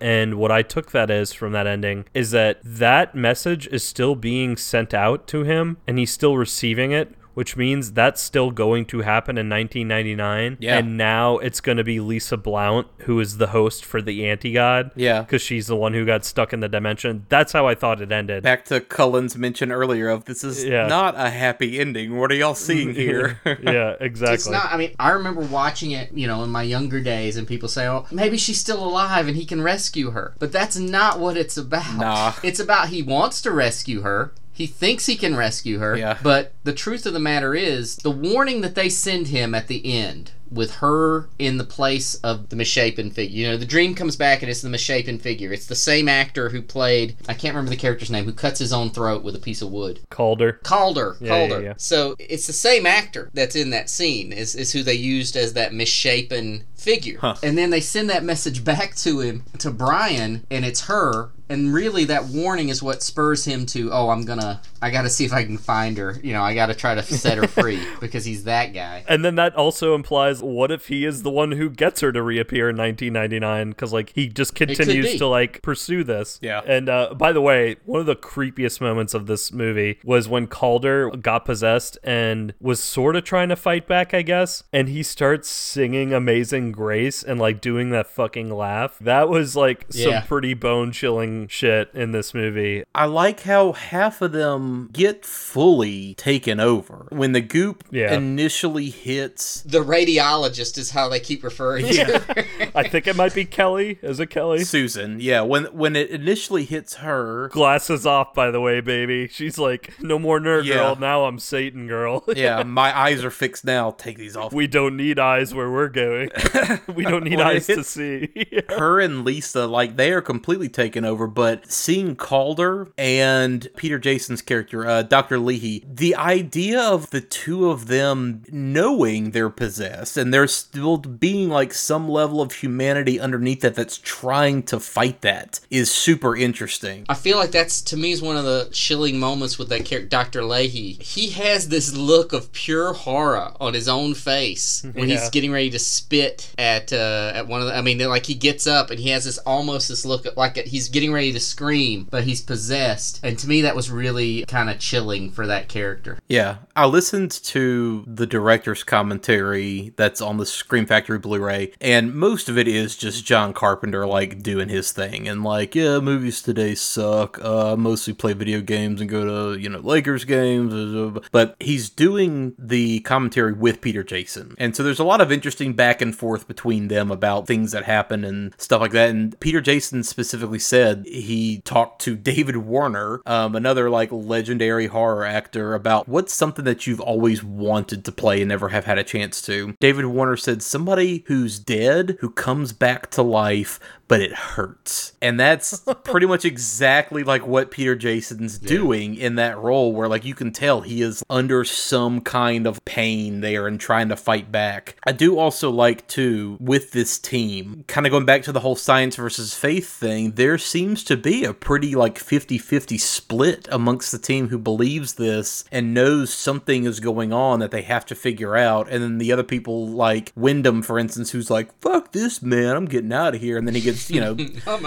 [0.00, 4.14] And what I took that as from that ending is that that message is still
[4.14, 8.86] being sent out to him and he's still receiving it which means that's still going
[8.86, 10.78] to happen in 1999 Yeah.
[10.78, 14.90] and now it's going to be Lisa Blount who is the host for the anti-god
[14.96, 15.20] Yeah.
[15.20, 18.10] because she's the one who got stuck in the dimension that's how I thought it
[18.10, 20.86] ended Back to Cullen's mention earlier of this is Yeah.
[20.86, 22.16] not a happy ending.
[22.18, 23.40] What are y'all seeing here?
[23.44, 24.72] yeah exactly It's not.
[24.72, 27.86] I mean, I remember watching it, you know, in my younger days, and people say,
[27.86, 31.56] "Oh, maybe she's still alive and he can rescue her." But that's not what it's
[31.56, 31.98] about.
[31.98, 32.32] Nah.
[32.42, 34.32] It's about he wants to rescue her.
[34.56, 35.98] He thinks he can rescue her.
[35.98, 36.16] Yeah.
[36.22, 39.94] But the truth of the matter is, the warning that they send him at the
[39.94, 43.36] end with her in the place of the misshapen figure.
[43.36, 45.52] You know, the dream comes back and it's the misshapen figure.
[45.52, 48.72] It's the same actor who played I can't remember the character's name who cuts his
[48.72, 50.00] own throat with a piece of wood.
[50.10, 50.54] Calder.
[50.62, 51.16] Calder.
[51.20, 51.60] Yeah, Calder.
[51.60, 51.74] yeah, yeah.
[51.76, 55.52] So it's the same actor that's in that scene is, is who they used as
[55.54, 57.18] that misshapen figure.
[57.42, 61.72] And then they send that message back to him to Brian and it's her and
[61.72, 65.32] really that warning is what spurs him to oh I'm gonna I gotta see if
[65.32, 68.44] I can find her you know I gotta try to set her free because he's
[68.44, 72.00] that guy And then that also implies what if he is the one who gets
[72.00, 76.38] her to reappear in 1999 because like he just continues to like pursue this.
[76.42, 76.60] Yeah.
[76.66, 80.46] And uh, by the way, one of the creepiest moments of this movie was when
[80.46, 85.02] Calder got possessed and was sort of trying to fight back, I guess, and he
[85.02, 88.98] starts singing Amazing Grace and like doing that fucking laugh.
[89.00, 90.20] That was like Yeah.
[90.20, 92.84] some pretty bone chilling shit in this movie.
[92.94, 97.06] I like how half of them get fully taken over.
[97.10, 98.14] When the goop Yeah.
[98.14, 102.44] initially hits the radiologist is how they keep referring to her
[102.74, 103.98] I think it might be Kelly.
[104.02, 104.64] Is it Kelly?
[104.64, 109.28] Susan, yeah, when when it initially hits her, Glasses off, by the way, baby.
[109.28, 110.74] She's like, no more nerd Yeah.
[110.76, 110.96] girl.
[110.96, 112.24] Now I'm Satan girl.
[112.36, 113.90] yeah, my eyes are fixed now.
[113.92, 114.52] Take these off.
[114.52, 116.30] we don't need eyes where we're going.
[116.94, 118.28] we don't need eyes to see.
[118.68, 121.25] her and Lisa, like they are completely taken over.
[121.26, 125.38] But seeing Calder and Peter Jason's character, uh, Dr.
[125.38, 131.48] Leahy, the idea of the two of them knowing they're possessed and there still being
[131.48, 137.04] like some level of humanity underneath that that's trying to fight that is super interesting.
[137.08, 140.08] I feel like that's to me is one of the chilling moments with that character,
[140.08, 140.44] Dr.
[140.44, 140.92] Leahy.
[140.94, 145.18] He has this look of pure horror on his own face when Yeah.
[145.20, 147.76] he's getting ready to spit at uh, at one of the.
[147.76, 150.56] I mean, like he gets up and he has this almost this look of, like
[150.56, 153.20] he's getting ready to scream, but he's possessed.
[153.22, 156.18] And to me, that was really kind of chilling for that character.
[156.28, 162.50] Yeah, I listened to the director's commentary that's on the Scream Factory Blu-ray, and most
[162.50, 166.74] of it is just John Carpenter like doing his thing and like, yeah, movies today
[166.74, 167.42] suck.
[167.42, 171.88] Uh, I mostly play video games and go to you know Lakers games, but he's
[171.88, 176.14] doing the commentary with Peter Jason, and so there's a lot of interesting back and
[176.14, 179.08] forth between them about things that happen and stuff like that.
[179.08, 185.24] And Peter Jason specifically said he talked to David Warner, um, another like legendary horror
[185.24, 189.04] actor, about what's something that you've always wanted to play and never have had a
[189.04, 189.74] chance to.
[189.80, 193.80] David Warner said somebody who's dead who comes back to life.
[194.08, 195.12] But it hurts.
[195.20, 200.24] And that's pretty much exactly like what Peter Jason's doing in that role, where like
[200.24, 204.52] you can tell he is under some kind of pain there and trying to fight
[204.52, 204.96] back.
[205.06, 208.76] I do also like, too, with this team, kind of going back to the whole
[208.76, 214.12] science versus faith thing, there seems to be a pretty like 50 50 split amongst
[214.12, 218.14] the team who believes this and knows something is going on that they have to
[218.14, 218.88] figure out.
[218.88, 222.86] And then the other people, like Wyndham, for instance, who's like, fuck this, man, I'm
[222.86, 223.56] getting out of here.
[223.56, 224.36] And then he gets, you know,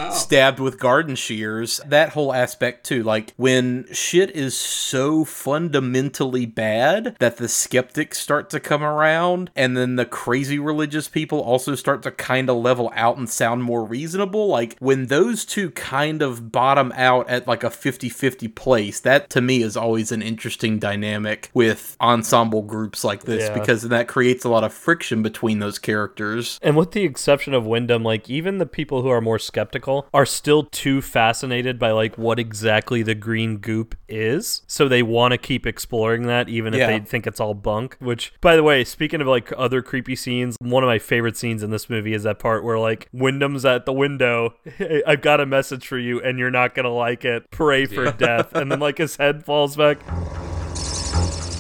[0.12, 1.80] stabbed with garden shears.
[1.86, 8.50] That whole aspect too, like when shit is so fundamentally bad that the skeptics start
[8.50, 12.92] to come around and then the crazy religious people also start to kind of level
[12.96, 17.64] out and sound more reasonable, like when those two kind of bottom out at like
[17.64, 23.24] a 50-50 place, that to me is always an interesting dynamic with ensemble groups like
[23.24, 23.54] this Yeah.
[23.54, 26.60] because that creates a lot of friction between those characters.
[26.62, 30.26] And with the exception of Wyndham, like even the people who are more skeptical are
[30.26, 34.62] still too fascinated by like what exactly the green goop is.
[34.68, 36.88] So they want to keep exploring that even if Yeah.
[36.88, 37.96] they think it's all bunk.
[38.00, 41.64] Which by the way, speaking of like other creepy scenes, one of my favorite scenes
[41.64, 45.40] in this movie is that part where like Wyndham's at the window, "Hey, I've got
[45.40, 47.50] a message for you and you're not gonna like it.
[47.52, 48.54] Pray for death.
[48.56, 50.00] And then like his head falls back.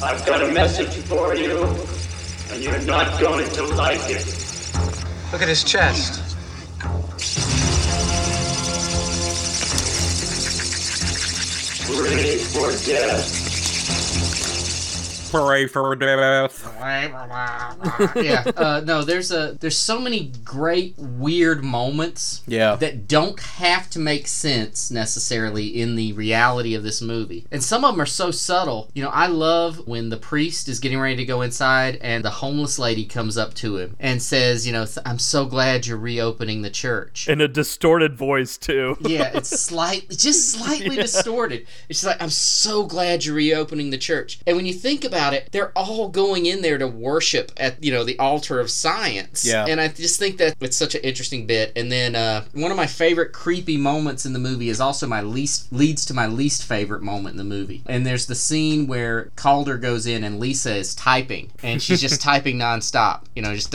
[0.01, 1.65] I've got a message for you,
[2.53, 4.25] and you're not going to like it.
[5.33, 6.37] Look at his chest.
[11.95, 13.48] Pray for death.
[15.31, 16.63] Pray for death.
[18.15, 18.43] yeah.
[18.55, 22.75] Uh, no, there's a there's so many great weird moments Yeah.
[22.77, 27.45] that don't have to make sense necessarily in the reality of this movie.
[27.51, 28.89] And some of them are so subtle.
[28.93, 32.29] You know, I love when the priest is getting ready to go inside and the
[32.29, 36.61] homeless lady comes up to him and says, you know, I'm so glad you're reopening
[36.63, 37.27] the church.
[37.27, 38.97] In a distorted voice too.
[39.01, 41.67] yeah, it's slightly, just slightly distorted.
[41.87, 44.39] It's like, I'm so glad you're reopening the church.
[44.47, 47.83] And when you think about about it, they're all going in there to worship at
[47.83, 49.45] you know the altar of science.
[49.45, 49.65] Yeah.
[49.67, 51.71] And I just think that it's such an interesting bit.
[51.75, 55.21] And then uh, one of my favorite creepy moments in the movie is also my
[55.21, 57.83] least leads to my least favorite moment in the movie.
[57.85, 62.21] And there's the scene where Calder goes in and Lisa is typing and she's just
[62.21, 63.21] typing nonstop.
[63.35, 63.73] You know, just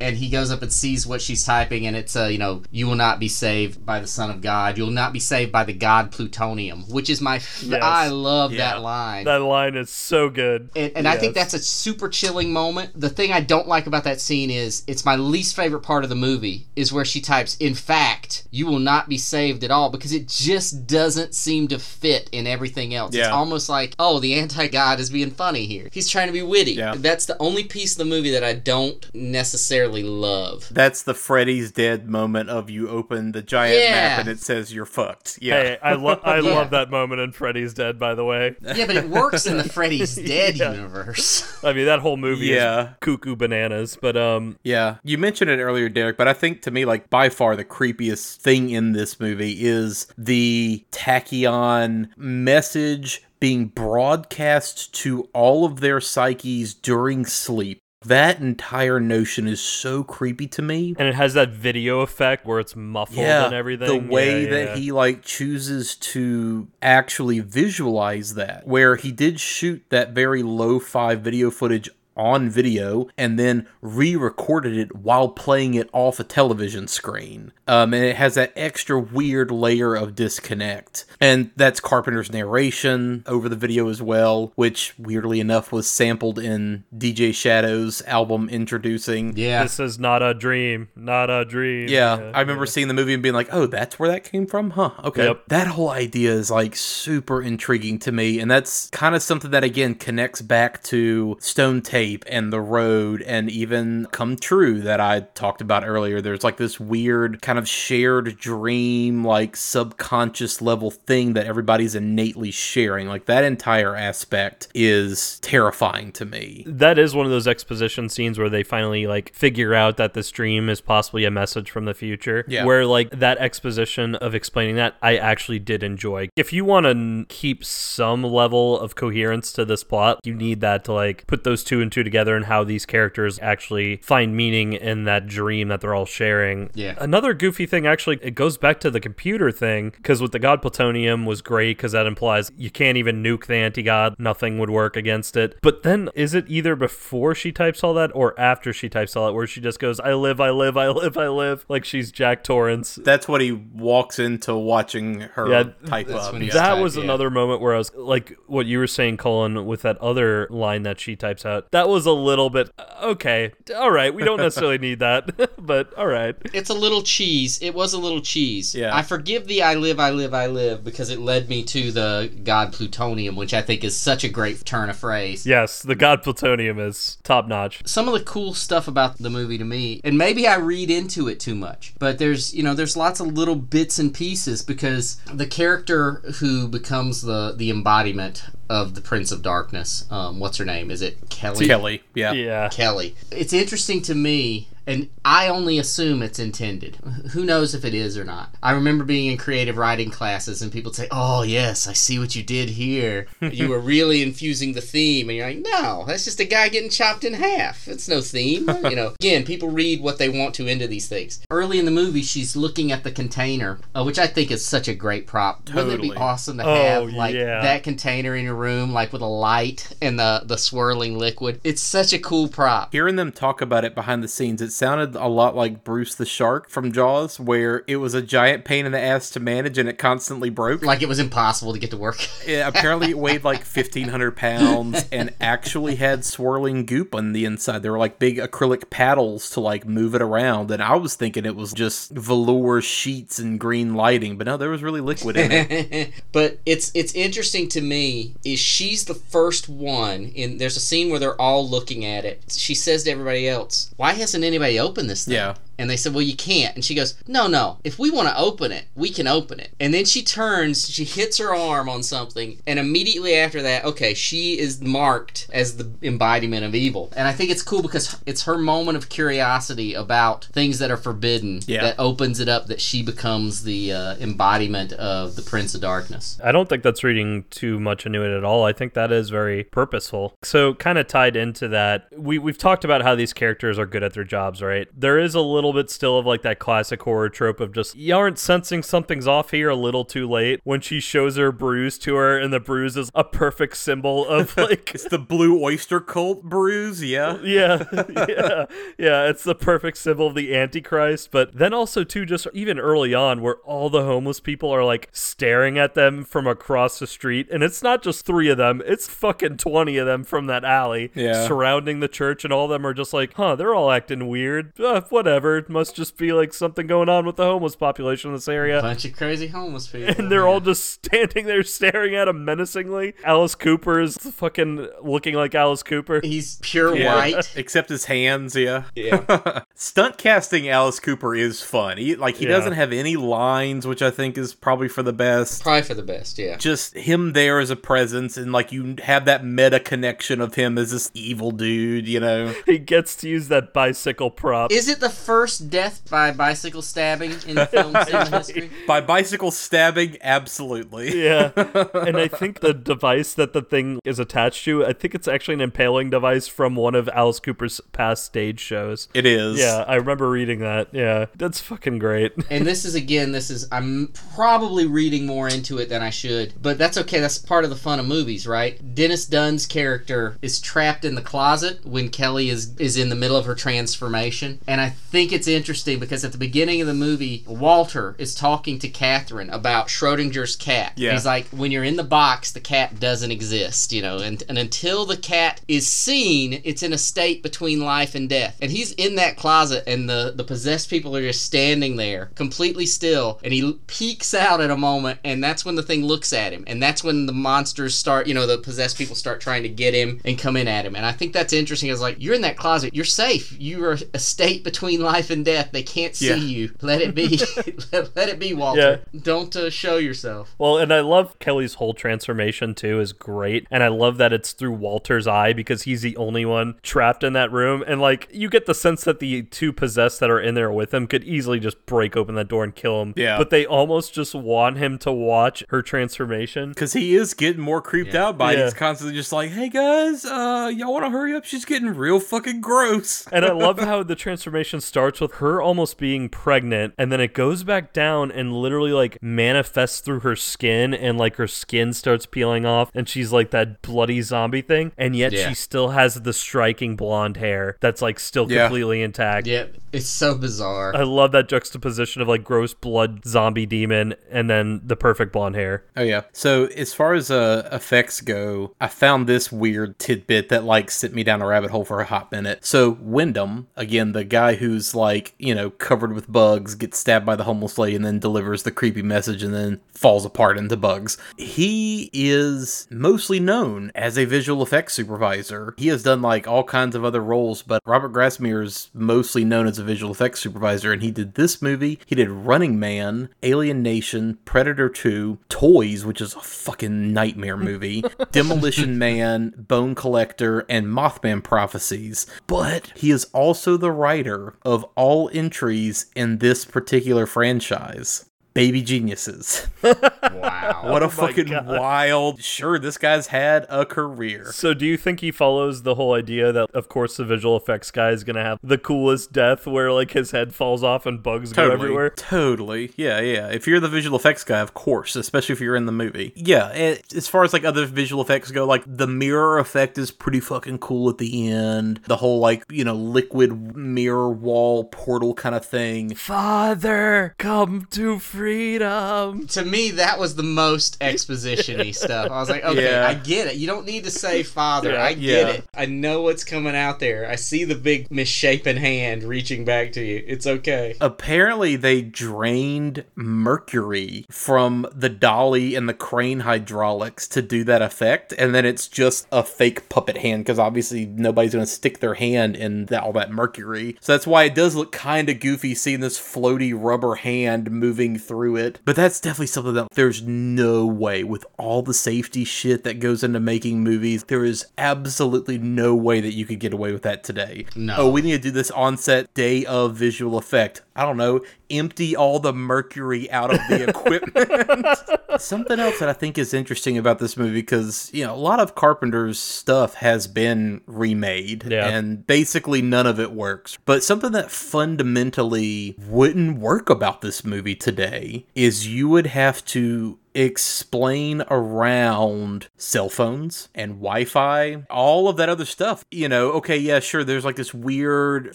[0.00, 2.86] and he goes up and sees what she's typing and it's uh, you know, you
[2.86, 4.78] will not be saved by the Son of God.
[4.78, 7.82] You will not be saved by the God plutonium, which is my f- Yes.
[7.82, 8.58] I love Yeah.
[8.74, 9.24] that line.
[9.24, 10.70] That line is so good.
[10.76, 12.90] And, and I think that's a super chilling moment.
[13.00, 16.10] The thing I don't like about that scene is it's my least favorite part of
[16.10, 19.90] the movie is where she types, "In fact, you will not be saved at all,"
[19.90, 23.14] because it just doesn't seem to fit in everything else.
[23.14, 25.88] It's almost like, oh, the anti-god is being funny here.
[25.92, 26.72] He's trying to be witty.
[26.72, 26.94] Yeah.
[26.96, 30.68] That's the only piece of the movie that I don't necessarily love.
[30.70, 33.90] That's the Freddy's dead moment of you open the giant Yeah.
[33.92, 35.38] map and it says you're fucked.
[35.40, 35.62] Yeah.
[35.62, 36.54] Hey, I love I Yeah.
[36.54, 37.98] love that moment in Freddy's Dead.
[37.98, 40.72] By the way, Yeah, but it works in the Freddy's Dead Yeah.
[40.72, 41.62] universe.
[41.64, 42.82] I mean that whole movie Yeah.
[42.82, 43.96] is cuckoo bananas.
[44.00, 47.28] But um, Yeah, you mentioned it earlier, Derek, but I think to me, like by
[47.28, 55.64] far the creepiest thing in this movie is the tachyon message being broadcast to all
[55.66, 57.80] of their psyches during sleep.
[58.06, 60.94] That entire notion is so creepy to me.
[60.98, 63.88] and it has that video effect where it's muffled and everything.
[63.88, 64.76] The way Yeah, that yeah.
[64.76, 71.14] he like chooses to actually visualize that, where he did shoot that very low fi
[71.14, 77.52] video footage on video and then re-recorded it while playing it off a television screen.
[77.66, 81.04] Um, and it has that extra weird layer of disconnect.
[81.20, 86.84] And that's Carpenter's narration over the video as well, which weirdly enough was sampled in
[86.96, 89.64] DJ Shadow's album Endtroducing Yeah.
[89.64, 91.88] This is not a dream, not a dream.
[91.88, 94.70] yeah, I remember seeing the movie and being like, "Oh, that's where that came from,
[94.70, 95.42] huh?" Okay, Yep.
[95.48, 99.64] that whole idea is like super intriguing to me, and that's kind of something that
[99.64, 105.20] again connects back to Stone Tape and The Road, and even Come True that I
[105.34, 106.20] talked about earlier.
[106.20, 112.50] There's like this weird kind of shared dream, like subconscious level thing that everybody's innately
[112.50, 113.08] sharing.
[113.08, 116.64] Like that entire aspect is terrifying to me.
[116.66, 120.30] that is one of those exposition scenes where they finally like figure out that this
[120.30, 122.44] dream is possibly a message from the future.
[122.48, 122.64] Yeah.
[122.64, 126.28] Where like that exposition of explaining that I actually did enjoy.
[126.36, 130.84] If you want to keep some level of coherence to this plot, you need that
[130.84, 134.74] to like put those two and two together and how these characters actually find meaning
[134.74, 136.68] in that dream that they're all sharing.
[136.74, 136.94] Yeah.
[136.98, 140.60] Another goofy thing actually it goes back to the computer thing because with the god
[140.60, 144.96] plutonium was great because that implies you can't even nuke the anti-god nothing would work
[144.96, 148.88] against it but then is it either before she types all that or after she
[148.88, 151.64] types all that where she just goes i live i live i live i live
[151.68, 156.32] like she's jack torrance That's what he walks into watching her Yeah, type up.
[156.32, 156.54] when he yeah.
[156.54, 157.04] that type, was yeah.
[157.04, 160.82] another moment where I was like, what you were saying, Cullen, with that other line
[160.82, 161.70] that she types out.
[161.70, 162.70] That was a little bit
[163.02, 163.52] okay.
[163.74, 166.34] All right, we don't necessarily need that, but all right.
[166.52, 167.60] It's a little cheese.
[167.62, 168.74] It was a little cheese.
[168.74, 168.94] Yeah.
[168.94, 172.32] I forgive the I live, I live, I live because it led me to the
[172.44, 175.46] God Plutonium, which I think is such a great turn of phrase.
[175.46, 177.86] Yes, the God Plutonium is top notch.
[177.86, 181.28] Some of the cool stuff about the movie to me, and maybe I read into
[181.28, 185.16] it too much, but there's, you know, there's lots of little bits and pieces because
[185.32, 190.64] the character who becomes the the embodiment of the Prince of Darkness, um, what's her
[190.64, 190.90] name?
[190.90, 191.66] Is it Kelly?
[191.66, 192.32] Kelly, yeah.
[192.32, 192.68] Yeah.
[192.68, 193.14] Kelly.
[193.30, 196.96] It's interesting to me, and I only assume it's intended.
[197.32, 198.54] Who knows if it is or not?
[198.62, 202.36] I remember being in creative writing classes, and people say, "Oh yes, I see what
[202.36, 203.26] you did here.
[203.40, 206.90] you were really infusing the theme." And you're like, "No, that's just a guy getting
[206.90, 207.88] chopped in half.
[207.88, 209.14] It's no theme." you know.
[209.20, 211.40] Again, people read what they want to into these things.
[211.50, 214.88] Early in the movie, she's looking at the container, uh, which I think is such
[214.88, 215.68] a great prop.
[215.74, 216.74] Wouldn't it be awesome to Oh,
[217.06, 217.60] have like yeah.
[217.62, 221.60] that container in your room, like with a light and the the swirling liquid?
[221.64, 222.92] It's such a cool prop.
[222.92, 226.26] Hearing them talk about it behind the scenes, it sounded a lot like Bruce the
[226.26, 229.88] Shark from Jaws, where it was a giant pain in the ass to manage and
[229.88, 230.82] it constantly broke.
[230.84, 232.16] like it was impossible to get to work.
[232.46, 237.82] Yeah, apparently it weighed like 1,500 pounds and actually had swirling goop on the inside.
[237.82, 240.70] There were like big acrylic paddles to like move it around.
[240.70, 244.68] And I was thinking it was just velour sheets and green lighting, but no, there
[244.70, 246.12] was really liquid in it.
[246.32, 251.10] but it's it's interesting to me is she's the first one in there's a scene
[251.10, 252.42] where they're all looking at it.
[252.52, 255.54] She says to everybody else, "Why hasn't anybody opened this thing?" Yeah.
[255.78, 256.74] And they said, Well, you can't.
[256.74, 257.78] And she goes, No, no.
[257.84, 259.70] If we want to open it, we can open it.
[259.80, 264.14] And then she turns, she hits her arm on something, and immediately after that, okay,
[264.14, 267.12] she is marked as the embodiment of evil.
[267.16, 270.96] And I think it's cool because it's her moment of curiosity about things that are
[270.96, 271.82] forbidden Yeah.
[271.82, 276.38] that opens it up that she becomes the uh, embodiment of the Prince of Darkness.
[276.42, 278.64] I don't think that's reading too much into it at all.
[278.64, 280.34] I think that is very purposeful.
[280.42, 284.02] So, kind of tied into that, we, we've talked about how these characters are good
[284.02, 284.88] at their jobs, right?
[284.96, 288.14] There is a little bit still of like that classic horror trope of just, you
[288.16, 292.14] aren't sensing something's off here a little too late when she shows her bruise to
[292.16, 294.92] her, and the bruise is a perfect symbol of like.
[294.94, 297.38] It's the blue oyster cult bruise, yeah.
[297.42, 297.84] yeah,
[298.28, 298.64] yeah,
[298.98, 299.28] yeah.
[299.28, 301.30] It's the perfect symbol of the Antichrist.
[301.30, 305.08] But then also too, just even early on, where all the homeless people are like
[305.12, 309.08] staring at them from across the street, and it's not just three of them; it's
[309.08, 311.46] fucking twenty of them from that alley Yeah.
[311.46, 314.72] surrounding the church, and all of them are just like, "Huh, they're all acting weird.
[314.80, 315.55] Uh, whatever.
[315.58, 318.80] It must just be like something going on with the homeless population in this area."
[318.82, 320.14] Bunch of crazy homeless people.
[320.18, 320.46] and they're yeah.
[320.46, 323.14] all just standing there staring at him menacingly.
[323.24, 326.20] Alice Cooper is fucking looking like Alice Cooper.
[326.22, 327.14] He's pure Yeah.
[327.14, 327.52] white.
[327.56, 328.84] Except his hands, yeah.
[328.94, 329.62] Yeah.
[329.74, 331.98] Stunt casting Alice Cooper is fun.
[331.98, 332.52] He, like he Yeah.
[332.52, 335.62] doesn't have any lines, which I think is probably for the best.
[335.62, 336.56] Probably for the best, yeah.
[336.56, 340.78] Just him there as a presence, and like you have that meta connection of him
[340.78, 342.54] as this evil dude, you know.
[342.66, 344.72] he gets to use that bicycle prop.
[344.72, 348.70] Is it the first death by bicycle stabbing in film history?
[348.86, 351.22] By bicycle stabbing, absolutely.
[351.24, 351.52] yeah.
[352.06, 355.54] And I think the device that the thing is attached to, I think it's actually
[355.54, 359.08] an impaling device from one of Alice Cooper's past stage shows.
[359.14, 359.58] It is.
[359.58, 360.88] Yeah, I remember reading that.
[360.92, 361.26] Yeah.
[361.36, 362.32] That's fucking great.
[362.50, 366.54] And this is again, this is I'm probably reading more into it than I should,
[366.60, 367.20] but that's okay.
[367.20, 368.94] That's part of the fun of movies, right?
[368.94, 373.36] Dennis Dun's character is trapped in the closet when Kelly is is in the middle
[373.36, 377.44] of her transformation, and I think it's interesting because at the beginning of the movie,
[377.46, 380.94] Walter is talking to Catherine about Schrodinger's cat.
[380.96, 381.12] Yeah.
[381.12, 384.56] He's like, when you're in the box, the cat doesn't exist, you know, and, and
[384.56, 388.56] until the cat is seen, it's in a state between life and death.
[388.62, 392.86] And he's in that closet, and the, the possessed people are just standing there, completely
[392.86, 396.54] still, and he peeks out at a moment, and that's when the thing looks at
[396.54, 399.68] him, and that's when the monsters start, you know, the possessed people start trying to
[399.68, 400.96] get him and come in at him.
[400.96, 401.90] And I think that's interesting.
[401.90, 403.54] It's like, you're in that closet, you're safe.
[403.60, 405.70] You are a state between life and death.
[405.72, 406.34] They can't see Yeah.
[406.36, 406.74] you.
[406.82, 407.40] Let it be.
[407.92, 409.02] let, let it be, Walter.
[409.16, 410.54] Don't uh, show yourself.
[410.58, 413.66] Well, and I love Kelly's whole transformation too is great.
[413.70, 417.32] And I love that it's through Walter's eye because he's the only one trapped in
[417.34, 417.82] that room.
[417.86, 420.92] And like you get the sense that the two possessed that are in there with
[420.92, 423.14] him could easily just break open that door and kill him.
[423.16, 423.38] Yeah.
[423.38, 426.70] But they almost just want him to watch her transformation.
[426.70, 428.58] Because he is getting more creeped out by it.
[428.58, 428.64] Yeah.
[428.64, 431.44] He's constantly just like, hey guys, uh, y'all want to hurry up?
[431.44, 433.26] She's getting real fucking gross.
[433.32, 437.34] And I love how the transformation starts with her almost being pregnant and then it
[437.34, 442.26] goes back down and literally like manifests through her skin and like her skin starts
[442.26, 445.48] peeling off and she's like that bloody zombie thing and yet Yeah.
[445.48, 448.64] she still has the striking blonde hair that's like still Yeah.
[448.66, 449.46] completely intact.
[449.46, 450.94] Yeah, it's so bizarre.
[450.96, 455.54] I love that juxtaposition of like gross blood zombie demon and then the perfect blonde
[455.54, 455.84] hair.
[455.96, 456.22] Oh yeah.
[456.32, 461.14] So as far as uh, effects go, I found this weird tidbit that like sent
[461.14, 462.64] me down a rabbit hole for a hot minute.
[462.64, 465.05] So Wyndham, again, the guy who's like
[465.38, 468.70] you know covered with bugs, gets stabbed by the homeless lady, and then delivers the
[468.70, 471.16] creepy message, and then falls apart into bugs.
[471.36, 475.74] He is mostly known as a visual effects supervisor.
[475.76, 479.66] He has done like all kinds of other roles, but Robert Grasmere is mostly known
[479.66, 481.98] as a visual effects supervisor, and he did this movie.
[482.06, 488.04] He did Running Man, Alien Nation, Predator 2, Toys, which is a fucking nightmare movie,
[488.32, 492.26] Demolition Man, Bone Collector, and Mothman Prophecies.
[492.46, 498.25] But he is also the writer of all entries in this particular franchise.
[498.56, 499.66] Baby Geniuses.
[499.82, 500.80] wow.
[500.84, 501.66] What a Oh fucking God.
[501.66, 502.42] wild.
[502.42, 504.50] Sure, this guy's had a career.
[504.50, 507.90] So do you think he follows the whole idea that of course the visual effects
[507.90, 511.22] guy is going to have the coolest death where like his head falls off and
[511.22, 512.08] bugs go everywhere?
[512.16, 512.92] Totally.
[512.96, 513.48] Yeah, yeah.
[513.48, 516.32] If you're the visual effects guy, of course, especially if you're in the movie.
[516.34, 520.10] Yeah, and as far as like other visual effects go, like the mirror effect is
[520.10, 522.00] pretty fucking cool at the end.
[522.06, 526.14] The whole like, you know, liquid mirror wall portal kind of thing.
[526.14, 529.46] Father, come to free freedom.
[529.48, 532.30] to me that was the most exposition-y stuff.
[532.30, 533.08] I was like, okay, Yeah.
[533.08, 533.56] I get it.
[533.56, 534.92] You don't need to say father.
[534.92, 535.04] Yeah.
[535.04, 535.48] I get Yeah.
[535.54, 535.64] it.
[535.74, 537.28] I know what's coming out there.
[537.28, 540.22] I see the big misshapen hand reaching back to you.
[540.26, 540.94] It's okay.
[541.00, 548.32] Apparently, they drained mercury from the dolly and the crane hydraulics to do that effect,
[548.38, 552.14] and then it's just a fake puppet hand because obviously nobody's going to stick their
[552.14, 553.96] hand in that, all that mercury.
[554.00, 558.18] So that's why it does look kind of goofy seeing this floaty rubber hand moving
[558.18, 558.80] through it.
[558.84, 563.24] But that's definitely something that there's no way, with all the safety shit that goes
[563.24, 567.24] into making movies, there is absolutely no way that you could get away with that
[567.24, 567.66] today.
[567.74, 567.94] No.
[567.98, 570.82] Oh, we need to do this on set day of visual effect.
[570.94, 571.40] I don't know,
[571.70, 574.98] empty all the mercury out of the equipment.
[575.40, 578.60] Something else that I think is interesting about this movie because, you know, a lot
[578.60, 581.88] of Carpenter's stuff has been remade Yeah.
[581.88, 583.76] and basically none of it works.
[583.84, 590.18] But something that fundamentally wouldn't work about this movie today is you would have to
[590.36, 596.04] explain around cell phones and Wi-Fi, all of that other stuff.
[596.10, 598.54] You know, okay, yeah, sure, there's like this weird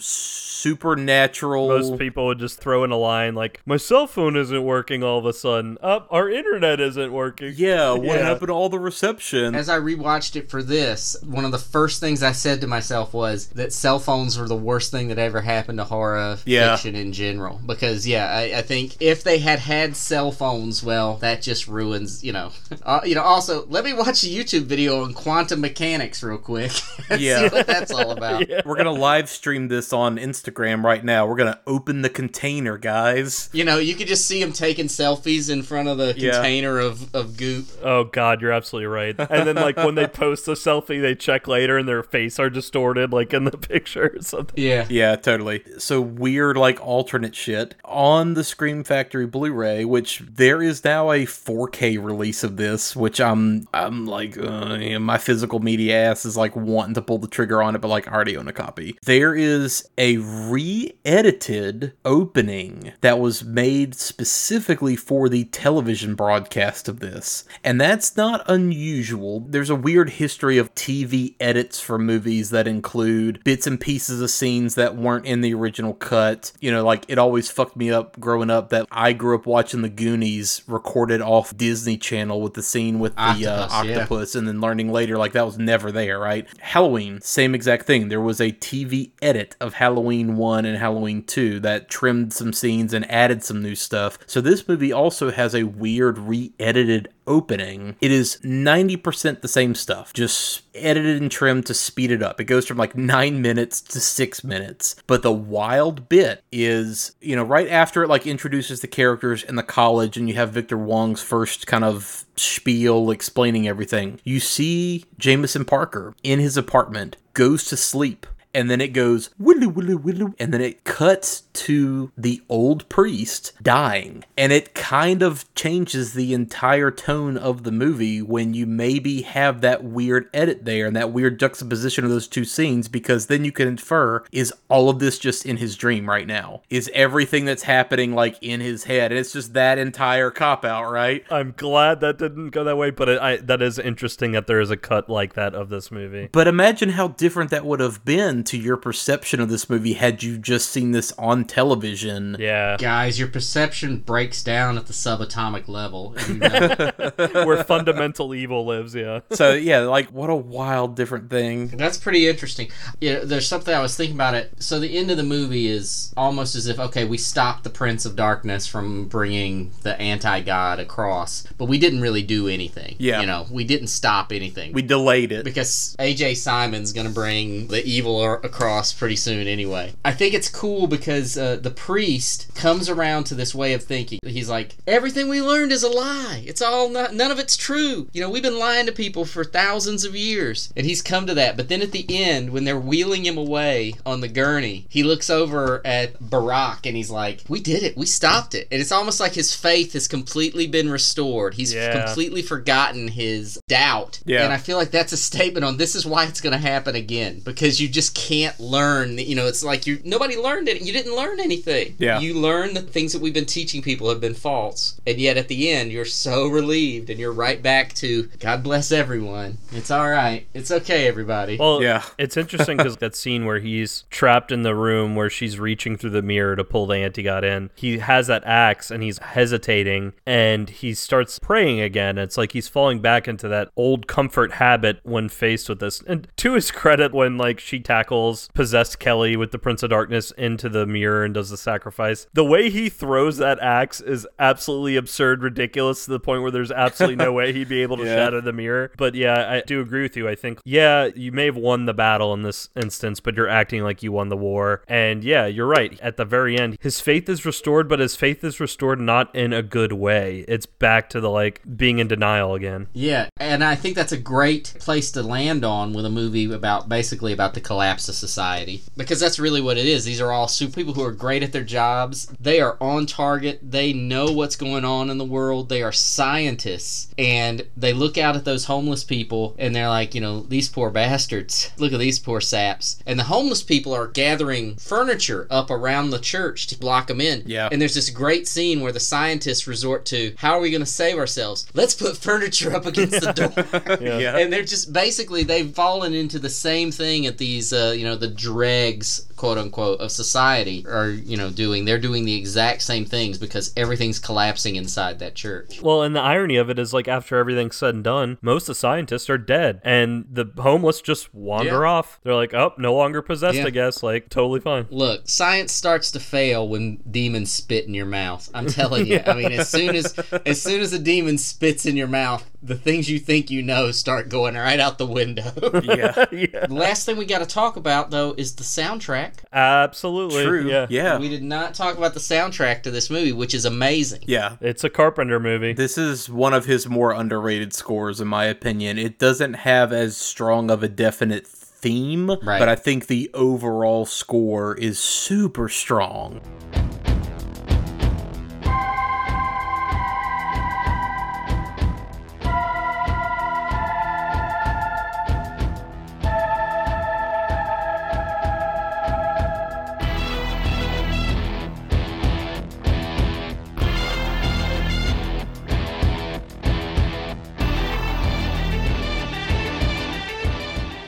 [0.00, 5.02] supernatural Most people would just throw in a line like, "My cell phone isn't working
[5.02, 5.76] all of a sudden.
[5.82, 8.18] Up, our internet isn't working." Yeah, what Yeah.
[8.28, 9.54] happened to all the reception?
[9.54, 13.12] As I rewatched it for this, one of the first things I said to myself
[13.12, 16.76] was that cell phones were the worst thing that ever happened to horror Yeah.
[16.76, 17.60] fiction in general.
[17.66, 22.22] Because yeah, I, I think if they had had cell phones, well, that just ruins.
[22.22, 22.52] You know,
[22.84, 23.22] uh, you know.
[23.22, 26.72] Also, let me watch a YouTube video on quantum mechanics real quick.
[27.18, 27.48] Yeah.
[27.48, 28.44] see what that's all about.
[28.64, 31.26] We're gonna live stream this on Instagram right now.
[31.26, 33.50] We're gonna open the container, guys.
[33.52, 36.32] You know, you could just see them taking selfies in front of the Yeah.
[36.32, 37.66] container of, of goop.
[37.82, 39.14] Oh God, you're absolutely right.
[39.18, 42.48] And then like when they post the selfie, they check later and their face are
[42.50, 44.54] distorted, like in the picture or something.
[44.62, 44.86] Yeah.
[44.88, 45.62] Yeah, totally.
[45.78, 51.26] So weird, like alternate shit on the Scream Factory Blu-ray, which there is now a
[51.62, 56.24] 4K release of this, which I'm I'm like uh, you know, my physical media ass
[56.24, 58.52] is like wanting to pull the trigger on it, but like I already own a
[58.52, 58.98] copy.
[59.04, 67.44] There is a re-edited opening that was made specifically for the television broadcast of this,
[67.62, 69.40] and that's not unusual.
[69.40, 74.30] There's a weird history of TV edits for movies that include bits and pieces of
[74.30, 76.52] scenes that weren't in the original cut.
[76.60, 79.82] You know, like it always fucked me up growing up that I grew up watching
[79.82, 83.94] the Goonies recorded off Disney Channel with the scene with the uh, Octopus, yeah.
[83.96, 86.46] octopus, and then learning later like that was never there, right?
[86.60, 88.08] Halloween, same exact thing.
[88.08, 92.92] There was a TV edit of Halloween 1 and Halloween 2 that trimmed some scenes
[92.92, 94.18] and added some new stuff.
[94.26, 97.96] So this movie also has a weird re-edited opening.
[98.00, 102.40] It is 90% the same stuff, just edited and trimmed to speed it up.
[102.40, 104.96] It goes from like 9 minutes to 6 minutes.
[105.06, 109.56] But the wild bit is, you know, right after it like introduces the characters in
[109.56, 114.20] the college and you have Victor Wong's first kind of spiel explaining everything.
[114.24, 119.66] You see Jameson Parker in his apartment goes to sleep and then it goes willy
[119.66, 124.24] willy willy and then it cuts to the old priest dying.
[124.36, 129.60] And it kind of changes the entire tone of the movie when you maybe have
[129.60, 133.52] that weird edit there and that weird juxtaposition of those two scenes because then you
[133.52, 136.62] can infer is all of this just in his dream right now?
[136.70, 139.12] Is everything that's happening like in his head?
[139.12, 141.24] And it's just that entire cop out right?
[141.30, 144.60] I'm glad that didn't go that way, but it, I, that is interesting that there
[144.60, 146.28] is a cut like that of this movie.
[146.32, 150.22] But imagine how different that would have been to your perception of this movie had
[150.22, 152.36] you just seen this on television.
[152.38, 156.14] Yeah, Guys, your perception breaks down at the subatomic level.
[156.18, 158.94] and, you know, where fundamental evil lives.
[158.94, 159.20] Yeah.
[159.32, 161.68] So yeah, like what a wild different thing.
[161.68, 162.70] That's pretty interesting.
[163.00, 164.62] Yeah, there's something I was thinking about it.
[164.62, 168.04] So the end of the movie is almost as if okay, we stopped the Prince
[168.06, 172.96] of Darkness from bringing the anti-god across, but we didn't really do anything.
[172.98, 173.20] Yeah.
[173.20, 174.72] you know, we didn't stop anything.
[174.72, 175.44] We delayed it.
[175.44, 179.92] because AJ Simon's gonna bring the evil ar- across pretty soon anyway.
[180.04, 184.18] I think it's cool because uh, the priest comes around to this way of thinking.
[184.24, 186.42] He's like, everything we learned is a lie.
[186.46, 188.08] It's all not, none of it's true.
[188.12, 191.34] You know, we've been lying to people for thousands of years, and he's come to
[191.34, 191.56] that.
[191.56, 195.30] But then at the end, when they're wheeling him away on the gurney, he looks
[195.30, 197.96] over at Birack and he's like, "We did it.
[197.96, 201.54] We stopped it." And it's almost like his faith has completely been restored.
[201.54, 202.04] He's Yeah.
[202.04, 204.20] completely forgotten his doubt.
[204.24, 204.44] Yeah.
[204.44, 206.94] And I feel like that's a statement on this is why it's going to happen
[206.94, 209.18] again because you just can't learn.
[209.18, 210.82] You know, it's like you nobody learned it.
[210.82, 211.94] You didn't learn anything.
[211.98, 212.20] Yeah.
[212.20, 215.48] You learn the things that we've been teaching people have been false, and yet at
[215.48, 219.58] the end you're so relieved, and you're right back to God bless everyone.
[219.72, 220.46] It's all right.
[220.54, 221.56] It's okay, everybody.
[221.58, 222.02] Well, Yeah.
[222.18, 226.10] it's interesting because that scene where he's trapped in the room where she's reaching through
[226.10, 230.12] the mirror to pull the anti god in, he has that axe and he's hesitating
[230.26, 232.18] and he starts praying again.
[232.18, 236.00] It's like he's falling back into that old comfort habit when faced with this.
[236.06, 238.11] And to his credit, when like she tackles
[238.54, 242.44] possessed Kelly with the Prince of Darkness into the mirror and does the sacrifice, the
[242.44, 247.16] way he throws that axe is absolutely absurd, ridiculous to the point where there's absolutely
[247.16, 248.16] no way he'd be able to Yeah.
[248.16, 248.90] shatter the mirror.
[248.96, 250.28] But yeah, I do agree with you.
[250.28, 253.82] I think, yeah, you may have won the battle in this instance, but you're acting
[253.82, 254.82] like you won the war.
[254.88, 255.98] And yeah, you're right.
[256.00, 259.52] At the very end, his faith is restored, but his faith is restored not in
[259.52, 260.44] a good way.
[260.48, 262.88] It's back to the like being in denial again.
[262.92, 266.88] Yeah, and I think that's a great place to land on with a movie about
[266.88, 270.04] basically about the collapse of society because that's really what it is.
[270.04, 272.26] These are all super people who are great at their jobs.
[272.40, 273.60] They are on target.
[273.62, 275.68] They know what's going on in the world.
[275.68, 280.20] They are scientists and they look out at those homeless people and they're like, you
[280.20, 281.70] know, these poor bastards.
[281.78, 283.02] Look at these poor saps.
[283.06, 287.42] And the homeless people are gathering furniture up around the church to block them in.
[287.46, 287.68] Yeah.
[287.70, 290.86] And there's this great scene where the scientists resort to, how are we going to
[290.86, 291.66] save ourselves?
[291.74, 293.52] Let's put furniture up against the door.
[294.02, 294.36] Yeah.
[294.36, 298.14] And they're just basically they've fallen into the same thing at these uh, you know
[298.16, 301.84] the dregs quote unquote of society are you know doing.
[301.84, 305.82] They're doing the exact same things because everything's collapsing inside that church.
[305.82, 308.66] Well, and the irony of it is like after everything's said and done, most of
[308.68, 311.88] the scientists are dead, and the homeless just wander Yeah.
[311.90, 312.20] off.
[312.22, 313.66] They're like, oh, no longer possessed, Yeah.
[313.66, 314.02] I guess.
[314.02, 314.86] Like, totally fine.
[314.90, 318.48] Look, science starts to fail when demons spit in your mouth.
[318.54, 319.20] I'm telling you.
[319.26, 320.14] I mean, as soon as
[320.46, 323.90] as soon as a demon spits in your mouth, the things you think you know
[323.90, 325.52] start going right out the window.
[325.82, 326.24] yeah.
[326.32, 329.34] yeah, last thing we got to talk about though is the soundtrack.
[329.52, 330.44] absolutely.
[330.44, 330.68] True.
[330.68, 330.86] Yeah.
[330.88, 331.18] Yeah.
[331.18, 334.22] We did not talk about the soundtrack to this movie, which is amazing.
[334.26, 334.56] Yeah.
[334.60, 335.72] It's a Carpenter movie.
[335.72, 338.98] This is one of his more underrated scores, in my opinion.
[338.98, 342.60] It doesn't have as strong of a definite theme, Right.
[342.60, 346.40] but I think the overall score is super strong.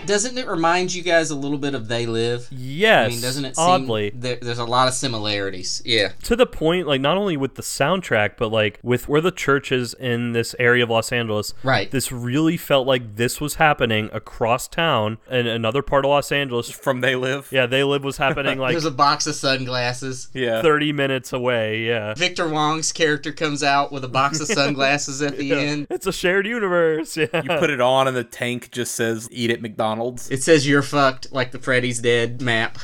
[0.06, 2.48] Doesn't it remind you guys a little bit of They Live?
[2.50, 3.06] yes.
[3.06, 4.10] I mean, doesn't it seem oddly.
[4.14, 5.82] there, there's a lot of similarities?
[5.84, 6.12] Yeah.
[6.24, 9.72] to the point like not only with the soundtrack but like with where the church
[9.72, 11.90] is in this area of los angeles Right.
[11.90, 16.70] this really felt like this was happening across town in another part of los angeles
[16.70, 17.48] From They Live?
[17.50, 20.28] yeah they live was happening like There's a box of sunglasses.
[20.34, 20.62] Yeah.
[20.62, 25.36] 30 minutes away yeah Victor Wong's character comes out with a box of sunglasses at
[25.38, 25.86] the end.
[25.90, 29.50] it's a shared universe yeah You put it on and the tank just says eat
[29.50, 29.93] at McDonald's.
[30.30, 32.78] It says you're fucked like the Freddy's Dead map.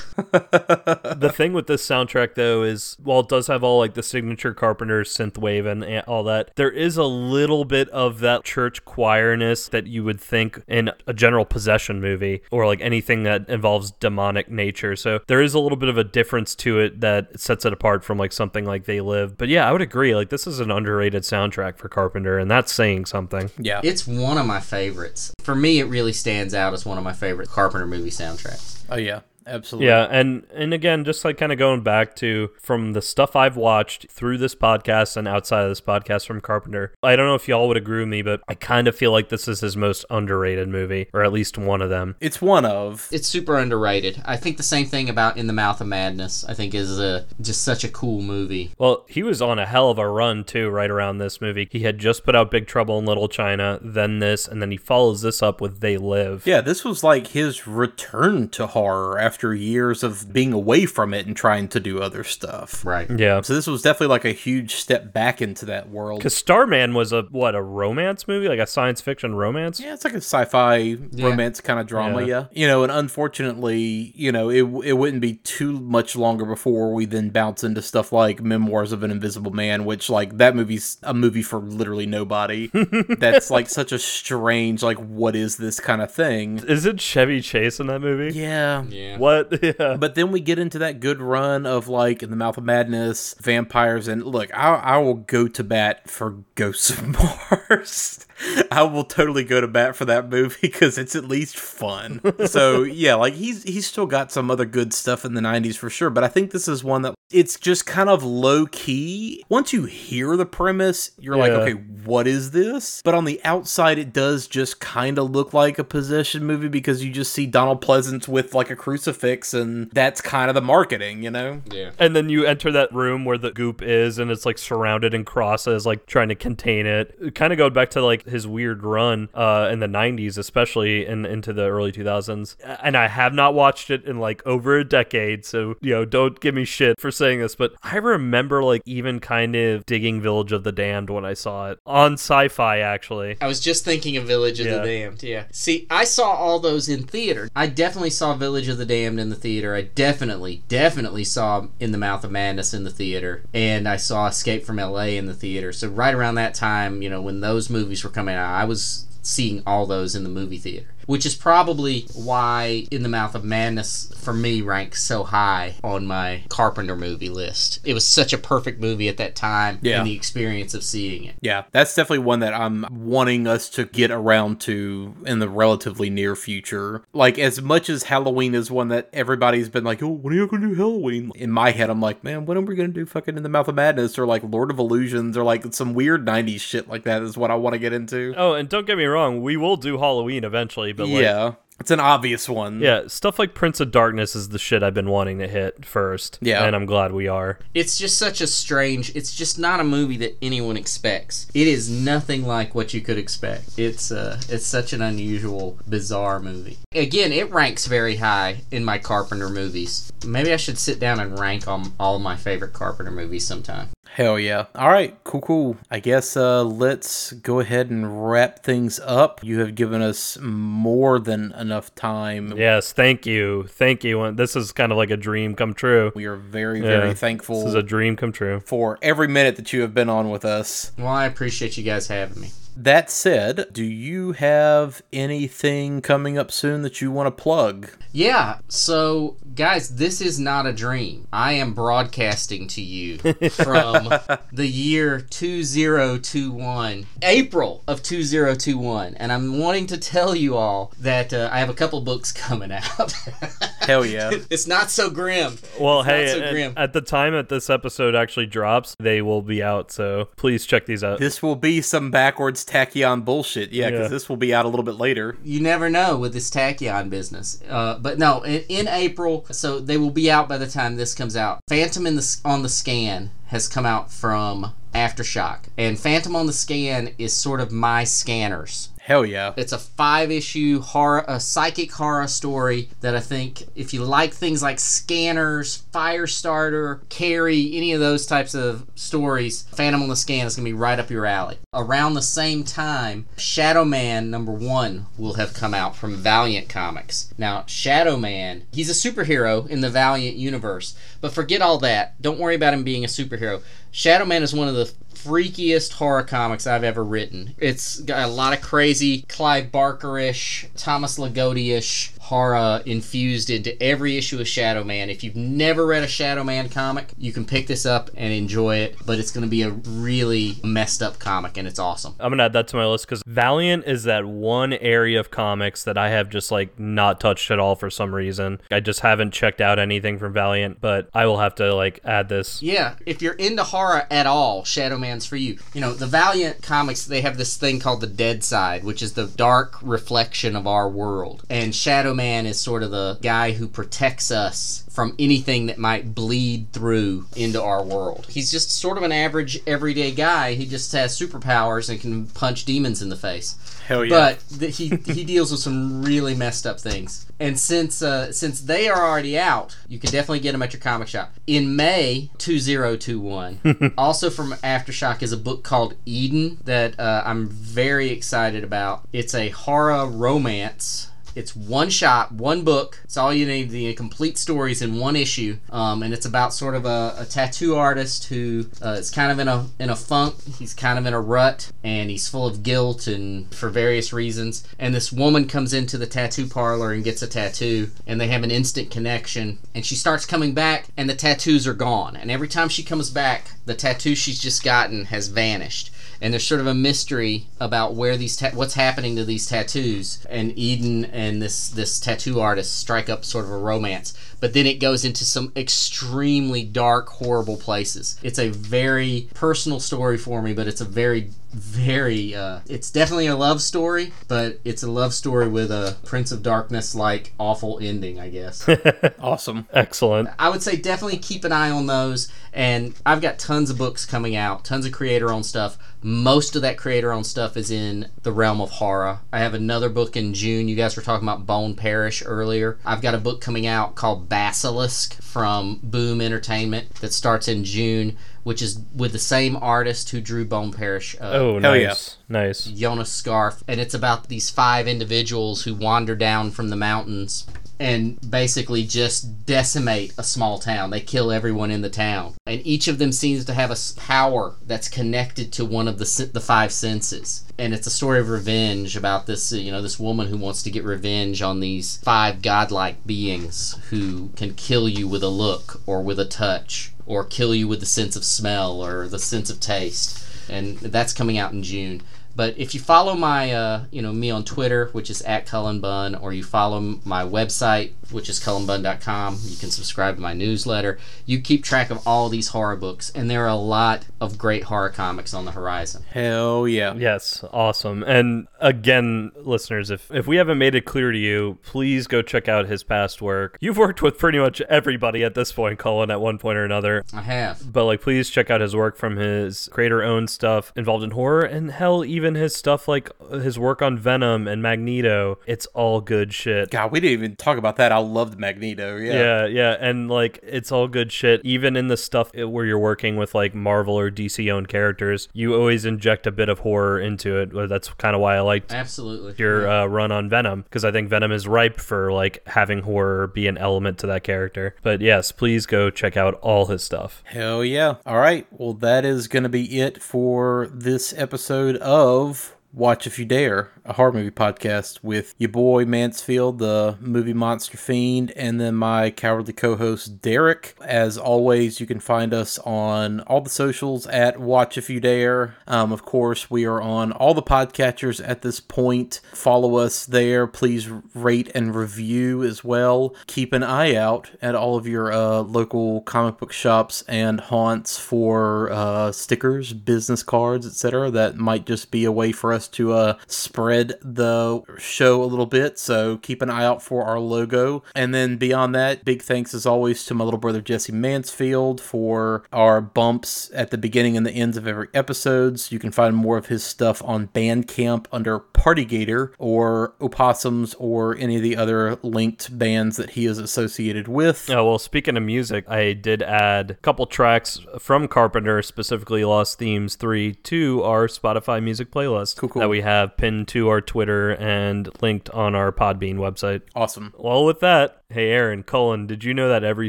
[0.50, 4.54] the thing with this soundtrack though is while it does have all like the signature
[4.54, 9.68] carpenter synthwave and a- all that there is a little bit of that church choirness
[9.70, 14.50] that you would think in a general possession movie or like anything that involves demonic
[14.50, 17.72] nature so there is a little bit of a difference to it that sets it
[17.72, 20.60] apart from like something like they live but yeah i would agree like this is
[20.60, 23.80] an underrated soundtrack for carpenter and that's saying something Yeah.
[23.82, 25.32] It's one of my favorites.
[25.42, 28.82] For me, it really stands out as one of my favorite Carpenter movie soundtracks.
[28.90, 29.20] oh, yeah.
[29.50, 29.88] Absolutely.
[29.88, 33.56] Yeah, and and again, just like kind of going back to from the stuff I've
[33.56, 37.48] watched through this podcast and outside of this podcast from Carpenter, I don't know if
[37.48, 40.04] y'all would agree with me, but I kind of feel like this is his most
[40.08, 42.16] underrated movie, or at least one of them.
[42.20, 43.08] It's one of.
[43.10, 44.22] It's super underrated.
[44.24, 46.44] I think the same thing about In the Mouth of Madness.
[46.44, 48.70] I think is uh, just such a cool movie.
[48.78, 51.68] Well, he was on a hell of a run too, right around this movie.
[51.70, 54.76] He had just put out Big Trouble in Little China, then this, and then he
[54.76, 56.46] follows this up with They Live.
[56.46, 61.26] Yeah, this was like his return to horror after years of being away from it
[61.26, 62.84] and trying to do other stuff.
[62.84, 63.10] Right.
[63.10, 63.40] Yeah.
[63.40, 66.20] So this was definitely like a huge step back into that world.
[66.20, 69.80] Because Starman was a what a romance movie, like a science fiction romance.
[69.80, 72.20] Yeah, it's like a sci-fi romance kind of drama.
[72.20, 72.26] Yeah.
[72.30, 72.46] Yeah.
[72.52, 77.06] you know, and unfortunately, you know, it it wouldn't be too much longer before we
[77.06, 81.14] then bounce into stuff like Memoirs of an Invisible Man, which like that movie's a
[81.14, 82.70] movie for literally nobody.
[83.18, 86.58] That's like such a strange like what is this kind of thing?
[86.68, 88.36] Is it Chevy Chase in that movie?
[88.38, 89.16] Yeah, Yeah.
[89.20, 89.62] What?
[89.62, 89.96] Yeah.
[89.98, 93.34] But then we get into that good run of like in the mouth of madness,
[93.40, 97.06] vampires, and look, I, I will go to bat for Ghosts of
[97.68, 98.26] Mars.
[98.70, 102.20] I will totally go to bat for that movie because it's at least fun.
[102.46, 105.90] so yeah, like he's he's still got some other good stuff in the '90s for
[105.90, 106.10] sure.
[106.10, 109.44] But I think this is one that it's just kind of low key.
[109.48, 111.72] Once you hear the premise, you're like, okay,
[112.04, 113.00] what is this?
[113.04, 117.04] But on the outside, it does just kind of look like a possession movie because
[117.04, 121.22] you just see Donald Pleasence with like a crucifix, and that's kind of the marketing,
[121.22, 121.62] you know?
[121.70, 121.92] Yeah.
[121.98, 125.24] And then you enter that room where the goop is, and it's like surrounded in
[125.24, 127.16] crosses, like trying to contain it.
[127.20, 131.04] It Kind of going back to like his weird run uh, in the '90s, especially
[131.06, 132.56] and into the early 2000s.
[132.82, 136.38] And I have not watched it in like over a decade, so you know, don't
[136.40, 140.52] give me shit for saying this, but I remember like even kind of digging Village
[140.52, 142.78] of the Damned when I saw it on Sci-Fi.
[142.78, 144.78] Actually, I was just thinking of Village of Yeah.
[144.78, 145.22] the Damned.
[145.22, 145.44] Yeah.
[145.52, 147.48] See, I saw all those in theater.
[147.56, 149.74] I definitely saw Village of the Damned in the theater.
[149.74, 153.42] I definitely, definitely saw In the Mouth of Madness in the theater.
[153.52, 155.72] And I saw Escape from LA in the theater.
[155.72, 159.06] So right around that time, you know, when those movies were coming out, I was
[159.22, 160.88] seeing all those in the movie theater.
[161.10, 166.06] Which is probably why In the Mouth of Madness for me ranks so high on
[166.06, 167.80] my Carpenter movie list.
[167.84, 169.98] It was such a perfect movie at that time Yeah.
[169.98, 171.34] and the experience of seeing it.
[171.40, 176.10] Yeah, that's definitely one that I'm wanting us to get around to in the relatively
[176.10, 177.02] near future.
[177.12, 180.46] Like, as much as Halloween is one that everybody's been like, oh, when are you
[180.46, 181.32] going to do Halloween?
[181.34, 183.48] In my head, I'm like, man, when are we going to do fucking In the
[183.48, 187.02] Mouth of Madness or like Lord of Illusions or like some weird 90s shit like
[187.02, 188.32] that is what I want to get into.
[188.36, 191.90] oh, and don't get me wrong, we will do Halloween eventually, but like, yeah, it's
[191.90, 192.80] an obvious one.
[192.80, 196.38] Yeah, stuff like Prince of Darkness is the shit I've been wanting to hit first.
[196.42, 196.64] Yeah.
[196.64, 197.58] And I'm glad we are.
[197.74, 199.14] It's just such a strange.
[199.16, 201.46] It's just not a movie that anyone expects.
[201.54, 203.78] It is nothing like what you could expect.
[203.78, 206.78] It's uh, it's such an unusual, bizarre movie.
[206.94, 210.12] Again, it ranks very high in my Carpenter movies.
[210.26, 213.88] Maybe I should sit down and rank on all my favorite Carpenter movies sometime.
[214.12, 214.66] Hell yeah.
[214.74, 215.76] All right, cool, cool.
[215.88, 219.42] I guess uh, let's go ahead and wrap things up.
[219.44, 222.56] You have given us more than enough time.
[222.56, 223.64] Yes, thank you.
[223.68, 224.22] Thank you.
[224.22, 226.12] And This is kind of like a dream come true.
[226.14, 228.60] We are very, Yeah, very thankful This is a dream come true.
[228.60, 230.92] for every minute that you have been on with us.
[230.98, 232.48] Well, I appreciate you guys having me.
[232.76, 237.90] That said, do you have anything coming up soon that you want to plug?
[238.12, 241.28] Yeah, so guys, this is not a dream.
[241.32, 243.18] I am broadcasting to you
[243.50, 244.08] from
[244.52, 251.48] the year 2021, April of 2021, and I'm wanting to tell you all that uh,
[251.52, 253.14] I have a couple books coming out.
[253.80, 254.30] Hell yeah.
[254.50, 255.56] it's not so grim.
[255.78, 256.72] Well, It's not hey, so at- grim.
[256.76, 259.90] at the time that this episode actually drops, they will be out.
[259.90, 261.18] So please check these out.
[261.18, 263.72] This will be some backwards tachyon bullshit.
[263.72, 264.08] Yeah, because Yeah.
[264.08, 265.36] this will be out a little bit later.
[265.42, 267.62] you never know with this tachyon business.
[267.68, 271.14] Uh, but no, in, in April, so they will be out by the time this
[271.14, 271.60] comes out.
[271.68, 276.52] Phantom in the on the scan has come out from Aftershock, and Phantom on the
[276.52, 278.88] scan is sort of my scanners.
[279.02, 279.54] Hell yeah.
[279.56, 284.34] It's a five issue horror, a psychic horror story that I think if you like
[284.34, 290.46] things like Scanners, Firestarter, Carrie, any of those types of stories, Phantom on the Scan
[290.46, 291.58] is going to be right up your alley.
[291.72, 297.32] Around the same time, Shadow Man number one will have come out from Valiant Comics.
[297.38, 302.20] Now, Shadow Man, he's a superhero in the Valiant universe, but forget all that.
[302.20, 303.62] Don't worry about him being a superhero.
[303.90, 304.92] Shadow Man is one of the
[305.24, 307.54] freakiest horror comics I've ever written.
[307.58, 314.40] It's got a lot of crazy Clive Barker-ish, Thomas Ligotti-ish horror infused into every issue
[314.40, 315.10] of Shadow Man.
[315.10, 318.76] If you've never read a Shadow Man comic, you can pick this up and enjoy
[318.76, 322.14] it, but it's going to be a really messed up comic and it's awesome.
[322.20, 325.84] I'm gonna add that to my list because Valiant is that one area of comics
[325.84, 328.60] that I have just like not touched at all for some reason.
[328.70, 332.28] I just haven't checked out anything from Valiant, but I will have to like add
[332.28, 332.62] this.
[332.62, 335.58] Yeah, if you're into horror at all, Shadow Man's for you.
[335.74, 339.14] You know, the Valiant comics, they have this thing called the Dead Side, which is
[339.14, 341.44] the dark reflection of our world.
[341.50, 346.14] And Shadow Man is sort of the guy who protects us from anything that might
[346.14, 348.26] bleed through into our world.
[348.28, 350.52] He's just sort of an average, everyday guy.
[350.52, 353.56] He just has superpowers and can punch demons in the face.
[353.86, 354.10] Hell yeah.
[354.10, 357.24] But th- he he deals with some really messed up things.
[357.40, 360.80] And since uh, since they are already out, you can definitely get them at your
[360.80, 361.32] comic shop.
[361.46, 368.10] In May 2021, also from Aftershock is a book called Eden that uh, I'm very
[368.10, 369.08] excited about.
[369.10, 373.00] It's a horror romance It's one shot, one book.
[373.04, 373.70] It's all you need.
[373.70, 377.76] The complete stories in one issue, um, and it's about sort of a, a tattoo
[377.76, 380.34] artist who uh, is kind of in a in a funk.
[380.58, 384.66] He's kind of in a rut, and he's full of guilt and for various reasons.
[384.78, 388.42] And this woman comes into the tattoo parlor and gets a tattoo, and they have
[388.42, 389.58] an instant connection.
[389.74, 392.16] And she starts coming back, and the tattoos are gone.
[392.16, 395.90] And every time she comes back, the tattoo she's just gotten has vanished
[396.20, 400.24] and there's sort of a mystery about where these ta- what's happening to these tattoos.
[400.28, 404.12] And Eden and this this tattoo artist strike up sort of a romance.
[404.40, 408.16] But then it goes into some extremely dark horrible places.
[408.22, 413.26] It's a very personal story for me but it's a very very uh, it's definitely
[413.26, 417.78] a love story but it's a love story with a prince of darkness like awful
[417.80, 418.68] ending i guess
[419.18, 420.28] awesome Excellent.
[420.38, 422.30] I would say definitely keep an eye on those.
[422.52, 425.78] And I've got tons of books coming out, tons of creator owned stuff.
[426.02, 429.20] Most of that creator owned stuff is in the realm of horror.
[429.32, 430.68] I have another book in June.
[430.68, 432.78] You guys were talking about Bone Parish earlier.
[432.84, 438.16] I've got a book coming out called Basilisk from Boom Entertainment that starts in June,
[438.42, 441.14] which is with the same artist who drew Bone Parish.
[441.20, 441.88] Uh, Oh, Hell yeah.
[441.88, 442.16] nice.
[442.28, 442.64] Nice.
[442.64, 447.46] Jonas Scharf, and it's about these five individuals who wander down from the mountains
[447.80, 450.90] and basically just decimate a small town.
[450.90, 454.54] They kill everyone in the town, and each of them seems to have a power
[454.66, 457.44] that's connected to one of the the five senses.
[457.58, 460.62] And it's a story of revenge about this, uh, you know, this woman who wants
[460.62, 465.80] to get revenge on these five godlike beings who can kill you with a look
[465.86, 469.50] or with a touch or kill you with the sense of smell or the sense
[469.50, 472.02] of taste and that's coming out in June.
[472.40, 475.78] But if you follow my, uh, you know, me on Twitter, which is at Cullen
[475.80, 480.98] Bunn, or you follow my website, which is cullenbunn.com, you can subscribe to my newsletter.
[481.26, 484.64] You keep track of all these horror books, and there are a lot of great
[484.64, 486.02] horror comics on the horizon.
[486.10, 486.94] Hell yeah.
[486.94, 488.02] Yes, awesome.
[488.02, 492.48] And again, listeners, if, if we haven't made it clear to you, please go check
[492.48, 493.56] out his past work.
[493.60, 497.04] You've worked with pretty much everybody at this point, Cullen, at one point or another.
[497.12, 497.72] I have.
[497.72, 501.70] But like, please check out his work from his creator-owned stuff involved in horror, and
[501.70, 505.38] hell, even his stuff like his work on Venom and Magneto.
[505.46, 506.70] It's all good shit.
[506.70, 507.92] God, we didn't even talk about that.
[508.00, 508.96] I loved Magneto.
[508.96, 509.12] Yeah.
[509.12, 511.40] Yeah, yeah, and like it's all good shit.
[511.44, 515.54] Even in the stuff where you're working with like Marvel or DC owned characters, you
[515.54, 517.50] always inject a bit of horror into it.
[517.68, 519.34] That's kind of why I liked Absolutely.
[519.38, 523.26] your uh, run on Venom because I think Venom is ripe for like having horror
[523.26, 524.74] be an element to that character.
[524.82, 527.22] But yes, please go check out all his stuff.
[527.26, 527.96] Hell yeah.
[528.06, 528.46] All right.
[528.50, 533.72] Well, that is going to be it for this episode of Watch If You Dare,
[533.84, 539.10] a horror movie podcast with your boy Mansfield, the movie monster fiend, and then my
[539.10, 540.76] cowardly co host Derek.
[540.80, 545.56] As always, you can find us on all the socials at Watch If You Dare.
[545.66, 549.20] Um, of course, we are on all the podcatchers at this point.
[549.32, 550.46] Follow us there.
[550.46, 553.16] Please rate and review as well.
[553.26, 557.98] Keep an eye out at all of your uh, local comic book shops and haunts
[557.98, 561.10] for uh, stickers, business cards, etc.
[561.10, 565.46] That might just be a way for us to uh, spread the show a little
[565.46, 565.78] bit.
[565.78, 567.82] So keep an eye out for our logo.
[567.94, 572.44] And then beyond that, big thanks as always to my little brother Jesse Mansfield for
[572.52, 575.72] our bumps at the beginning and the ends of every episodes.
[575.72, 581.36] You can find more of his stuff on Bandcamp under Partygator or Opossums or any
[581.36, 584.48] of the other linked bands that he is associated with.
[584.48, 589.58] Yeah, well, speaking of music, I did add a couple tracks from Carpenter, specifically Lost
[589.58, 592.60] Themes 3, to our Spotify music playlist Cool, cool.
[592.60, 596.62] that we have pinned to our Twitter and linked on our Podbean website.
[596.74, 597.14] Awesome.
[597.16, 599.88] Well, with that, hey Aaron, Cullen, did you know that every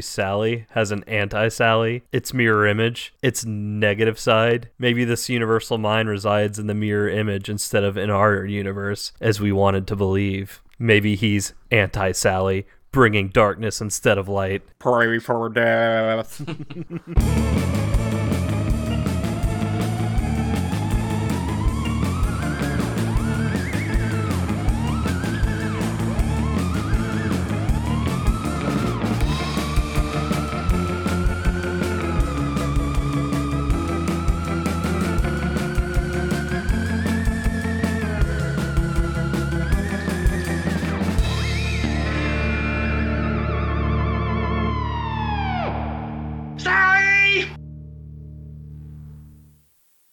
[0.00, 2.02] Sally has an anti Sally?
[2.12, 4.70] Its mirror image, its negative side.
[4.78, 9.40] Maybe this universal mind resides in the mirror image instead of in our universe, as
[9.40, 10.62] we wanted to believe.
[10.78, 14.62] Maybe he's anti Sally, bringing darkness instead of light.
[14.78, 16.42] Pray for death.